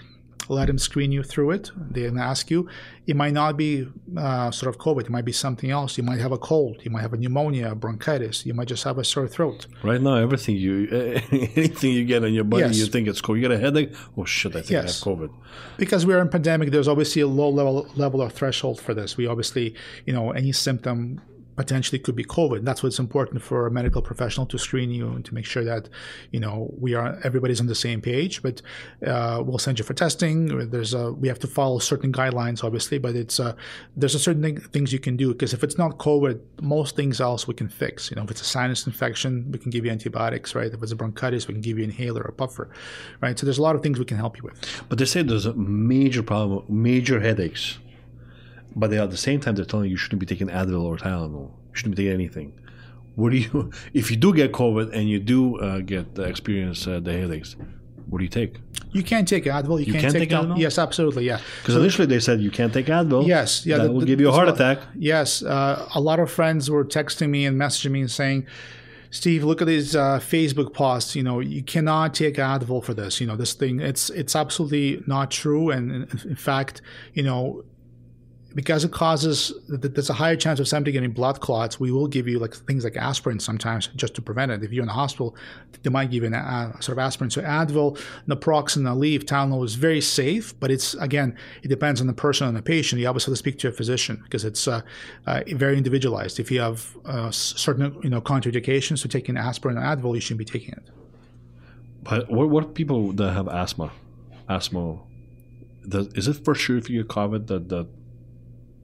let 0.50 0.68
them 0.68 0.78
screen 0.78 1.12
you 1.12 1.24
through 1.24 1.52
it. 1.52 1.72
They 1.76 2.08
ask 2.08 2.50
you. 2.52 2.70
It 3.06 3.16
might 3.16 3.32
not 3.34 3.56
be 3.56 3.88
uh, 4.18 4.52
sort 4.52 4.74
of 4.74 4.82
COVID, 4.82 5.02
it 5.04 5.10
might 5.10 5.24
be 5.24 5.32
something 5.32 5.72
else. 5.72 5.98
You 5.98 6.04
might 6.04 6.20
have 6.20 6.34
a 6.34 6.38
cold, 6.38 6.78
you 6.84 6.92
might 6.92 7.02
have 7.02 7.14
a 7.14 7.18
pneumonia, 7.18 7.74
bronchitis, 7.74 8.46
you 8.46 8.54
might 8.54 8.68
just 8.68 8.84
have 8.84 8.98
a 8.98 9.04
sore 9.06 9.30
throat. 9.30 9.66
Right 9.82 10.02
now, 10.02 10.16
everything 10.16 10.58
you 10.58 10.88
anything 11.32 11.92
you 11.94 12.04
get 12.06 12.24
on 12.26 12.34
your 12.34 12.44
body, 12.44 12.64
Yes. 12.64 12.78
you 12.78 12.86
think 12.88 13.08
it's 13.08 13.22
COVID. 13.22 13.36
You 13.36 13.42
get 13.42 13.52
a 13.52 13.58
headache. 13.60 13.94
Oh 14.18 14.26
shit! 14.26 14.52
I 14.56 14.60
think 14.60 14.72
Yes. 14.72 15.06
I 15.06 15.10
have 15.10 15.20
COVID. 15.20 15.30
because 15.78 16.06
we're 16.06 16.20
in 16.20 16.28
pandemic 16.30 16.72
there's 16.72 16.88
obviously 16.88 17.22
a 17.22 17.28
low 17.28 17.50
level 17.50 17.88
level 17.96 18.22
of 18.22 18.34
threshold 18.34 18.80
for 18.82 18.94
this 18.94 19.16
we 19.18 19.26
obviously 19.26 19.74
you 20.06 20.14
know 20.14 20.32
any 20.32 20.52
symptom 20.52 21.22
potentially 21.58 22.00
could 22.00 22.16
be 22.16 22.24
covid. 22.24 22.64
That's 22.64 22.82
what's 22.84 23.00
important 23.00 23.42
for 23.42 23.68
a 23.68 23.72
medical 23.72 24.02
professional 24.02 24.46
to 24.48 24.58
screen 24.58 24.92
you 24.92 25.10
and 25.10 25.26
to 25.26 25.34
make 25.34 25.46
sure 25.46 25.64
that 25.66 25.90
you 26.32 26.40
know 26.40 26.74
we 26.80 26.94
are 26.94 27.20
everybody's 27.24 27.60
on 27.60 27.68
the 27.68 27.76
same 27.76 28.00
page. 28.00 28.42
But 28.42 28.62
uh, 29.06 29.44
we'll 29.46 29.58
send 29.58 29.80
you 29.80 29.86
for 29.86 29.94
testing. 29.94 30.70
There's 30.70 30.94
a 30.94 31.12
we 31.12 31.28
have 31.28 31.40
to 31.40 31.48
follow 31.48 31.80
certain 31.80 32.14
guidelines 32.14 32.64
obviously 32.64 32.98
but 33.00 33.16
it's 33.16 33.40
uh, 33.40 33.54
there's 33.96 34.16
a 34.16 34.20
certain 34.20 34.44
thing, 34.44 34.58
things 34.60 34.94
you 34.94 35.00
can 35.00 35.18
do. 35.18 35.34
Because 35.34 35.54
if 35.54 35.64
it's 35.64 35.78
not 35.78 35.98
covid 35.98 36.40
most 36.62 36.96
things 36.96 37.20
else 37.20 37.48
we 37.48 37.54
can 37.54 37.68
fix. 37.68 38.10
You 38.10 38.16
know 38.16 38.24
if 38.24 38.32
it's 38.32 38.42
a 38.42 38.52
sinus 38.56 38.86
infection 38.86 39.52
we 39.52 39.60
can 39.60 39.72
give 39.72 39.84
you 39.84 39.92
antibiotics 39.92 40.56
right? 40.56 40.72
If 40.72 40.82
it's 40.82 40.92
a 40.92 40.96
bronchitis 40.96 41.48
we 41.48 41.56
can 41.56 41.62
give 41.62 41.78
you 41.78 41.84
an 41.84 41.90
inhaler 41.90 42.22
or 42.22 42.32
puffer 42.32 42.70
right? 43.20 43.38
So 43.38 43.46
there's 43.46 43.58
a 43.58 43.64
lot 43.64 43.76
of 43.76 43.82
things 43.82 43.98
we 44.00 44.06
can 44.06 44.18
help 44.18 44.38
you 44.38 44.44
with. 44.44 44.84
But 44.90 45.00
they 45.00 45.06
say 45.06 45.24
there's 45.24 45.48
a 45.48 45.54
major 45.54 46.22
problem, 46.22 46.64
major 46.70 47.20
headaches. 47.20 47.80
But 48.78 48.92
they, 48.92 49.00
at 49.00 49.10
the 49.10 49.18
same 49.18 49.40
time, 49.40 49.56
they're 49.56 49.66
telling 49.66 49.86
you 49.86 49.92
you 49.92 49.98
shouldn't 49.98 50.20
be 50.20 50.28
taking 50.28 50.50
Advil 50.50 50.84
or 50.84 50.98
Tylenol. 50.98 51.50
You 51.50 51.74
shouldn't 51.74 51.96
be 51.96 52.04
taking 52.04 52.14
anything. 52.14 52.54
What 53.16 53.32
do 53.32 53.38
you, 53.38 53.72
if 53.94 54.12
you 54.12 54.18
do 54.18 54.34
get 54.34 54.52
COVID 54.52 54.94
and 54.94 55.10
you 55.10 55.20
do 55.20 55.58
uh, 55.60 55.80
get 55.80 56.06
uh, 56.20 56.24
experience 56.24 56.86
uh, 56.88 57.00
the 57.00 57.12
headaches, 57.12 57.56
what 58.10 58.20
do 58.20 58.24
you 58.24 58.30
take? 58.30 58.60
You 58.92 59.04
can't 59.04 59.28
take 59.28 59.46
Advil. 59.46 59.80
You, 59.80 59.92
can't, 59.92 60.04
can 60.06 60.14
take, 60.14 60.30
take 60.30 60.38
Advil. 60.40 60.60
Yes, 60.60 60.78
absolutely. 60.78 61.26
Yeah. 61.26 61.40
Because 61.62 61.76
initially 61.76 62.06
they 62.06 62.20
said 62.20 62.40
you 62.40 62.52
can't 62.52 62.72
take 62.72 62.86
Advil. 62.86 63.28
Yes. 63.28 63.66
Yeah. 63.66 63.78
that 63.78 63.86
the- 63.86 63.92
will 63.92 64.02
the- 64.02 64.06
give 64.06 64.22
you 64.22 64.30
a 64.30 64.32
heart 64.32 64.48
attack. 64.48 64.80
Yes. 64.96 65.42
Uh, 65.44 65.90
a 65.96 66.00
lot 66.00 66.20
of 66.20 66.30
friends 66.32 66.70
were 66.70 66.86
texting 66.86 67.30
me 67.30 67.46
and 67.46 67.60
messaging 67.60 67.92
me 67.92 68.02
and 68.02 68.12
saying, 68.12 68.46
Steve, 69.10 69.44
look 69.44 69.62
at 69.62 69.68
these 69.68 69.96
uh, 69.96 70.20
Facebook 70.20 70.74
posts. 70.74 71.16
You 71.16 71.24
know, 71.24 71.40
you 71.40 71.64
cannot 71.64 72.14
take 72.14 72.36
Advil 72.36 72.84
for 72.84 72.94
this. 72.94 73.20
You 73.20 73.28
know, 73.28 73.36
this 73.36 73.54
thing. 73.54 73.80
It's 73.80 74.10
it's 74.12 74.36
absolutely 74.36 75.02
not 75.08 75.32
true. 75.32 75.72
And 75.72 75.92
in, 75.92 76.30
in 76.30 76.36
fact, 76.36 76.82
you 77.14 77.24
know, 77.24 77.64
because 78.58 78.84
it 78.84 78.92
causes 78.92 79.54
there's 79.68 80.10
a 80.10 80.14
higher 80.14 80.36
chance 80.36 80.60
of 80.60 80.68
somebody 80.68 80.92
getting 80.92 81.12
blood 81.12 81.42
clots, 81.42 81.80
we 81.80 81.92
will 81.92 82.08
give 82.08 82.28
you 82.28 82.40
like 82.40 82.56
things 82.56 82.84
like 82.84 82.98
aspirin 82.98 83.40
sometimes 83.40 83.86
just 83.96 84.16
to 84.16 84.22
prevent 84.22 84.52
it. 84.52 84.64
If 84.64 84.74
you're 84.74 84.82
in 84.82 84.88
the 84.88 84.94
hospital, 84.94 85.36
they 85.84 85.92
might 85.92 86.10
give 86.10 86.24
you 86.24 86.28
an 86.30 86.34
uh, 86.34 86.72
sort 86.80 86.98
of 86.98 87.04
aspirin. 87.04 87.30
So 87.30 87.44
Advil, 87.44 88.00
naproxen, 88.28 88.82
Aleve, 88.82 89.26
Tylenol 89.26 89.64
is 89.64 89.76
very 89.76 90.02
safe, 90.02 90.60
but 90.60 90.72
it's 90.72 90.96
again 90.96 91.38
it 91.62 91.68
depends 91.68 92.02
on 92.02 92.08
the 92.08 92.16
person 92.16 92.48
and 92.48 92.58
the 92.58 92.64
patient. 92.64 93.00
You 93.00 93.08
obviously 93.08 93.30
have 93.30 93.38
to 93.38 93.38
speak 93.38 93.60
to 93.60 93.68
a 93.68 93.72
physician 93.72 94.22
because 94.24 94.44
it's 94.44 94.68
uh, 94.68 94.82
uh, 95.28 95.44
very 95.50 95.78
individualized. 95.78 96.40
If 96.40 96.50
you 96.50 96.60
have 96.62 96.98
uh, 97.06 97.30
certain 97.30 97.96
you 98.02 98.10
know 98.10 98.22
contraindications 98.22 99.04
to 99.04 99.08
taking 99.08 99.38
aspirin 99.38 99.78
and 99.78 99.86
Advil, 99.86 100.16
you 100.16 100.20
shouldn't 100.20 100.40
be 100.40 100.46
taking 100.46 100.74
it. 100.74 100.90
But 102.02 102.32
what, 102.32 102.50
what 102.50 102.74
people 102.74 103.14
that 103.14 103.34
have 103.34 103.48
asthma? 103.50 103.92
Asthma. 104.50 104.98
Is 105.86 106.28
it 106.28 106.44
for 106.44 106.56
sure 106.56 106.76
if 106.76 106.90
you 106.90 107.04
get 107.04 107.10
COVID 107.10 107.46
that, 107.48 107.70
that 107.70 107.88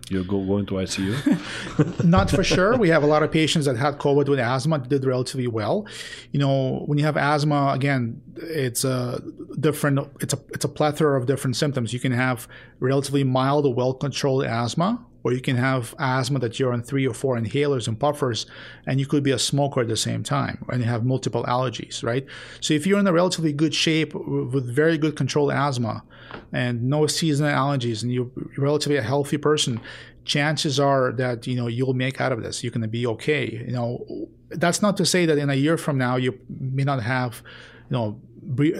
you 0.09 0.23
go 0.23 0.43
going 0.43 0.65
to 0.67 0.73
ICU? 0.73 2.03
Not 2.03 2.29
for 2.29 2.43
sure. 2.43 2.77
We 2.77 2.89
have 2.89 3.03
a 3.03 3.07
lot 3.07 3.23
of 3.23 3.31
patients 3.31 3.65
that 3.65 3.77
had 3.77 3.97
COVID 3.97 4.27
with 4.27 4.39
asthma 4.39 4.79
did 4.79 5.05
relatively 5.05 5.47
well. 5.47 5.87
You 6.31 6.39
know, 6.39 6.83
when 6.85 6.97
you 6.97 7.05
have 7.05 7.17
asthma, 7.17 7.71
again, 7.73 8.21
it's 8.35 8.83
a 8.83 9.21
different. 9.59 9.99
It's 10.19 10.33
a 10.33 10.39
it's 10.49 10.65
a 10.65 10.69
plethora 10.69 11.19
of 11.19 11.25
different 11.25 11.55
symptoms. 11.55 11.93
You 11.93 11.99
can 11.99 12.11
have 12.11 12.47
relatively 12.79 13.23
mild 13.23 13.65
or 13.65 13.73
well 13.73 13.93
controlled 13.93 14.45
asthma, 14.45 15.03
or 15.23 15.33
you 15.33 15.41
can 15.41 15.55
have 15.55 15.95
asthma 15.99 16.39
that 16.39 16.59
you're 16.59 16.73
on 16.73 16.83
three 16.83 17.07
or 17.07 17.13
four 17.13 17.37
inhalers 17.37 17.87
and 17.87 17.99
puffers, 17.99 18.45
and 18.85 18.99
you 18.99 19.05
could 19.05 19.23
be 19.23 19.31
a 19.31 19.39
smoker 19.39 19.81
at 19.81 19.87
the 19.87 19.97
same 19.97 20.23
time, 20.23 20.63
and 20.69 20.81
you 20.81 20.87
have 20.87 21.05
multiple 21.05 21.43
allergies, 21.45 22.03
right? 22.03 22.25
So 22.59 22.73
if 22.73 22.85
you're 22.85 22.99
in 22.99 23.07
a 23.07 23.13
relatively 23.13 23.53
good 23.53 23.73
shape 23.73 24.13
with 24.13 24.65
very 24.65 24.97
good 24.97 25.15
controlled 25.15 25.51
asthma 25.51 26.03
and 26.51 26.83
no 26.83 27.07
seasonal 27.07 27.51
allergies, 27.51 28.03
and 28.03 28.11
you're 28.11 28.29
relatively 28.57 28.97
a 28.97 29.01
healthy 29.01 29.37
person, 29.37 29.79
chances 30.25 30.79
are 30.79 31.11
that 31.11 31.47
you 31.47 31.55
know 31.55 31.67
you'll 31.67 31.93
make 31.93 32.21
out 32.21 32.31
of 32.31 32.43
this. 32.43 32.63
You're 32.63 32.71
going 32.71 32.81
to 32.81 32.87
be 32.87 33.05
okay. 33.07 33.63
You 33.65 33.73
know, 33.73 34.27
that's 34.49 34.81
not 34.81 34.97
to 34.97 35.05
say 35.05 35.25
that 35.25 35.37
in 35.37 35.49
a 35.49 35.55
year 35.55 35.77
from 35.77 35.97
now 35.97 36.15
you 36.15 36.39
may 36.49 36.83
not 36.83 37.01
have, 37.03 37.41
you 37.89 37.97
know, 37.97 38.21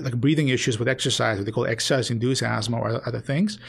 like 0.02 0.20
breathing 0.20 0.50
issues 0.50 0.78
with 0.78 0.88
exercise, 0.88 1.38
what 1.38 1.46
they 1.46 1.52
call 1.52 1.66
exercise-induced 1.66 2.44
asthma 2.44 2.78
or 2.78 3.08
other 3.08 3.22
things. 3.22 3.60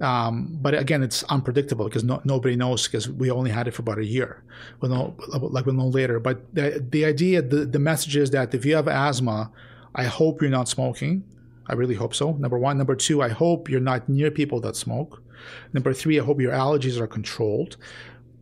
Um, 0.00 0.56
but 0.62 0.74
again, 0.74 1.02
it's 1.02 1.24
unpredictable 1.24 1.86
because 1.86 2.04
no, 2.04 2.20
nobody 2.24 2.54
knows 2.54 2.86
because 2.86 3.08
we 3.08 3.30
only 3.30 3.50
had 3.50 3.66
it 3.66 3.72
for 3.72 3.82
about 3.82 3.98
a 3.98 4.04
year. 4.04 4.42
We'll 4.80 4.90
know, 4.90 5.16
like 5.28 5.66
we'll 5.66 5.74
know 5.74 5.88
later. 5.88 6.20
But 6.20 6.54
the, 6.54 6.84
the 6.90 7.04
idea, 7.04 7.42
the, 7.42 7.66
the 7.66 7.78
message 7.80 8.16
is 8.16 8.30
that 8.30 8.54
if 8.54 8.64
you 8.64 8.76
have 8.76 8.86
asthma, 8.86 9.50
I 9.94 10.04
hope 10.04 10.40
you're 10.40 10.50
not 10.50 10.68
smoking. 10.68 11.24
I 11.66 11.74
really 11.74 11.96
hope 11.96 12.14
so. 12.14 12.32
Number 12.32 12.58
one. 12.58 12.78
Number 12.78 12.94
two, 12.94 13.22
I 13.22 13.28
hope 13.28 13.68
you're 13.68 13.80
not 13.80 14.08
near 14.08 14.30
people 14.30 14.60
that 14.60 14.76
smoke. 14.76 15.22
Number 15.72 15.92
three, 15.92 16.18
I 16.20 16.24
hope 16.24 16.40
your 16.40 16.52
allergies 16.52 17.00
are 17.00 17.06
controlled. 17.06 17.76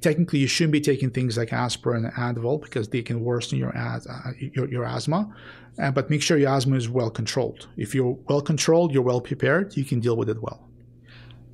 technically 0.01 0.39
you 0.39 0.47
shouldn't 0.47 0.73
be 0.73 0.81
taking 0.81 1.11
things 1.11 1.37
like 1.37 1.53
aspirin 1.53 2.05
and 2.05 2.15
Advil 2.15 2.63
because 2.63 2.89
they 2.89 3.03
can 3.03 3.25
worsen 3.25 3.59
your 3.59 3.77
uh, 3.77 3.99
your, 4.39 4.69
your 4.69 4.85
asthma. 4.85 5.35
Uh, 5.79 5.91
but 5.91 6.09
make 6.09 6.23
sure 6.23 6.39
your 6.39 6.51
asthma 6.51 6.77
is 6.77 6.89
well 6.89 7.11
controlled. 7.11 7.69
If 7.77 7.95
you're 7.95 8.17
well 8.29 8.41
controlled, 8.41 8.93
you're 8.93 9.03
well 9.03 9.21
prepared, 9.21 9.77
you 9.77 9.85
can 9.85 10.01
deal 10.01 10.17
with 10.17 10.29
it 10.29 10.41
well. 10.41 10.61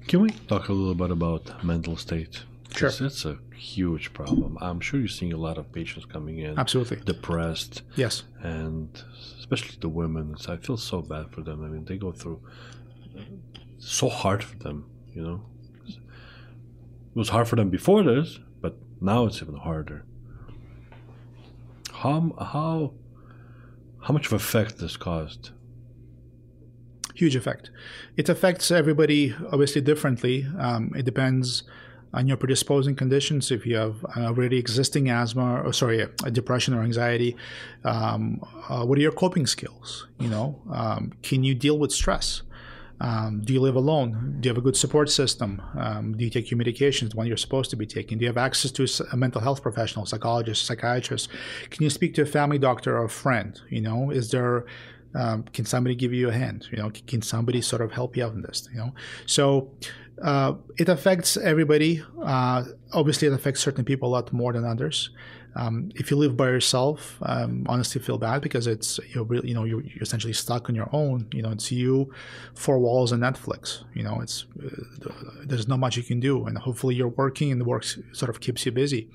Can 0.09 0.21
we 0.21 0.31
talk 0.31 0.69
a 0.69 0.73
little 0.73 0.95
bit 0.95 1.11
about 1.11 1.65
mental 1.65 1.97
state? 1.97 2.43
Sure. 2.75 2.89
It's 2.89 3.25
a 3.25 3.39
huge 3.55 4.13
problem. 4.13 4.57
I'm 4.61 4.81
sure 4.81 4.99
you're 4.99 5.09
seeing 5.09 5.33
a 5.33 5.37
lot 5.37 5.59
of 5.59 5.71
patients 5.73 6.07
coming 6.07 6.39
in 6.39 6.59
Absolutely. 6.59 6.99
depressed, 7.05 7.83
Yes. 7.97 8.25
and 8.43 8.89
especially 9.39 9.77
the 9.81 9.89
women. 9.89 10.37
I 10.49 10.57
feel 10.57 10.77
so 10.79 11.03
bad 11.03 11.31
for 11.31 11.43
them. 11.43 11.63
I 11.65 11.69
mean, 11.69 11.85
they 11.85 11.97
go 11.99 12.13
through 12.13 12.41
so 13.79 14.09
hard 14.09 14.43
for 14.43 14.57
them. 14.59 14.87
You 15.15 15.23
know, 15.23 15.43
it 15.87 15.97
was 17.15 17.29
hard 17.29 17.47
for 17.47 17.57
them 17.57 17.69
before 17.69 18.03
this, 18.03 18.41
but 18.63 18.77
now 19.01 19.27
it's 19.27 19.43
even 19.43 19.57
harder. 19.57 20.05
How 21.93 22.35
how 22.41 22.95
how 24.01 24.13
much 24.15 24.27
of 24.27 24.33
effect 24.33 24.79
this 24.79 24.97
caused? 24.97 25.51
Huge 27.15 27.37
effect. 27.37 27.71
It 28.17 28.29
affects 28.29 28.71
everybody 28.71 29.35
obviously 29.53 29.81
differently. 29.81 30.47
Um, 30.59 30.93
it 30.97 31.05
depends 31.05 31.65
on 32.15 32.29
your 32.29 32.37
predisposing 32.37 32.95
conditions. 32.95 33.51
If 33.51 33.67
you 33.67 33.77
have 33.77 34.05
already 34.17 34.59
existing 34.59 35.09
asthma, 35.09 35.63
or 35.63 35.73
sorry, 35.73 36.07
depression 36.33 36.75
or 36.75 36.83
anxiety, 36.83 37.37
um, 37.85 38.41
uh, 38.69 38.85
what 38.85 38.99
are 38.99 39.01
your 39.01 39.13
coping 39.13 39.47
skills? 39.47 40.07
You 40.19 40.29
know, 40.29 40.61
um, 40.71 41.13
can 41.23 41.43
you 41.43 41.55
deal 41.55 41.79
with 41.79 41.93
stress? 41.93 42.43
Um, 43.01 43.43
do 43.45 43.53
you 43.53 43.61
live 43.61 43.75
alone? 43.75 44.37
Do 44.39 44.47
you 44.47 44.51
have 44.51 44.59
a 44.59 44.65
good 44.65 44.77
support 44.77 45.11
system? 45.11 45.61
Um, 45.77 46.17
do 46.17 46.23
you 46.25 46.31
take 46.31 46.53
your 46.53 46.61
medications, 46.61 47.11
the 47.11 47.17
one 47.17 47.27
you're 47.27 47.37
supposed 47.37 47.69
to 47.71 47.77
be 47.77 47.87
taking? 47.87 48.19
Do 48.19 48.23
you 48.23 48.29
have 48.29 48.37
access 48.37 48.71
to 48.73 48.87
a 49.13 49.17
mental 49.17 49.41
health 49.41 49.61
professional, 49.61 50.07
psychologist, 50.07 50.65
psychiatrist? 50.65 51.29
Can 51.71 51.83
you 51.83 51.91
speak 51.91 52.15
to 52.15 52.23
a 52.23 52.27
family 52.27 52.59
doctor 52.59 52.97
or 52.97 53.05
a 53.05 53.09
friend? 53.09 53.61
You 53.71 53.81
know, 53.81 54.11
is 54.11 54.31
there 54.31 54.67
um, 55.15 55.45
can 55.45 55.65
somebody 55.65 55.95
give 55.95 56.13
you 56.13 56.29
a 56.29 56.33
hand? 56.33 56.67
You 56.71 56.79
know, 56.79 56.91
can 56.91 57.23
somebody 57.23 57.61
sort 57.61 57.83
of 57.83 57.93
help 57.93 58.17
you 58.17 58.25
out 58.25 58.33
in 58.33 58.43
this? 58.43 58.69
You 58.73 58.79
know, 58.79 58.95
so 59.27 59.71
uh, 60.23 60.55
it 60.79 60.89
affects 60.89 61.37
everybody. 61.37 62.03
Uh, 62.23 62.65
obviously, 62.93 63.29
it 63.29 63.35
affects 63.35 63.61
certain 63.61 63.85
people 63.85 64.09
a 64.09 64.13
lot 64.13 64.33
more 64.33 64.53
than 64.53 64.65
others. 64.65 65.11
Um, 65.55 65.91
if 65.97 66.11
you 66.11 66.17
live 66.17 66.37
by 66.37 66.47
yourself, 66.47 67.19
um, 67.23 67.67
honestly, 67.69 68.01
feel 68.01 68.17
bad 68.17 68.41
because 68.41 68.67
it's 68.67 68.99
you're 69.15 69.25
really, 69.25 69.49
you 69.49 69.55
know 69.55 69.65
you're, 69.65 69.83
you're, 69.83 70.03
essentially 70.03 70.33
stuck 70.33 70.71
on 70.71 70.75
your 70.75 70.89
own. 70.93 71.29
You 71.33 71.43
know, 71.43 71.51
it's 71.51 71.71
you, 71.71 72.11
four 72.55 72.79
walls, 72.79 73.13
and 73.13 73.23
Netflix. 73.23 73.85
You 73.93 74.03
know, 74.03 74.21
it's 74.23 74.47
uh, 74.65 75.11
there's 75.45 75.69
not 75.69 75.79
much 75.79 75.97
you 75.97 76.03
can 76.03 76.21
do, 76.21 76.47
and 76.47 76.57
hopefully 76.57 76.95
you're 76.95 77.09
working 77.09 77.53
and 77.53 77.61
the 77.61 77.67
work 77.67 77.85
sort 77.85 78.31
of 78.31 78.41
keeps 78.41 78.65
you 78.65 78.73
busy. 78.73 79.11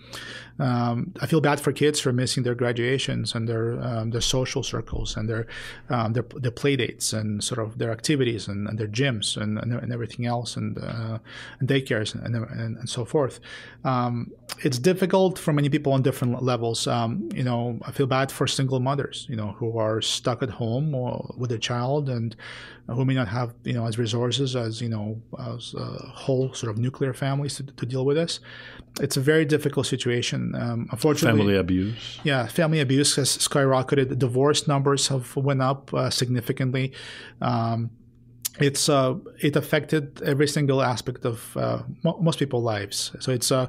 Um, 0.59 1.13
I 1.21 1.27
feel 1.27 1.41
bad 1.41 1.59
for 1.59 1.71
kids 1.71 1.99
for 1.99 2.11
missing 2.11 2.43
their 2.43 2.55
graduations 2.55 3.35
and 3.35 3.47
their 3.47 3.79
um, 3.81 4.11
their 4.11 4.21
social 4.21 4.63
circles 4.63 5.15
and 5.15 5.29
their 5.29 5.47
um, 5.89 6.13
their 6.13 6.25
their 6.35 6.51
play 6.51 6.75
dates 6.75 7.13
and 7.13 7.43
sort 7.43 7.59
of 7.59 7.77
their 7.77 7.91
activities 7.91 8.47
and, 8.47 8.67
and 8.67 8.77
their 8.77 8.87
gyms 8.87 9.37
and, 9.37 9.57
and, 9.59 9.73
and 9.73 9.93
everything 9.93 10.25
else 10.25 10.55
and, 10.57 10.77
uh, 10.77 11.19
and 11.59 11.69
daycares 11.69 12.15
and, 12.15 12.35
and, 12.35 12.77
and 12.77 12.89
so 12.89 13.05
forth. 13.05 13.39
Um, 13.83 14.31
it's 14.63 14.79
difficult 14.79 15.37
for 15.37 15.53
many 15.53 15.69
people 15.69 15.93
on 15.93 16.01
different 16.01 16.41
levels. 16.41 16.87
Um, 16.87 17.29
you 17.33 17.43
know, 17.43 17.79
I 17.85 17.91
feel 17.91 18.07
bad 18.07 18.31
for 18.31 18.47
single 18.47 18.79
mothers, 18.79 19.27
you 19.29 19.35
know, 19.35 19.51
who 19.57 19.77
are 19.77 20.01
stuck 20.01 20.41
at 20.41 20.49
home 20.49 20.91
with 21.37 21.51
a 21.51 21.59
child 21.59 22.09
and 22.09 22.35
who 22.87 23.03
may 23.05 23.13
not 23.13 23.27
have, 23.27 23.53
you 23.63 23.73
know, 23.73 23.85
as 23.85 23.97
resources 23.97 24.55
as, 24.55 24.81
you 24.81 24.89
know, 24.89 25.21
as 25.39 25.75
uh, 25.75 25.97
whole 26.07 26.53
sort 26.53 26.71
of 26.71 26.77
nuclear 26.77 27.13
families 27.13 27.55
to, 27.57 27.63
to, 27.63 27.85
deal 27.85 28.05
with 28.05 28.15
this. 28.17 28.39
It's 28.99 29.17
a 29.17 29.21
very 29.21 29.45
difficult 29.45 29.85
situation. 29.87 30.46
Um, 30.55 30.87
unfortunately, 30.91 31.39
family 31.41 31.57
abuse. 31.57 32.19
Yeah, 32.23 32.47
family 32.47 32.79
abuse 32.79 33.15
has 33.15 33.37
skyrocketed. 33.37 34.17
Divorce 34.17 34.67
numbers 34.67 35.07
have 35.07 35.35
went 35.35 35.61
up 35.61 35.93
uh, 35.93 36.09
significantly. 36.09 36.93
Um, 37.41 37.91
it's 38.59 38.89
uh, 38.89 39.15
it 39.39 39.55
affected 39.55 40.21
every 40.23 40.47
single 40.47 40.81
aspect 40.81 41.25
of 41.25 41.55
uh, 41.57 41.83
mo- 42.03 42.17
most 42.21 42.39
people's 42.39 42.63
lives. 42.63 43.11
So 43.19 43.31
it's 43.31 43.51
uh, 43.51 43.67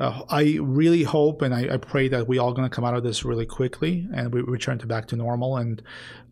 uh, 0.00 0.22
I 0.30 0.56
really 0.62 1.02
hope 1.02 1.42
and 1.42 1.54
I, 1.54 1.74
I 1.74 1.76
pray 1.76 2.08
that 2.08 2.26
we 2.26 2.38
all 2.38 2.54
going 2.54 2.68
to 2.68 2.74
come 2.74 2.84
out 2.86 2.94
of 2.94 3.02
this 3.02 3.22
really 3.22 3.44
quickly 3.44 4.08
and 4.14 4.32
we 4.32 4.40
return 4.40 4.78
to 4.78 4.86
back 4.86 5.06
to 5.08 5.16
normal. 5.16 5.58
And 5.58 5.82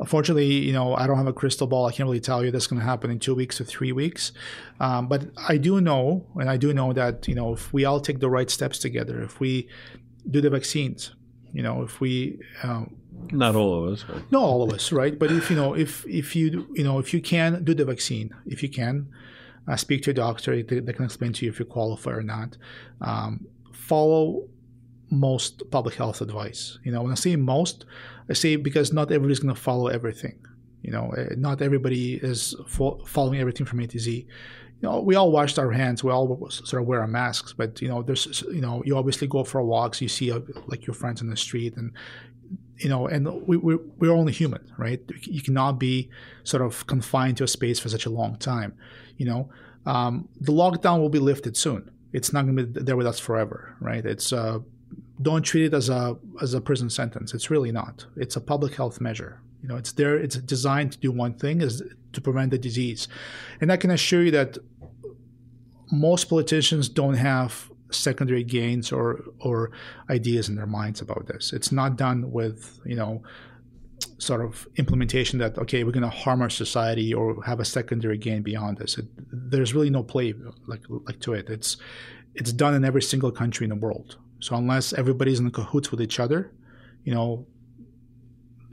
unfortunately, 0.00 0.46
you 0.46 0.72
know, 0.72 0.94
I 0.94 1.06
don't 1.06 1.18
have 1.18 1.26
a 1.26 1.34
crystal 1.34 1.66
ball. 1.66 1.84
I 1.84 1.92
can't 1.92 2.06
really 2.06 2.18
tell 2.18 2.42
you 2.42 2.50
this 2.50 2.66
going 2.66 2.80
to 2.80 2.86
happen 2.86 3.10
in 3.10 3.18
two 3.18 3.34
weeks 3.34 3.60
or 3.60 3.64
three 3.64 3.92
weeks. 3.92 4.32
Um, 4.80 5.06
but 5.06 5.26
I 5.46 5.58
do 5.58 5.82
know, 5.82 6.26
and 6.36 6.48
I 6.48 6.56
do 6.56 6.72
know 6.72 6.94
that 6.94 7.28
you 7.28 7.34
know, 7.34 7.52
if 7.52 7.70
we 7.70 7.84
all 7.84 8.00
take 8.00 8.20
the 8.20 8.30
right 8.30 8.48
steps 8.48 8.78
together, 8.78 9.20
if 9.22 9.38
we 9.38 9.68
do 10.30 10.40
the 10.40 10.48
vaccines, 10.48 11.14
you 11.52 11.62
know, 11.62 11.82
if 11.82 12.00
we 12.00 12.40
um, 12.62 12.96
not 13.32 13.54
all 13.54 13.84
of 13.84 13.92
us. 13.92 14.04
But. 14.08 14.32
Not 14.32 14.42
all 14.42 14.62
of 14.62 14.72
us, 14.72 14.92
right? 14.92 15.18
But 15.18 15.30
if 15.30 15.50
you 15.50 15.56
know, 15.56 15.74
if 15.74 16.06
if 16.06 16.34
you 16.34 16.68
you 16.72 16.84
know, 16.84 16.98
if 16.98 17.12
you 17.12 17.20
can 17.20 17.64
do 17.64 17.74
the 17.74 17.84
vaccine, 17.84 18.34
if 18.46 18.62
you 18.62 18.70
can, 18.70 19.08
uh, 19.68 19.76
speak 19.76 20.02
to 20.04 20.10
a 20.10 20.14
doctor. 20.14 20.62
They, 20.62 20.80
they, 20.80 20.92
can 20.92 21.04
explain 21.04 21.32
to 21.34 21.44
you 21.44 21.50
if 21.50 21.58
you 21.58 21.66
qualify 21.66 22.12
or 22.12 22.22
not. 22.22 22.56
Um, 23.00 23.46
follow 23.88 24.48
most 25.10 25.62
public 25.70 25.94
health 25.94 26.20
advice. 26.20 26.78
You 26.84 26.92
know, 26.92 27.02
when 27.02 27.12
I 27.12 27.14
say 27.14 27.34
most, 27.36 27.86
I 28.30 28.34
say 28.34 28.56
because 28.56 28.92
not 28.92 29.10
everybody's 29.10 29.40
going 29.40 29.54
to 29.54 29.60
follow 29.60 29.88
everything. 29.88 30.38
You 30.82 30.92
know, 30.92 31.10
eh, 31.16 31.34
not 31.36 31.62
everybody 31.62 32.14
is 32.14 32.54
fo- 32.66 33.02
following 33.06 33.40
everything 33.40 33.66
from 33.66 33.80
A 33.80 33.86
to 33.86 33.98
Z. 33.98 34.26
You 34.80 34.88
know, 34.88 35.00
we 35.00 35.16
all 35.16 35.32
washed 35.32 35.58
our 35.58 35.72
hands. 35.72 36.04
We 36.04 36.12
all 36.12 36.50
sort 36.50 36.82
of 36.82 36.86
wear 36.86 37.00
our 37.00 37.08
masks, 37.08 37.52
but 37.52 37.82
you 37.82 37.88
know, 37.88 38.02
there's 38.02 38.44
you 38.52 38.60
know, 38.60 38.82
you 38.84 38.96
obviously 38.96 39.26
go 39.26 39.42
for 39.42 39.62
walks. 39.62 40.00
You 40.00 40.08
see 40.08 40.30
uh, 40.30 40.40
like 40.66 40.86
your 40.86 40.94
friends 40.94 41.20
in 41.20 41.30
the 41.30 41.36
street, 41.36 41.76
and 41.76 41.92
you 42.76 42.88
know, 42.88 43.08
and 43.08 43.26
we, 43.48 43.56
we're, 43.56 43.80
we're 43.98 44.12
only 44.12 44.32
human, 44.32 44.70
right? 44.76 45.00
You 45.22 45.42
cannot 45.42 45.80
be 45.80 46.10
sort 46.44 46.62
of 46.62 46.86
confined 46.86 47.38
to 47.38 47.44
a 47.44 47.48
space 47.48 47.80
for 47.80 47.88
such 47.88 48.06
a 48.06 48.10
long 48.10 48.36
time. 48.36 48.76
You 49.16 49.26
know, 49.26 49.50
um, 49.84 50.28
the 50.40 50.52
lockdown 50.52 51.00
will 51.00 51.08
be 51.08 51.18
lifted 51.18 51.56
soon. 51.56 51.90
It's 52.12 52.32
not 52.32 52.44
going 52.46 52.56
to 52.56 52.66
be 52.66 52.80
there 52.80 52.96
with 52.96 53.06
us 53.06 53.18
forever, 53.18 53.76
right? 53.80 54.04
It's 54.04 54.32
uh, 54.32 54.60
don't 55.20 55.42
treat 55.42 55.66
it 55.66 55.74
as 55.74 55.88
a 55.88 56.16
as 56.40 56.54
a 56.54 56.60
prison 56.60 56.90
sentence. 56.90 57.34
It's 57.34 57.50
really 57.50 57.72
not. 57.72 58.06
It's 58.16 58.36
a 58.36 58.40
public 58.40 58.74
health 58.74 59.00
measure. 59.00 59.40
You 59.62 59.68
know, 59.68 59.76
it's 59.76 59.92
there. 59.92 60.16
It's 60.16 60.36
designed 60.36 60.92
to 60.92 60.98
do 60.98 61.10
one 61.12 61.34
thing: 61.34 61.60
is 61.60 61.82
to 62.12 62.20
prevent 62.20 62.50
the 62.50 62.58
disease. 62.58 63.08
And 63.60 63.72
I 63.72 63.76
can 63.76 63.90
assure 63.90 64.22
you 64.22 64.30
that 64.32 64.58
most 65.90 66.24
politicians 66.26 66.88
don't 66.88 67.14
have 67.14 67.70
secondary 67.90 68.44
gains 68.44 68.92
or 68.92 69.24
or 69.40 69.70
ideas 70.10 70.48
in 70.48 70.56
their 70.56 70.66
minds 70.66 71.00
about 71.00 71.26
this. 71.26 71.52
It's 71.52 71.72
not 71.72 71.96
done 71.96 72.30
with 72.30 72.80
you 72.84 72.96
know 72.96 73.22
sort 74.18 74.40
of 74.40 74.66
implementation 74.76 75.38
that 75.38 75.56
okay 75.58 75.84
we're 75.84 75.92
going 75.92 76.02
to 76.02 76.08
harm 76.08 76.42
our 76.42 76.50
society 76.50 77.14
or 77.14 77.40
have 77.44 77.60
a 77.60 77.64
secondary 77.64 78.18
gain 78.18 78.42
beyond 78.42 78.78
this. 78.78 78.98
It, 78.98 79.06
there's 79.30 79.74
really 79.74 79.90
no 79.90 80.02
play 80.02 80.34
like 80.66 80.82
like 80.88 81.20
to 81.20 81.34
it. 81.34 81.48
It's 81.48 81.76
it's 82.34 82.52
done 82.52 82.74
in 82.74 82.84
every 82.84 83.02
single 83.02 83.30
country 83.30 83.64
in 83.64 83.70
the 83.70 83.76
world. 83.76 84.16
So 84.40 84.56
unless 84.56 84.92
everybody's 84.92 85.40
in 85.40 85.50
cahoots 85.50 85.90
with 85.90 86.00
each 86.00 86.20
other, 86.20 86.52
you 87.04 87.14
know, 87.14 87.46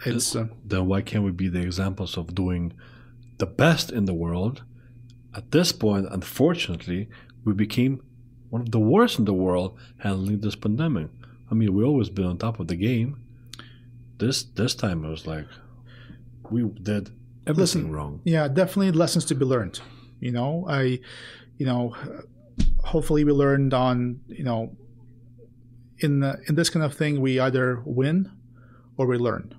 it's 0.06 0.36
uh, 0.36 0.48
then 0.64 0.88
why 0.88 1.02
can't 1.02 1.24
we 1.24 1.32
be 1.32 1.48
the 1.48 1.62
examples 1.62 2.18
of 2.18 2.36
doing 2.36 2.74
the 3.38 3.46
best 3.46 3.92
in 3.92 4.06
the 4.06 4.14
world? 4.14 4.64
At 5.34 5.52
this 5.52 5.72
point, 5.72 6.08
unfortunately, 6.12 7.10
we 7.44 7.54
became 7.54 8.02
one 8.50 8.62
of 8.62 8.72
the 8.72 8.80
worst 8.80 9.20
in 9.20 9.26
the 9.26 9.34
world 9.34 9.78
handling 9.98 10.40
this 10.40 10.56
pandemic. 10.56 11.10
I 11.50 11.56
mean, 11.56 11.74
we've 11.74 11.86
always 11.86 12.10
been 12.10 12.26
on 12.26 12.38
top 12.38 12.60
of 12.60 12.68
the 12.68 12.76
game. 12.76 13.25
This 14.18 14.44
this 14.44 14.76
time 14.76 15.04
it 15.04 15.10
was 15.10 15.28
like 15.28 15.48
we 16.50 16.64
did 16.64 17.10
everything 17.48 17.62
Listen, 17.62 17.92
wrong. 17.92 18.22
Yeah, 18.24 18.48
definitely 18.48 18.92
lessons 18.92 19.26
to 19.26 19.36
be 19.36 19.46
learned. 19.46 19.80
You 20.20 20.32
know, 20.32 20.66
I, 20.70 21.00
you 21.58 21.66
know, 21.66 21.96
hopefully 22.84 23.24
we 23.24 23.32
learned 23.32 23.74
on 23.74 24.22
you 24.28 24.44
know, 24.44 24.76
in 26.00 26.22
the, 26.22 26.42
in 26.48 26.56
this 26.56 26.70
kind 26.70 26.86
of 26.86 26.96
thing 26.96 27.22
we 27.22 27.40
either 27.40 27.82
win 27.86 28.32
or 28.98 29.06
we 29.06 29.18
learn 29.18 29.54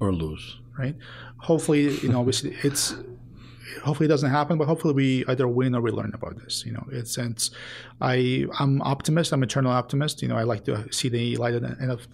or 0.00 0.12
lose. 0.12 0.58
Right. 0.78 0.96
Hopefully, 1.38 1.90
you 1.98 2.08
know, 2.08 2.20
obviously 2.20 2.56
it's 2.62 2.94
hopefully 3.82 4.06
it 4.06 4.08
doesn't 4.08 4.30
happen, 4.30 4.58
but 4.58 4.66
hopefully 4.66 4.94
we 4.94 5.24
either 5.26 5.48
win 5.48 5.74
or 5.74 5.80
we 5.80 5.90
learn 5.90 6.12
about 6.14 6.42
this. 6.42 6.64
You 6.64 6.72
know, 6.72 6.86
it's 6.90 7.14
since 7.14 7.50
I 8.00 8.46
I'm 8.58 8.82
optimist. 8.82 9.32
I'm 9.32 9.42
eternal 9.42 9.72
optimist. 9.72 10.22
You 10.22 10.28
know, 10.28 10.36
I 10.36 10.42
like 10.42 10.64
to 10.64 10.92
see 10.92 11.08
the 11.08 11.36
light 11.36 11.54
at 11.54 11.62
the 11.62 11.76
end 11.80 11.90
of 11.90 12.06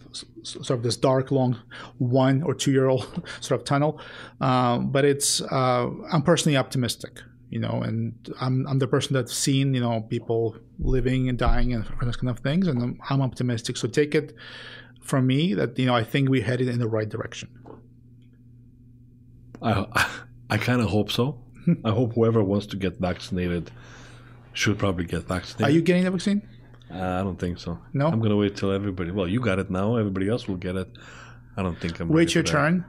sort 0.42 0.70
of 0.70 0.82
this 0.82 0.96
dark, 0.96 1.30
long, 1.30 1.58
one 1.98 2.42
or 2.42 2.54
two 2.54 2.72
year 2.72 2.86
old 2.86 3.22
sort 3.40 3.60
of 3.60 3.66
tunnel. 3.66 4.00
Um, 4.40 4.90
but 4.90 5.04
it's 5.04 5.40
uh, 5.40 5.90
I'm 6.12 6.22
personally 6.22 6.56
optimistic. 6.56 7.20
You 7.48 7.60
know, 7.60 7.82
and 7.82 8.14
I'm 8.40 8.66
I'm 8.66 8.78
the 8.78 8.88
person 8.88 9.14
that's 9.14 9.34
seen 9.34 9.72
you 9.74 9.80
know 9.80 10.00
people 10.00 10.56
living 10.78 11.28
and 11.28 11.38
dying 11.38 11.72
and 11.72 11.84
this 12.02 12.16
kind 12.16 12.30
of 12.30 12.40
things, 12.40 12.66
and 12.66 12.82
I'm, 12.82 13.00
I'm 13.08 13.22
optimistic. 13.22 13.76
So 13.76 13.88
take 13.88 14.14
it 14.14 14.34
from 15.00 15.26
me 15.26 15.54
that 15.54 15.78
you 15.78 15.86
know 15.86 15.94
I 15.94 16.02
think 16.02 16.28
we're 16.28 16.44
headed 16.44 16.68
in 16.68 16.80
the 16.80 16.88
right 16.88 17.08
direction. 17.08 17.48
I 19.62 20.08
I 20.50 20.58
kind 20.58 20.80
of 20.80 20.88
hope 20.88 21.10
so. 21.10 21.40
I 21.84 21.90
hope 21.90 22.14
whoever 22.14 22.42
wants 22.42 22.66
to 22.66 22.76
get 22.76 22.98
vaccinated 22.98 23.70
should 24.52 24.78
probably 24.78 25.04
get 25.04 25.24
vaccinated. 25.24 25.66
Are 25.66 25.70
you 25.70 25.82
getting 25.82 26.04
the 26.04 26.10
vaccine? 26.10 26.42
Uh, 26.90 26.98
I 27.20 27.22
don't 27.22 27.38
think 27.38 27.58
so. 27.58 27.78
No? 27.92 28.06
I'm 28.06 28.20
gonna 28.20 28.36
wait 28.36 28.56
till 28.56 28.70
everybody. 28.70 29.10
Well, 29.10 29.28
you 29.28 29.40
got 29.40 29.58
it 29.58 29.70
now. 29.70 29.96
Everybody 29.96 30.28
else 30.28 30.46
will 30.46 30.56
get 30.56 30.76
it. 30.76 30.88
I 31.56 31.62
don't 31.62 31.78
think 31.78 31.98
I'm. 32.00 32.08
Wait 32.08 32.34
your 32.34 32.44
turn. 32.44 32.84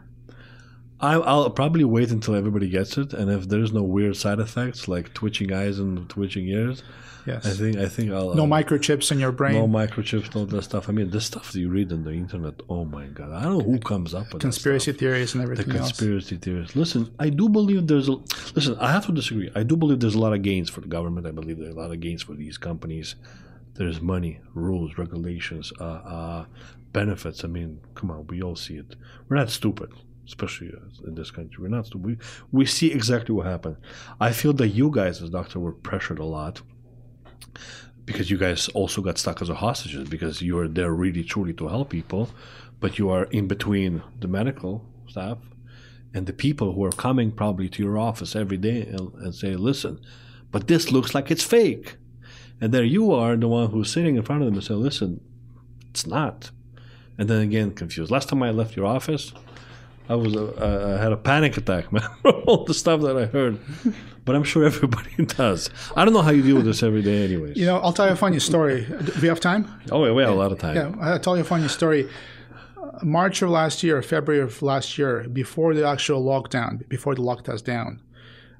I, 1.00 1.14
I'll 1.14 1.50
probably 1.52 1.84
wait 1.84 2.10
until 2.12 2.34
everybody 2.36 2.70
gets 2.70 2.98
it, 2.98 3.14
and 3.14 3.30
if 3.32 3.48
there's 3.50 3.72
no 3.72 3.84
weird 3.84 4.16
side 4.18 4.40
effects 4.40 4.88
like 4.88 5.14
twitching 5.14 5.54
eyes 5.54 5.78
and 5.80 6.10
twitching 6.10 6.48
ears, 6.48 6.84
Yes. 7.28 7.46
I 7.46 7.50
think 7.50 7.76
I 7.76 7.90
think 7.90 8.12
I'll. 8.12 8.34
no 8.36 8.44
I'll- 8.44 8.48
microchips 8.48 9.12
in 9.12 9.20
your 9.20 9.34
brain. 9.34 9.54
No 9.56 9.68
microchips, 9.68 10.34
no 10.34 10.46
that 10.46 10.62
stuff. 10.62 10.88
I 10.88 10.94
mean, 10.94 11.10
the 11.10 11.20
stuff 11.20 11.52
that 11.52 11.60
you 11.60 11.70
read 11.70 11.92
on 11.92 12.06
the 12.06 12.12
internet. 12.12 12.54
Oh 12.70 12.86
my 12.86 13.06
god! 13.08 13.32
I 13.34 13.44
don't 13.44 13.58
know 13.58 13.64
who 13.66 13.80
comes 13.80 14.14
up 14.14 14.32
with 14.32 14.42
conspiracy 14.42 14.94
theories 14.94 15.34
and 15.34 15.42
The 15.42 15.52
everything 15.52 15.76
else. 15.76 15.90
conspiracy 15.90 16.38
theories. 16.38 16.74
Listen, 16.74 17.14
I 17.20 17.28
do 17.30 17.50
believe 17.50 17.86
there's 17.88 18.08
a. 18.08 18.14
Listen, 18.56 18.78
I 18.80 18.94
have 18.94 19.06
to 19.08 19.12
disagree. 19.12 19.52
I 19.56 19.64
do 19.64 19.76
believe 19.76 20.00
there's 20.00 20.16
a 20.16 20.20
lot 20.20 20.32
of 20.32 20.42
gains 20.42 20.70
for 20.70 20.80
the 20.80 20.88
government. 20.88 21.28
I 21.28 21.32
believe 21.32 21.58
there's 21.60 21.76
a 21.76 21.78
lot 21.78 21.92
of 21.92 22.00
gains 22.00 22.24
for 22.24 22.34
these 22.34 22.58
companies. 22.58 23.16
There's 23.74 24.00
money, 24.00 24.40
rules, 24.54 24.98
regulations, 24.98 25.74
uh, 25.82 25.84
uh, 25.84 26.46
benefits. 26.94 27.44
I 27.44 27.48
mean, 27.48 27.82
come 27.94 28.10
on, 28.10 28.26
we 28.28 28.42
all 28.42 28.56
see 28.56 28.78
it. 28.78 28.96
We're 29.28 29.36
not 29.36 29.50
stupid, 29.50 29.92
especially 30.28 30.70
uh, 30.70 31.08
in 31.08 31.16
this 31.16 31.32
country. 31.32 31.62
We're 31.62 31.70
not. 31.70 31.94
We, 31.96 32.18
we 32.52 32.66
see 32.66 32.92
exactly 32.92 33.34
what 33.34 33.48
happened. 33.48 33.78
I 34.20 34.32
feel 34.32 34.54
that 34.54 34.70
you 34.70 34.92
guys, 34.92 35.22
as 35.22 35.30
doctor, 35.30 35.60
were 35.60 35.72
pressured 35.72 36.20
a 36.20 36.26
lot 36.26 36.62
because 38.06 38.30
you 38.30 38.38
guys 38.38 38.70
also 38.70 39.02
got 39.02 39.18
stuck 39.18 39.42
as 39.42 39.50
a 39.50 39.56
hostages 39.56 40.08
because 40.08 40.42
you 40.42 40.58
are 40.60 40.68
there 40.68 40.92
really 40.92 41.24
truly 41.24 41.54
to 41.54 41.68
help 41.68 41.90
people, 41.90 42.30
but 42.80 42.98
you 42.98 43.10
are 43.10 43.26
in 43.26 43.48
between 43.48 44.04
the 44.20 44.28
medical 44.28 44.86
staff 45.08 45.38
and 46.14 46.26
the 46.26 46.34
people 46.34 46.74
who 46.74 46.84
are 46.84 46.92
coming 46.92 47.32
probably 47.32 47.70
to 47.70 47.84
your 47.84 47.98
office 47.98 48.36
every 48.36 48.58
day 48.58 48.82
and, 48.82 49.14
and 49.16 49.36
say, 49.36 49.56
listen, 49.56 50.00
but 50.52 50.68
this 50.68 50.92
looks 50.92 51.14
like 51.14 51.30
it's 51.30 51.44
fake. 51.44 51.98
And 52.60 52.74
there 52.74 52.84
you 52.84 53.12
are, 53.12 53.36
the 53.36 53.48
one 53.48 53.70
who's 53.70 53.92
sitting 53.92 54.16
in 54.16 54.24
front 54.24 54.42
of 54.42 54.48
them 54.48 54.56
and 54.56 54.64
say, 54.64 54.74
listen, 54.74 55.22
it's 55.90 56.08
not. 56.08 56.52
And 57.18 57.30
then 57.30 57.42
again, 57.42 57.72
confused. 57.72 58.10
Last 58.10 58.30
time 58.30 58.42
I 58.42 58.52
left 58.52 58.76
your 58.76 58.86
office, 58.86 59.34
I 60.10 60.16
was 60.16 60.36
uh, 60.36 60.96
I 60.98 61.02
had 61.02 61.12
a 61.12 61.18
panic 61.18 61.58
attack, 61.58 61.92
man, 61.94 62.08
all 62.46 62.64
the 62.64 62.74
stuff 62.74 63.02
that 63.02 63.18
I 63.18 63.26
heard. 63.26 63.60
But 64.26 64.36
I'm 64.36 64.44
sure 64.44 64.66
everybody 64.66 65.26
does. 65.26 65.70
I 65.96 66.04
don't 66.04 66.14
know 66.14 66.22
how 66.22 66.32
you 66.32 66.42
deal 66.42 66.58
with 66.58 66.66
this 66.66 66.84
every 66.84 67.02
day, 67.02 67.24
anyways. 67.26 67.58
You 67.58 67.66
know, 67.66 67.80
I'll 67.80 67.94
tell 67.94 68.08
you 68.08 68.14
a 68.14 68.18
funny 68.18 68.40
story. 68.40 68.86
Do 68.86 69.14
we 69.22 69.28
have 69.28 69.40
time? 69.40 69.72
oh, 69.92 70.06
yeah, 70.06 70.12
we 70.12 70.22
have 70.24 70.34
a 70.34 70.36
lot 70.36 70.52
of 70.52 70.60
time. 70.60 70.76
Yeah, 70.76 70.94
I'll 71.00 71.20
tell 71.20 71.36
you 71.38 71.42
a 71.42 71.46
funny 71.46 71.68
story. 71.68 72.10
March 73.04 73.42
of 73.42 73.50
last 73.50 73.84
year, 73.84 74.02
February 74.02 74.42
of 74.44 74.62
last 74.62 74.98
year, 74.98 75.28
before 75.30 75.74
the 75.74 75.88
actual 75.88 76.24
lockdown, 76.24 76.88
before 76.90 77.16
the 77.16 77.22
lockdowns 77.22 77.64
down, 77.64 78.02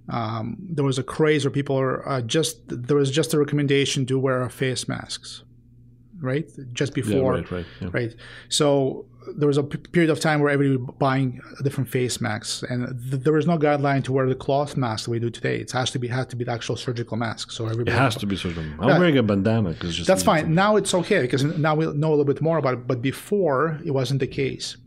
um, 0.10 0.58
there 0.60 0.86
was 0.86 0.98
a 0.98 1.04
craze 1.04 1.44
where 1.44 1.52
people 1.52 1.78
are 1.78 2.08
uh, 2.08 2.22
just 2.22 2.60
there 2.68 2.98
was 2.98 3.12
just 3.12 3.34
a 3.34 3.40
recommendation 3.40 4.06
to 4.06 4.18
wear 4.20 4.48
face 4.50 4.88
masks, 4.88 5.44
right? 6.22 6.50
Just 6.74 6.96
Yeah, 6.96 7.04
before, 7.04 7.34
right, 7.34 7.52
right. 7.52 7.66
yeah. 7.82 7.90
right? 7.92 8.16
So 8.50 9.06
there 9.38 9.48
was 9.48 9.58
a 9.58 9.64
p- 9.64 9.78
period 9.78 10.10
of 10.10 10.20
time 10.22 10.40
where 10.40 10.50
everybody 10.50 10.78
was 10.86 10.96
buying 11.00 11.42
different 11.64 11.90
face 11.90 12.22
masks, 12.22 12.64
and 12.70 12.88
th- 13.12 13.24
there 13.24 13.34
was 13.34 13.46
no 13.46 13.58
guideline 13.58 14.02
to 14.06 14.14
wear 14.14 14.28
the 14.28 14.36
cloth 14.36 14.78
mask 14.78 15.06
that 15.06 15.12
we 15.12 15.20
do 15.20 15.30
today. 15.30 15.58
It 15.60 15.72
has 15.72 15.92
to 15.92 16.00
be 16.00 16.08
has 16.08 16.28
to 16.28 16.36
be 16.38 16.46
the 16.46 16.52
actual 16.52 16.78
surgical 16.78 17.18
mask. 17.18 17.52
So 17.52 17.68
It 17.68 17.72
everybody 17.72 17.98
has 17.98 18.16
to 18.16 18.26
be 18.26 18.36
certain. 18.38 18.76
I'm 18.80 18.88
Yeah. 18.90 19.00
wearing 19.00 19.18
a 19.18 19.24
bandana 19.24 19.72
because 19.72 19.96
just 19.96 20.08
that's 20.08 20.24
fine. 20.24 20.54
Now 20.56 20.78
it's 20.78 20.94
okay 20.94 21.22
because 21.22 21.44
now 21.44 21.76
we 21.76 21.86
know 21.94 22.10
a 22.10 22.16
little 22.16 22.26
bit 22.34 22.42
more 22.42 22.58
about 22.58 22.74
it. 22.76 22.88
But 22.88 23.02
before, 23.02 23.80
it 23.84 23.92
wasn't 23.92 24.22
the 24.22 24.28
case. 24.28 24.78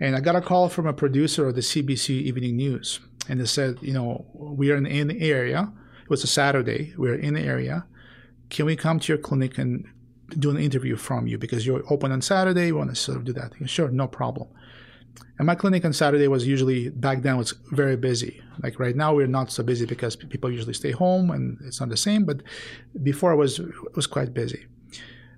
And 0.00 0.14
I 0.16 0.20
got 0.20 0.36
a 0.36 0.40
call 0.40 0.68
from 0.68 0.86
a 0.86 0.92
producer 0.92 1.46
of 1.48 1.54
the 1.54 1.62
CBC 1.62 2.10
Evening 2.22 2.56
News, 2.56 3.00
and 3.28 3.40
they 3.40 3.46
said, 3.46 3.78
you 3.80 3.92
know, 3.94 4.26
we 4.34 4.70
are 4.72 4.76
in, 4.76 4.84
in 4.86 5.08
the 5.08 5.20
area. 5.30 5.72
It 6.02 6.10
was 6.10 6.22
a 6.22 6.26
Saturday. 6.26 6.92
We 6.98 7.08
are 7.08 7.14
in 7.14 7.34
the 7.34 7.40
area. 7.40 7.86
Can 8.50 8.66
we 8.66 8.76
come 8.76 8.98
to 9.00 9.12
your 9.12 9.18
clinic 9.18 9.58
and 9.58 9.86
do 10.30 10.50
an 10.50 10.58
interview 10.58 10.96
from 10.96 11.26
you 11.26 11.38
because 11.38 11.66
you're 11.66 11.82
open 11.90 12.12
on 12.12 12.20
Saturday? 12.22 12.72
Want 12.72 12.90
to 12.90 12.96
sort 12.96 13.18
of 13.18 13.24
do 13.24 13.32
that. 13.34 13.52
Sure, 13.66 13.88
no 13.88 14.06
problem. 14.08 14.48
And 15.38 15.46
my 15.46 15.54
clinic 15.54 15.84
on 15.84 15.92
Saturday 15.92 16.28
was 16.28 16.46
usually 16.46 16.88
back 16.88 17.22
then 17.22 17.36
was 17.36 17.54
very 17.72 17.96
busy. 17.96 18.42
Like 18.62 18.80
right 18.80 18.96
now, 18.96 19.14
we're 19.14 19.26
not 19.26 19.50
so 19.50 19.62
busy 19.62 19.86
because 19.86 20.16
people 20.16 20.50
usually 20.50 20.74
stay 20.74 20.92
home 20.92 21.30
and 21.30 21.58
it's 21.64 21.80
not 21.80 21.90
the 21.90 21.96
same. 21.96 22.24
But 22.24 22.42
before 23.02 23.32
it 23.32 23.36
was 23.36 23.58
it 23.58 23.96
was 23.96 24.06
quite 24.06 24.32
busy. 24.32 24.66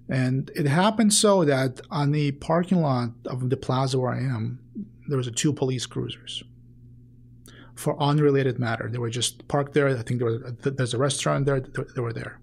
And 0.09 0.51
it 0.55 0.66
happened 0.66 1.12
so 1.12 1.45
that 1.45 1.80
on 1.91 2.12
the 2.12 2.32
parking 2.32 2.80
lot 2.80 3.11
of 3.26 3.51
the 3.51 3.57
plaza 3.57 3.99
where 3.99 4.12
I 4.12 4.20
am, 4.20 4.61
there 5.09 5.18
was 5.18 5.26
a 5.26 5.32
two 5.32 5.53
police 5.53 5.84
cruisers 5.84 6.43
for 7.74 8.01
unrelated 8.03 8.59
matter. 8.59 8.89
They 8.91 8.99
were 8.99 9.11
just 9.11 9.47
parked 9.49 9.74
there. 9.74 9.89
I 9.89 10.03
think 10.03 10.20
there 10.20 10.30
was 10.30 10.41
there's 10.62 10.95
a 10.95 10.99
restaurant 10.99 11.47
there. 11.47 11.61
They 11.61 12.01
were 12.01 12.12
there. 12.12 12.41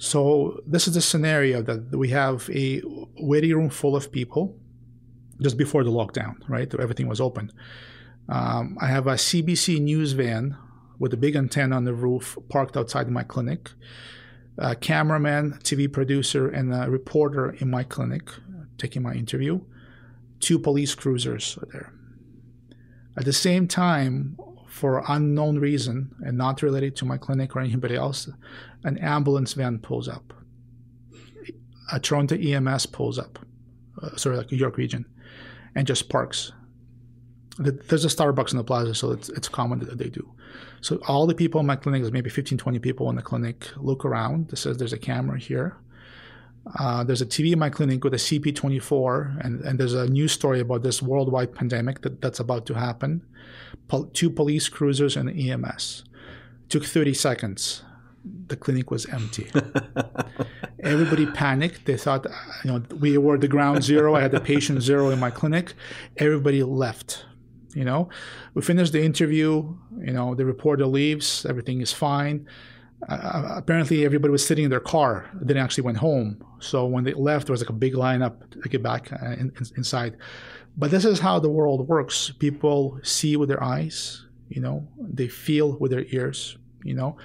So 0.00 0.62
this 0.66 0.88
is 0.88 0.94
the 0.94 1.02
scenario 1.02 1.60
that 1.60 1.94
we 1.94 2.08
have 2.08 2.48
a 2.50 2.80
waiting 3.18 3.54
room 3.54 3.68
full 3.68 3.94
of 3.94 4.10
people 4.10 4.56
just 5.42 5.58
before 5.58 5.84
the 5.84 5.90
lockdown, 5.90 6.36
right? 6.48 6.74
Everything 6.74 7.06
was 7.06 7.20
open. 7.20 7.52
Um, 8.26 8.78
I 8.80 8.86
have 8.86 9.06
a 9.06 9.16
CBC 9.16 9.78
news 9.78 10.12
van 10.12 10.56
with 10.98 11.12
a 11.12 11.18
big 11.18 11.36
antenna 11.36 11.76
on 11.76 11.84
the 11.84 11.92
roof 11.92 12.38
parked 12.48 12.78
outside 12.78 13.10
my 13.10 13.24
clinic. 13.24 13.72
A 14.56 14.74
cameraman, 14.74 15.58
TV 15.62 15.92
producer, 15.92 16.48
and 16.48 16.72
a 16.72 16.90
reporter 16.90 17.50
in 17.50 17.70
my 17.70 17.82
clinic 17.82 18.30
taking 18.78 19.02
my 19.02 19.12
interview. 19.12 19.60
Two 20.40 20.58
police 20.58 20.94
cruisers 20.94 21.58
are 21.58 21.66
there. 21.72 21.92
At 23.18 23.26
the 23.26 23.34
same 23.34 23.68
time, 23.68 24.38
for 24.80 25.04
unknown 25.08 25.58
reason 25.58 26.10
and 26.24 26.38
not 26.38 26.62
related 26.62 26.96
to 26.96 27.04
my 27.04 27.18
clinic 27.18 27.54
or 27.54 27.60
anybody 27.60 27.96
else, 27.96 28.30
an 28.82 28.96
ambulance 28.96 29.52
van 29.52 29.78
pulls 29.78 30.08
up. 30.08 30.32
A 31.92 32.00
Toronto 32.00 32.34
EMS 32.34 32.86
pulls 32.86 33.18
up, 33.18 33.38
uh, 34.02 34.16
sorry, 34.16 34.38
like 34.38 34.50
York 34.50 34.78
Region, 34.78 35.04
and 35.74 35.86
just 35.86 36.08
parks. 36.08 36.52
There's 37.58 38.06
a 38.06 38.08
Starbucks 38.08 38.52
in 38.52 38.56
the 38.56 38.64
plaza, 38.64 38.94
so 38.94 39.10
it's, 39.10 39.28
it's 39.28 39.48
common 39.48 39.80
that 39.80 39.98
they 39.98 40.08
do. 40.08 40.32
So 40.80 40.98
all 41.06 41.26
the 41.26 41.34
people 41.34 41.60
in 41.60 41.66
my 41.66 41.76
clinic, 41.76 42.00
there's 42.00 42.12
maybe 42.12 42.30
15, 42.30 42.56
20 42.56 42.78
people 42.78 43.10
in 43.10 43.16
the 43.16 43.22
clinic, 43.22 43.68
look 43.76 44.06
around. 44.06 44.48
This 44.48 44.60
says 44.60 44.78
there's 44.78 44.94
a 44.94 44.98
camera 44.98 45.38
here. 45.38 45.76
Uh, 46.78 47.04
there's 47.04 47.20
a 47.20 47.26
TV 47.26 47.52
in 47.52 47.58
my 47.58 47.68
clinic 47.68 48.02
with 48.02 48.14
a 48.14 48.18
CP24, 48.18 49.44
and, 49.44 49.60
and 49.60 49.78
there's 49.78 49.92
a 49.92 50.06
news 50.08 50.32
story 50.32 50.60
about 50.60 50.82
this 50.82 51.02
worldwide 51.02 51.54
pandemic 51.54 52.00
that, 52.00 52.22
that's 52.22 52.40
about 52.40 52.64
to 52.64 52.74
happen. 52.74 53.20
Pol- 53.90 54.08
two 54.12 54.30
police 54.30 54.68
cruisers 54.68 55.16
and 55.16 55.28
EMS. 55.28 56.04
Took 56.68 56.84
30 56.84 57.12
seconds. 57.12 57.82
The 58.46 58.56
clinic 58.56 58.88
was 58.90 59.04
empty. 59.06 59.50
Everybody 60.80 61.26
panicked. 61.26 61.86
They 61.86 61.96
thought, 61.96 62.24
uh, 62.26 62.30
you 62.62 62.70
know, 62.70 62.82
we 63.00 63.18
were 63.18 63.36
the 63.36 63.48
ground 63.48 63.82
zero. 63.82 64.14
I 64.14 64.20
had 64.20 64.30
the 64.30 64.40
patient 64.40 64.80
zero 64.90 65.10
in 65.10 65.18
my 65.18 65.30
clinic. 65.30 65.74
Everybody 66.18 66.62
left. 66.62 67.24
You 67.74 67.84
know, 67.84 68.08
we 68.54 68.62
finished 68.62 68.92
the 68.92 69.02
interview. 69.02 69.74
You 69.98 70.12
know, 70.12 70.36
the 70.36 70.44
reporter 70.44 70.86
leaves. 70.86 71.44
Everything 71.44 71.80
is 71.80 71.92
fine. 71.92 72.46
Uh, 73.08 73.54
apparently, 73.56 74.04
everybody 74.04 74.30
was 74.30 74.46
sitting 74.46 74.64
in 74.64 74.70
their 74.70 74.86
car. 74.94 75.28
They 75.34 75.46
didn't 75.48 75.62
actually 75.64 75.84
went 75.84 75.98
home. 75.98 76.44
So 76.60 76.86
when 76.86 77.02
they 77.04 77.14
left, 77.14 77.46
there 77.46 77.52
was 77.52 77.60
like 77.60 77.70
a 77.70 77.80
big 77.86 77.94
lineup 77.94 78.62
to 78.62 78.68
get 78.68 78.82
back 78.82 79.12
uh, 79.12 79.30
in, 79.30 79.52
in, 79.58 79.66
inside. 79.76 80.16
But 80.76 80.90
this 80.90 81.04
is 81.04 81.20
how 81.20 81.38
the 81.40 81.50
world 81.50 81.86
works. 81.88 82.30
People 82.38 82.98
see 83.02 83.36
with 83.36 83.48
their 83.48 83.62
eyes. 83.62 84.24
You 84.48 84.60
know, 84.60 84.86
they 84.98 85.28
feel 85.28 85.76
with 85.78 85.90
their 85.90 86.04
ears. 86.08 86.56
You 86.84 86.94
know, 86.94 87.16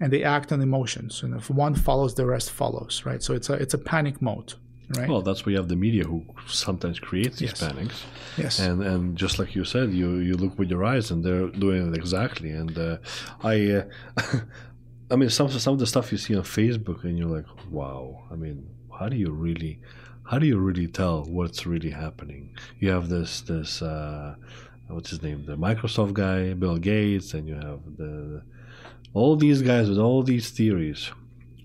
and 0.00 0.12
they 0.12 0.24
act 0.24 0.50
on 0.52 0.60
emotions. 0.60 1.22
And 1.22 1.34
if 1.36 1.48
one 1.48 1.74
follows, 1.74 2.14
the 2.14 2.26
rest 2.26 2.50
follows. 2.50 3.02
Right. 3.06 3.22
So 3.22 3.32
it's 3.34 3.48
a 3.50 3.54
it's 3.54 3.74
a 3.74 3.78
panic 3.78 4.20
mode. 4.20 4.54
Right. 4.98 5.08
Well, 5.08 5.22
that's 5.22 5.46
why 5.46 5.52
you 5.52 5.56
have 5.58 5.68
the 5.68 5.76
media 5.76 6.04
who 6.04 6.26
sometimes 6.46 6.98
creates 6.98 7.38
these 7.38 7.50
Yes. 7.52 7.60
panics. 7.62 8.04
yes. 8.36 8.58
and 8.58 8.82
and 8.82 9.16
just 9.16 9.38
like 9.38 9.54
you 9.54 9.64
said, 9.64 9.92
you 9.94 10.16
you 10.16 10.34
look 10.34 10.58
with 10.58 10.68
your 10.68 10.84
eyes, 10.84 11.10
and 11.10 11.24
they're 11.24 11.48
doing 11.48 11.88
it 11.88 11.96
exactly. 11.96 12.50
And 12.50 12.76
uh, 12.76 12.98
I, 13.42 13.54
uh, 13.70 13.84
I 15.10 15.16
mean, 15.16 15.30
some 15.30 15.48
some 15.50 15.72
of 15.74 15.78
the 15.80 15.86
stuff 15.86 16.10
you 16.12 16.18
see 16.18 16.36
on 16.36 16.42
Facebook, 16.42 17.04
and 17.04 17.16
you're 17.18 17.28
like, 17.38 17.46
wow. 17.70 18.24
I 18.30 18.34
mean, 18.34 18.66
how 18.98 19.08
do 19.08 19.16
you 19.16 19.30
really, 19.30 19.80
how 20.26 20.38
do 20.38 20.46
you 20.46 20.58
really 20.58 20.86
tell 20.86 21.24
what's 21.24 21.66
really 21.66 21.90
happening? 21.90 22.56
You 22.78 22.90
have 22.90 23.08
this 23.08 23.42
this 23.42 23.82
uh, 23.82 24.34
what's 24.88 25.10
his 25.10 25.22
name, 25.22 25.44
the 25.46 25.56
Microsoft 25.56 26.14
guy, 26.14 26.54
Bill 26.54 26.78
Gates, 26.78 27.34
and 27.34 27.46
you 27.48 27.54
have 27.54 27.80
the 27.96 28.42
all 29.12 29.36
these 29.36 29.62
guys 29.62 29.88
with 29.88 29.98
all 29.98 30.22
these 30.22 30.50
theories. 30.50 31.10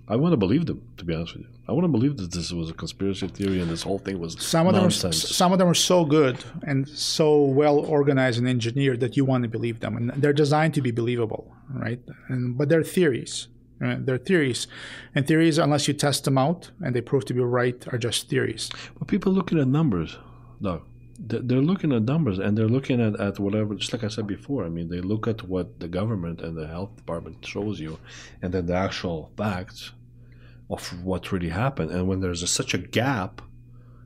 I 0.07 0.15
want 0.15 0.33
to 0.33 0.37
believe 0.37 0.65
them, 0.65 0.81
to 0.97 1.05
be 1.05 1.13
honest 1.13 1.35
with 1.35 1.43
you. 1.43 1.49
I 1.67 1.71
want 1.71 1.83
to 1.83 1.89
believe 1.89 2.17
that 2.17 2.31
this 2.31 2.51
was 2.51 2.71
a 2.71 2.73
conspiracy 2.73 3.27
theory 3.27 3.61
and 3.61 3.69
this 3.69 3.83
whole 3.83 3.99
thing 3.99 4.19
was 4.19 4.35
some 4.43 4.65
of 4.65 4.73
them 4.73 4.81
are, 4.81 4.85
nonsense. 4.85 5.21
some 5.21 5.51
of 5.51 5.59
them 5.59 5.67
are 5.67 5.75
so 5.75 6.03
good 6.03 6.43
and 6.63 6.89
so 6.89 7.43
well 7.43 7.77
organized 7.77 8.39
and 8.39 8.47
engineered 8.47 9.01
that 9.01 9.15
you 9.15 9.23
want 9.23 9.43
to 9.43 9.47
believe 9.49 9.79
them 9.79 9.95
and 9.95 10.09
they're 10.19 10.33
designed 10.33 10.73
to 10.73 10.81
be 10.81 10.89
believable 10.89 11.53
right 11.71 12.01
and 12.27 12.57
but 12.57 12.69
they're 12.69 12.83
theories 12.83 13.49
right? 13.79 14.05
they're 14.05 14.17
theories 14.29 14.67
and 15.15 15.25
theories 15.27 15.57
unless 15.57 15.87
you 15.87 15.93
test 15.93 16.23
them 16.25 16.37
out 16.37 16.71
and 16.83 16.95
they 16.95 17.01
prove 17.01 17.25
to 17.25 17.33
be 17.33 17.41
right 17.41 17.85
are 17.93 17.97
just 17.97 18.29
theories 18.29 18.69
But 18.97 19.07
people 19.07 19.31
looking 19.31 19.59
at 19.59 19.67
numbers, 19.67 20.17
they- 20.61 21.39
they're 21.47 21.61
looking 21.71 21.91
at 21.91 22.03
numbers 22.03 22.39
and 22.39 22.57
they're 22.57 22.69
looking 22.77 22.99
at, 23.01 23.19
at 23.19 23.39
whatever. 23.39 23.75
Just 23.75 23.91
like 23.93 24.03
I 24.05 24.07
said 24.07 24.27
before, 24.27 24.61
I 24.65 24.69
mean, 24.69 24.87
they 24.89 25.01
look 25.01 25.27
at 25.27 25.43
what 25.53 25.67
the 25.81 25.87
government 25.99 26.39
and 26.41 26.55
the 26.57 26.67
health 26.67 26.95
department 26.95 27.45
shows 27.45 27.79
you, 27.85 27.99
and 28.41 28.53
then 28.53 28.65
the 28.67 28.75
actual 28.87 29.19
facts. 29.37 29.91
of 30.69 30.81
what 31.03 31.31
really 31.33 31.49
happened. 31.49 31.89
And 31.91 32.07
when 32.07 32.19
there's 32.21 32.43
a, 32.43 32.47
such 32.47 32.73
a 32.75 32.77
gap, 32.77 33.41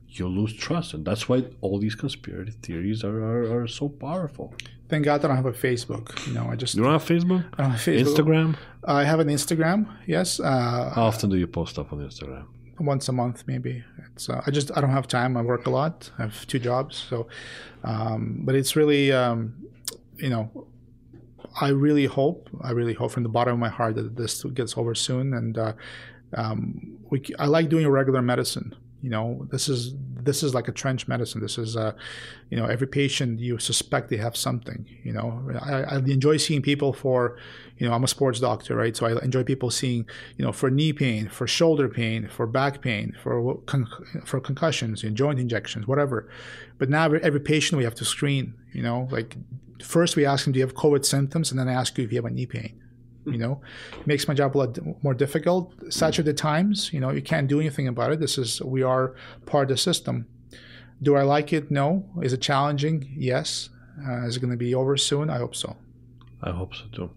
you 0.08 0.26
lose 0.26 0.54
trust, 0.54 0.94
and 0.94 1.04
that's 1.04 1.28
why 1.28 1.44
all 1.60 1.78
these 1.78 1.94
conspiracy 1.94 2.56
theories 2.62 3.04
are, 3.04 3.20
are, 3.30 3.44
are 3.62 3.68
so 3.68 3.86
powerful. 3.88 4.54
Thank 4.88 5.04
God 5.06 5.24
I 5.24 5.28
don't 5.28 5.36
have 5.36 5.46
a 5.46 5.52
Facebook. 5.52 6.26
You 6.26 6.34
know, 6.34 6.48
I 6.50 6.56
just 6.56 6.74
You 6.74 6.82
don't 6.82 6.92
have 6.92 7.04
Facebook, 7.04 7.44
I 7.58 7.62
don't 7.62 7.70
have 7.72 7.80
Facebook. 7.80 8.16
Instagram. 8.16 8.56
I 8.84 9.04
have 9.04 9.18
an 9.20 9.28
Instagram. 9.28 9.88
Yes, 10.06 10.40
uh, 10.40 10.92
How 10.94 11.04
often 11.04 11.30
do 11.30 11.36
you 11.36 11.46
post 11.46 11.72
stuff 11.74 11.92
on 11.92 11.98
Instagram? 12.00 12.44
once 12.80 13.08
a 13.08 13.12
month 13.12 13.44
maybe. 13.46 13.84
It's 14.12 14.28
uh, 14.28 14.42
I 14.46 14.50
just 14.50 14.76
I 14.76 14.80
don't 14.80 14.90
have 14.90 15.06
time. 15.06 15.36
I 15.36 15.42
work 15.42 15.66
a 15.66 15.70
lot. 15.70 16.10
I 16.18 16.22
have 16.22 16.46
two 16.46 16.58
jobs, 16.58 16.96
so 16.96 17.28
um, 17.84 18.40
but 18.44 18.54
it's 18.54 18.74
really 18.76 19.12
um, 19.12 19.54
you 20.16 20.28
know 20.28 20.50
I 21.60 21.68
really 21.68 22.06
hope 22.06 22.48
I 22.60 22.72
really 22.72 22.94
hope 22.94 23.12
from 23.12 23.22
the 23.22 23.28
bottom 23.28 23.54
of 23.54 23.60
my 23.60 23.68
heart 23.68 23.94
that 23.94 24.16
this 24.16 24.42
gets 24.44 24.76
over 24.76 24.94
soon. 24.94 25.34
And 25.34 25.56
uh, 25.56 25.72
um, 26.36 26.98
we 27.10 27.22
I 27.38 27.46
like 27.46 27.68
doing 27.68 27.86
regular 27.88 28.22
medicine. 28.22 28.74
You 29.04 29.10
know, 29.10 29.46
this 29.50 29.68
is 29.68 29.92
this 30.28 30.42
is 30.42 30.54
like 30.54 30.66
a 30.66 30.72
trench 30.72 31.06
medicine. 31.06 31.42
This 31.42 31.58
is, 31.58 31.76
uh, 31.76 31.92
you 32.48 32.56
know, 32.56 32.64
every 32.64 32.86
patient 32.86 33.38
you 33.38 33.58
suspect 33.58 34.08
they 34.08 34.16
have 34.16 34.34
something. 34.34 34.86
You 35.02 35.12
know, 35.12 35.28
I, 35.60 35.82
I 35.82 35.96
enjoy 35.98 36.38
seeing 36.38 36.62
people 36.62 36.94
for, 36.94 37.36
you 37.76 37.86
know, 37.86 37.92
I'm 37.92 38.02
a 38.02 38.08
sports 38.08 38.40
doctor, 38.40 38.74
right? 38.74 38.96
So 38.96 39.04
I 39.04 39.22
enjoy 39.22 39.44
people 39.44 39.70
seeing, 39.70 40.08
you 40.38 40.44
know, 40.46 40.52
for 40.52 40.70
knee 40.70 40.94
pain, 40.94 41.28
for 41.28 41.46
shoulder 41.46 41.86
pain, 41.86 42.28
for 42.28 42.46
back 42.46 42.80
pain, 42.80 43.14
for 43.22 43.58
con- 43.66 43.88
for 44.24 44.40
concussions, 44.40 45.04
and 45.04 45.14
joint 45.14 45.38
injections, 45.38 45.86
whatever. 45.86 46.30
But 46.78 46.88
now 46.88 47.04
every, 47.04 47.22
every 47.22 47.40
patient 47.40 47.76
we 47.76 47.84
have 47.84 47.96
to 47.96 48.06
screen. 48.06 48.54
You 48.72 48.84
know, 48.84 49.06
like 49.10 49.36
first 49.82 50.16
we 50.16 50.24
ask 50.24 50.44
them, 50.44 50.54
do 50.54 50.60
you 50.60 50.64
have 50.64 50.74
COVID 50.74 51.04
symptoms, 51.04 51.50
and 51.50 51.60
then 51.60 51.68
I 51.68 51.74
ask 51.74 51.98
you 51.98 52.04
if 52.04 52.10
you 52.10 52.16
have 52.16 52.24
a 52.24 52.30
knee 52.30 52.46
pain 52.46 52.80
you 53.26 53.38
know 53.38 53.60
makes 54.06 54.28
my 54.28 54.34
job 54.34 54.56
a 54.56 54.58
lot 54.58 54.78
more 55.02 55.14
difficult. 55.14 55.72
Such 55.90 56.18
are 56.18 56.22
the 56.22 56.34
times 56.34 56.92
you 56.92 57.00
know 57.00 57.10
you 57.10 57.22
can't 57.22 57.48
do 57.48 57.60
anything 57.60 57.88
about 57.88 58.12
it. 58.12 58.20
This 58.20 58.38
is 58.38 58.60
we 58.62 58.82
are 58.82 59.14
part 59.46 59.70
of 59.70 59.76
the 59.76 59.76
system. 59.76 60.26
Do 61.02 61.16
i 61.16 61.22
like 61.22 61.52
it? 61.52 61.70
No. 61.70 62.08
Is 62.22 62.32
it 62.32 62.40
challenging? 62.40 63.12
Yes. 63.16 63.68
Uh, 64.06 64.26
is 64.26 64.36
it 64.36 64.40
going 64.40 64.50
to 64.50 64.56
be 64.56 64.74
over 64.74 64.96
soon? 64.96 65.28
I 65.28 65.38
hope 65.38 65.54
so 65.54 65.76
I 66.42 66.50
hope 66.50 66.74
so 66.74 66.84
too. 66.92 67.10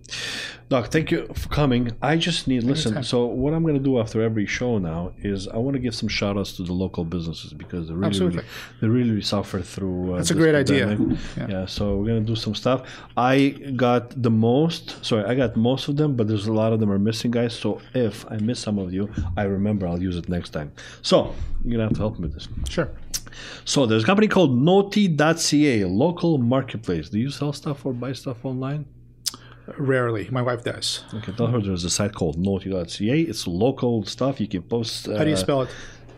Doc, 0.69 0.89
thank 0.91 1.11
you 1.11 1.27
for 1.33 1.49
coming. 1.49 1.91
I 2.01 2.17
just 2.17 2.47
need 2.47 2.63
listen. 2.63 2.93
Anytime. 2.93 3.03
So 3.03 3.25
what 3.25 3.53
I'm 3.53 3.61
going 3.63 3.75
to 3.75 3.83
do 3.83 3.99
after 3.99 4.21
every 4.21 4.45
show 4.45 4.77
now 4.77 5.13
is 5.21 5.47
I 5.47 5.57
want 5.57 5.75
to 5.75 5.79
give 5.79 5.95
some 5.95 6.09
shout 6.09 6.37
outs 6.37 6.53
to 6.57 6.63
the 6.63 6.73
local 6.73 7.03
businesses 7.03 7.53
because 7.53 7.87
they 7.87 7.93
really, 7.93 8.19
really 8.19 8.43
they 8.81 8.87
really 8.87 9.21
suffer 9.21 9.61
through. 9.61 10.13
Uh, 10.13 10.17
That's 10.17 10.31
a 10.31 10.35
great 10.35 10.55
idea. 10.55 10.97
Yeah. 11.37 11.47
Yeah. 11.49 11.65
So 11.65 11.97
we're 11.97 12.07
going 12.07 12.25
to 12.25 12.31
do 12.31 12.35
some 12.35 12.55
stuff. 12.55 12.89
I 13.15 13.49
got 13.75 14.21
the 14.21 14.31
most. 14.31 15.03
Sorry, 15.05 15.23
I 15.25 15.35
got 15.35 15.55
most 15.55 15.87
of 15.87 15.97
them, 15.97 16.15
but 16.15 16.27
there's 16.27 16.47
a 16.47 16.53
lot 16.53 16.73
of 16.73 16.79
them 16.79 16.91
are 16.91 16.99
missing, 16.99 17.31
guys. 17.31 17.53
So 17.57 17.81
if 17.93 18.29
I 18.31 18.37
miss 18.37 18.59
some 18.59 18.77
of 18.77 18.93
you, 18.93 19.09
I 19.37 19.43
remember 19.43 19.87
I'll 19.87 20.01
use 20.01 20.17
it 20.17 20.29
next 20.29 20.49
time. 20.49 20.71
So 21.01 21.33
you're 21.63 21.77
gonna 21.77 21.83
have 21.83 21.93
to 21.93 21.99
help 21.99 22.19
me 22.19 22.27
with 22.27 22.33
this. 22.33 22.47
sure 22.69 22.91
So 23.65 23.85
there's 23.85 24.03
a 24.03 24.05
company 24.05 24.27
called 24.27 24.57
Notty.ca, 24.57 25.85
local 25.85 26.37
marketplace. 26.37 27.09
Do 27.09 27.19
you 27.19 27.29
sell 27.29 27.53
stuff 27.53 27.85
or 27.85 27.93
buy 27.93 28.13
stuff 28.13 28.43
online? 28.45 28.85
Rarely 29.77 30.29
my 30.31 30.41
wife 30.41 30.63
does 30.63 31.03
Okay, 31.13 31.31
tell 31.33 31.47
her 31.47 31.59
there's 31.61 31.83
a 31.83 31.89
site 31.89 32.13
called 32.13 32.37
Notty.ca. 32.37 33.21
It's 33.21 33.47
local 33.47 34.05
stuff. 34.05 34.39
You 34.39 34.47
can 34.47 34.63
post. 34.63 35.07
Uh, 35.07 35.17
how 35.17 35.23
do 35.23 35.29
you 35.29 35.37
spell 35.37 35.63
it 35.63 35.69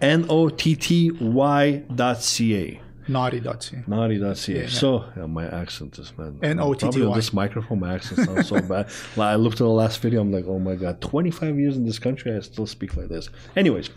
N 0.01 0.25
O 0.29 0.49
T 0.49 0.75
T 0.75 1.11
Y 1.11 1.83
dot 1.93 2.21
C 2.21 2.55
A. 2.55 2.81
naughty.ca 3.07 3.83
Naughty.ca. 3.87 4.61
Yeah. 4.61 4.67
So 4.69 5.05
yeah, 5.17 5.25
my 5.25 5.47
accent 5.47 5.97
is 5.97 6.15
man. 6.17 6.39
N-O-T-T-Y. 6.43 6.91
Probably 6.91 7.05
on 7.07 7.15
this 7.15 7.33
microphone, 7.33 7.79
my 7.79 7.95
accent 7.95 8.27
sounds 8.27 8.47
so 8.47 8.61
bad. 8.61 8.87
Like, 9.17 9.29
I 9.33 9.35
looked 9.35 9.55
at 9.55 9.65
the 9.65 9.67
last 9.69 9.99
video. 9.99 10.21
I'm 10.21 10.31
like, 10.31 10.45
oh 10.47 10.59
my 10.59 10.75
god, 10.75 11.01
25 11.01 11.57
years 11.59 11.75
in 11.75 11.85
this 11.85 11.97
country, 11.99 12.35
I 12.35 12.39
still 12.41 12.67
speak 12.67 12.95
like 12.95 13.09
this. 13.09 13.29
Anyways, 13.55 13.89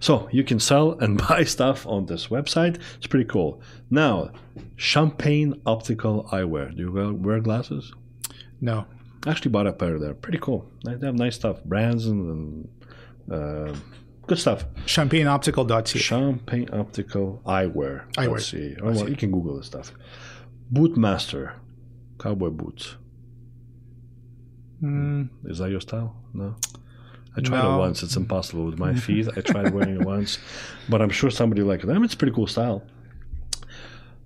so 0.00 0.28
you 0.30 0.44
can 0.44 0.60
sell 0.60 0.92
and 1.00 1.16
buy 1.28 1.44
stuff 1.44 1.86
on 1.86 2.06
this 2.06 2.26
website. 2.28 2.78
It's 2.98 3.06
pretty 3.06 3.24
cool. 3.24 3.60
Now, 3.90 4.30
Champagne 4.76 5.60
Optical 5.64 6.24
Eyewear. 6.30 6.76
Do 6.76 6.82
you 6.82 7.18
wear 7.22 7.40
glasses? 7.40 7.94
no 8.60 8.86
I 9.26 9.30
actually 9.30 9.50
bought 9.50 9.66
a 9.66 9.72
pair 9.72 9.98
there. 9.98 10.14
Pretty 10.14 10.38
cool. 10.38 10.70
They 10.84 10.92
have 11.06 11.14
nice 11.14 11.34
stuff, 11.34 11.62
brands 11.64 12.06
and, 12.06 12.68
and 13.28 13.32
uh, 13.32 13.74
good 14.26 14.38
stuff. 14.38 14.64
champagneoptical.ca 14.86 15.98
Champagne 15.98 16.68
Optical 16.72 17.42
Eyewear. 17.44 18.10
Eyewear. 18.14 18.78
Oh, 18.82 18.92
well, 18.92 19.08
you 19.08 19.16
can 19.16 19.30
Google 19.32 19.56
this 19.56 19.66
stuff. 19.66 19.92
Bootmaster, 20.72 21.54
cowboy 22.20 22.50
boots. 22.50 22.96
mm, 24.82 25.28
Is 25.46 25.58
that 25.58 25.70
your 25.70 25.80
style? 25.80 26.14
No. 26.32 26.54
I 27.36 27.40
tried 27.40 27.64
it 27.74 27.78
once. 27.78 28.02
It's 28.02 28.16
impossible 28.16 28.64
with 28.64 28.78
my 28.78 28.94
feet. 29.06 29.28
I 29.36 29.40
tried 29.40 29.72
wearing 29.72 29.96
it 30.00 30.04
once, 30.04 30.38
but 30.88 31.00
I'm 31.02 31.10
sure 31.10 31.30
somebody 31.30 31.62
liked 31.62 31.86
them. 31.86 32.02
It's 32.04 32.14
pretty 32.14 32.34
cool 32.34 32.46
style. 32.46 32.82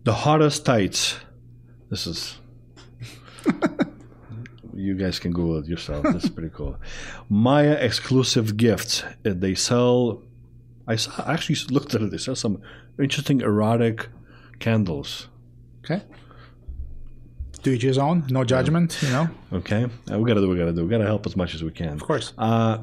The 0.05 0.13
hottest 0.15 0.65
tights. 0.67 1.19
This 1.91 2.07
is. 2.07 2.39
you 4.87 4.95
guys 5.05 5.19
can 5.23 5.33
Google 5.33 5.59
it 5.63 5.67
yourself. 5.67 6.03
This 6.15 6.25
is 6.25 6.31
pretty 6.37 6.53
cool. 6.59 6.75
Maya 7.29 7.75
exclusive 7.89 8.47
gifts. 8.57 9.03
Uh, 9.25 9.35
They 9.45 9.55
sell. 9.55 10.23
I 10.93 10.97
saw. 10.97 11.13
I 11.29 11.33
actually 11.35 11.59
looked 11.77 11.95
at 11.95 12.01
it. 12.03 12.11
They 12.11 12.19
sell 12.29 12.37
some 12.37 12.61
interesting 13.07 13.41
erotic 13.41 14.09
candles. 14.59 15.11
okay 15.85 16.01
do 17.65 17.71
each 17.71 17.83
his 17.83 17.99
own 17.99 18.25
no 18.29 18.43
judgment 18.45 18.99
you 19.03 19.09
know 19.17 19.27
Okay, 19.53 19.83
Uh, 20.11 20.19
we 20.19 20.25
gotta 20.29 20.41
do. 20.41 20.49
what 20.49 20.55
We 20.55 20.59
gotta 20.59 20.73
do. 20.73 20.83
We 20.87 20.91
gotta 20.91 21.05
help 21.15 21.27
as 21.27 21.37
much 21.37 21.55
as 21.55 21.63
we 21.63 21.71
can. 21.71 21.93
of 22.01 22.03
course 22.03 22.33
Uh, 22.37 22.79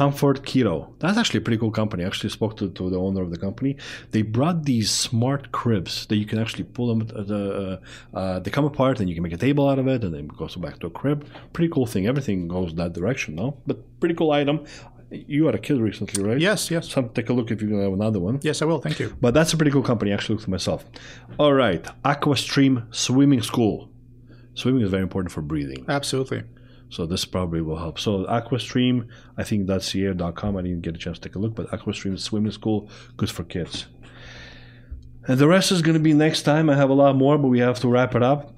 Comfort 0.00 0.38
Keto. 0.50 0.76
That's 1.00 1.18
actually 1.20 1.38
a 1.42 1.44
pretty 1.46 1.58
cool 1.62 1.70
company. 1.70 2.02
I 2.02 2.06
actually 2.06 2.30
spoke 2.38 2.56
to, 2.60 2.70
to 2.78 2.84
the 2.94 2.98
owner 3.06 3.20
of 3.26 3.30
the 3.30 3.36
company. 3.46 3.72
They 4.12 4.22
brought 4.22 4.58
these 4.72 4.90
smart 4.90 5.42
cribs 5.52 6.06
that 6.06 6.16
you 6.16 6.26
can 6.30 6.38
actually 6.42 6.64
pull 6.76 6.86
them. 6.92 7.00
uh, 7.14 7.22
The, 7.32 7.40
uh, 8.14 8.18
uh, 8.18 8.38
they 8.42 8.50
come 8.50 8.64
apart 8.72 9.00
and 9.00 9.06
you 9.08 9.14
can 9.16 9.22
make 9.26 9.34
a 9.40 9.42
table 9.48 9.64
out 9.70 9.78
of 9.82 9.86
it 9.94 10.00
and 10.04 10.12
then 10.14 10.24
it 10.30 10.36
goes 10.42 10.56
back 10.56 10.76
to 10.80 10.86
a 10.86 10.90
crib. 11.00 11.18
Pretty 11.52 11.70
cool 11.74 11.86
thing. 11.92 12.06
Everything 12.12 12.48
goes 12.56 12.70
that 12.80 12.92
direction 12.98 13.30
now. 13.42 13.50
But 13.68 13.76
pretty 14.00 14.14
cool 14.14 14.30
item. 14.40 14.56
You 15.10 15.44
had 15.44 15.54
a 15.54 15.58
kid 15.66 15.78
recently, 15.78 16.20
right? 16.28 16.40
yes 16.48 16.70
yes 16.70 16.84
So 16.92 17.02
take 17.18 17.28
a 17.28 17.34
look 17.34 17.50
if 17.50 17.60
you're 17.60 17.68
going 17.74 17.82
to 17.84 17.88
have 17.90 17.98
another 18.02 18.18
one. 18.28 18.36
yes 18.48 18.62
i 18.62 18.64
will 18.64 18.80
thank 18.86 18.98
you 19.02 19.08
But 19.24 19.34
that's 19.36 19.52
a 19.52 19.56
pretty 19.58 19.72
cool 19.74 19.82
company. 19.92 20.10
I 20.10 20.14
actually 20.14 20.36
looked 20.36 20.44
at 20.44 20.54
myself. 20.58 20.80
All 21.38 21.52
right. 21.64 21.84
Aquastream 22.12 22.74
Swimming 23.04 23.42
School. 23.42 23.76
Swimming 24.54 24.82
is 24.86 24.90
very 24.96 25.02
important 25.08 25.30
for 25.36 25.42
breathing. 25.52 25.84
absolutely 25.98 26.40
So 26.92 27.06
this 27.06 27.24
probably 27.24 27.62
will 27.62 27.78
help. 27.78 27.98
So 27.98 28.26
Aquastream, 28.26 29.08
I 29.38 29.44
think 29.44 29.66
that's 29.66 29.90
.ca.com. 29.90 30.58
I 30.58 30.62
didn't 30.62 30.82
get 30.82 30.94
a 30.94 30.98
chance 30.98 31.18
to 31.18 31.28
take 31.28 31.36
a 31.36 31.38
look, 31.38 31.54
but 31.54 31.66
Aquastream 31.70 32.18
Swimming 32.18 32.52
School, 32.52 32.90
good 33.16 33.30
for 33.30 33.44
kids. 33.44 33.86
And 35.26 35.38
the 35.38 35.48
rest 35.48 35.72
is 35.72 35.80
going 35.80 35.94
to 35.94 36.00
be 36.00 36.12
next 36.12 36.42
time. 36.42 36.68
I 36.68 36.76
have 36.76 36.90
a 36.90 36.94
lot 36.94 37.16
more, 37.16 37.38
but 37.38 37.48
we 37.48 37.60
have 37.60 37.80
to 37.80 37.88
wrap 37.88 38.14
it 38.14 38.22
up. 38.22 38.54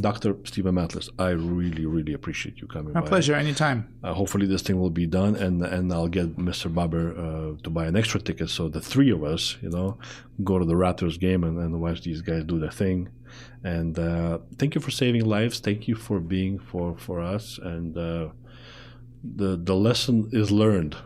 Dr. 0.00 0.34
Steven 0.44 0.74
Matlis, 0.74 1.08
I 1.18 1.30
really, 1.30 1.84
really 1.86 2.14
appreciate 2.14 2.60
you 2.60 2.66
coming 2.66 2.94
my 2.94 3.00
by. 3.00 3.06
pleasure 3.06 3.34
anytime 3.34 3.86
Uh, 4.02 4.12
hopefully 4.12 4.46
this 4.46 4.62
thing 4.62 4.80
will 4.80 4.90
be 4.90 5.06
done, 5.06 5.36
and 5.36 5.62
and 5.62 5.92
I'll 5.92 6.08
get 6.08 6.36
Mr. 6.36 6.72
Barber 6.72 7.14
uh, 7.16 7.62
to 7.62 7.70
buy 7.70 7.86
an 7.86 7.96
extra 7.96 8.20
ticket 8.20 8.48
so 8.50 8.68
the 8.68 8.80
three 8.80 9.10
of 9.10 9.22
us, 9.22 9.56
you 9.62 9.70
know, 9.70 9.98
go 10.42 10.58
to 10.58 10.64
the 10.64 10.74
Raptors 10.74 11.20
game 11.20 11.44
and, 11.44 11.58
and 11.58 11.80
watch 11.80 12.02
these 12.02 12.22
guys 12.22 12.42
do 12.44 12.58
their 12.58 12.72
thing. 12.72 13.08
And 13.62 13.98
uh, 13.98 14.38
thank 14.58 14.74
you 14.74 14.80
for 14.80 14.90
saving 14.90 15.24
lives. 15.24 15.58
Thank 15.60 15.88
you 15.88 15.94
for 15.94 16.20
being 16.20 16.58
for 16.58 16.96
for 16.98 17.20
us. 17.20 17.58
And 17.62 17.96
uh, 17.96 18.28
the 19.22 19.56
the 19.56 19.74
lesson 19.74 20.28
is 20.32 20.50
learned. 20.50 20.96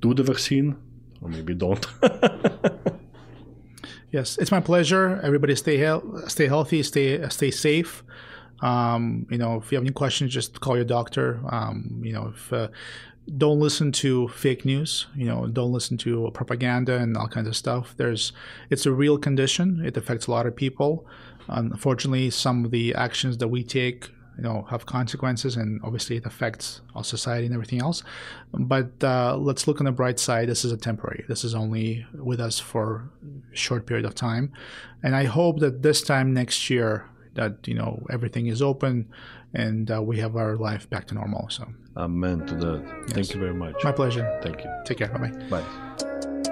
Do 0.00 0.14
the 0.14 0.22
vaccine, 0.22 0.76
or 1.20 1.28
maybe 1.28 1.54
don't. 1.54 1.86
Yes, 4.12 4.36
it's 4.36 4.50
my 4.50 4.60
pleasure. 4.60 5.18
Everybody, 5.22 5.56
stay 5.56 5.78
hel- 5.78 6.24
stay 6.28 6.46
healthy, 6.46 6.82
stay 6.82 7.26
stay 7.30 7.50
safe. 7.50 8.04
Um, 8.60 9.26
you 9.30 9.38
know, 9.38 9.56
if 9.56 9.72
you 9.72 9.76
have 9.76 9.84
any 9.84 9.92
questions, 9.92 10.34
just 10.34 10.60
call 10.60 10.76
your 10.76 10.84
doctor. 10.84 11.40
Um, 11.50 12.02
you 12.04 12.12
know, 12.12 12.34
if 12.34 12.52
uh, 12.52 12.68
don't 13.38 13.60
listen 13.60 13.92
to 13.92 14.28
fake 14.28 14.64
news. 14.64 15.06
You 15.14 15.26
know, 15.26 15.46
don't 15.46 15.72
listen 15.72 15.96
to 15.98 16.30
propaganda 16.34 16.96
and 16.98 17.16
all 17.16 17.28
kinds 17.28 17.48
of 17.48 17.56
stuff. 17.56 17.94
There's, 17.96 18.32
it's 18.68 18.84
a 18.84 18.92
real 18.92 19.16
condition. 19.16 19.82
It 19.84 19.96
affects 19.96 20.26
a 20.26 20.30
lot 20.30 20.46
of 20.46 20.56
people. 20.56 21.06
Unfortunately, 21.48 22.30
some 22.30 22.64
of 22.64 22.70
the 22.70 22.94
actions 22.94 23.38
that 23.38 23.48
we 23.48 23.62
take, 23.62 24.10
you 24.36 24.42
know, 24.42 24.66
have 24.70 24.86
consequences, 24.86 25.56
and 25.56 25.80
obviously 25.84 26.16
it 26.16 26.26
affects 26.26 26.80
our 26.94 27.04
society 27.04 27.46
and 27.46 27.54
everything 27.54 27.80
else. 27.80 28.02
But 28.52 28.92
uh, 29.02 29.36
let's 29.36 29.66
look 29.66 29.80
on 29.80 29.86
the 29.86 29.92
bright 29.92 30.18
side. 30.18 30.48
This 30.48 30.64
is 30.64 30.72
a 30.72 30.76
temporary. 30.76 31.24
This 31.28 31.44
is 31.44 31.54
only 31.54 32.06
with 32.14 32.40
us 32.40 32.58
for 32.58 33.10
a 33.52 33.56
short 33.56 33.86
period 33.86 34.06
of 34.06 34.14
time, 34.14 34.52
and 35.02 35.14
I 35.14 35.24
hope 35.24 35.60
that 35.60 35.82
this 35.82 36.02
time 36.02 36.32
next 36.32 36.70
year 36.70 37.08
that 37.34 37.66
you 37.66 37.74
know 37.74 38.04
everything 38.10 38.46
is 38.46 38.60
open 38.60 39.08
and 39.54 39.90
uh, 39.90 40.02
we 40.02 40.18
have 40.18 40.36
our 40.36 40.56
life 40.56 40.88
back 40.90 41.06
to 41.08 41.14
normal. 41.14 41.48
So 41.50 41.66
Amen 41.96 42.46
to 42.46 42.54
that. 42.54 43.04
Thank 43.10 43.34
you 43.34 43.40
very 43.40 43.54
much. 43.54 43.74
my 43.84 43.92
pleasure. 43.92 44.38
Thank 44.42 44.64
you. 44.64 44.70
Take 44.84 44.98
care. 44.98 45.08
Bye. 45.08 45.32
Bye. 45.50 46.48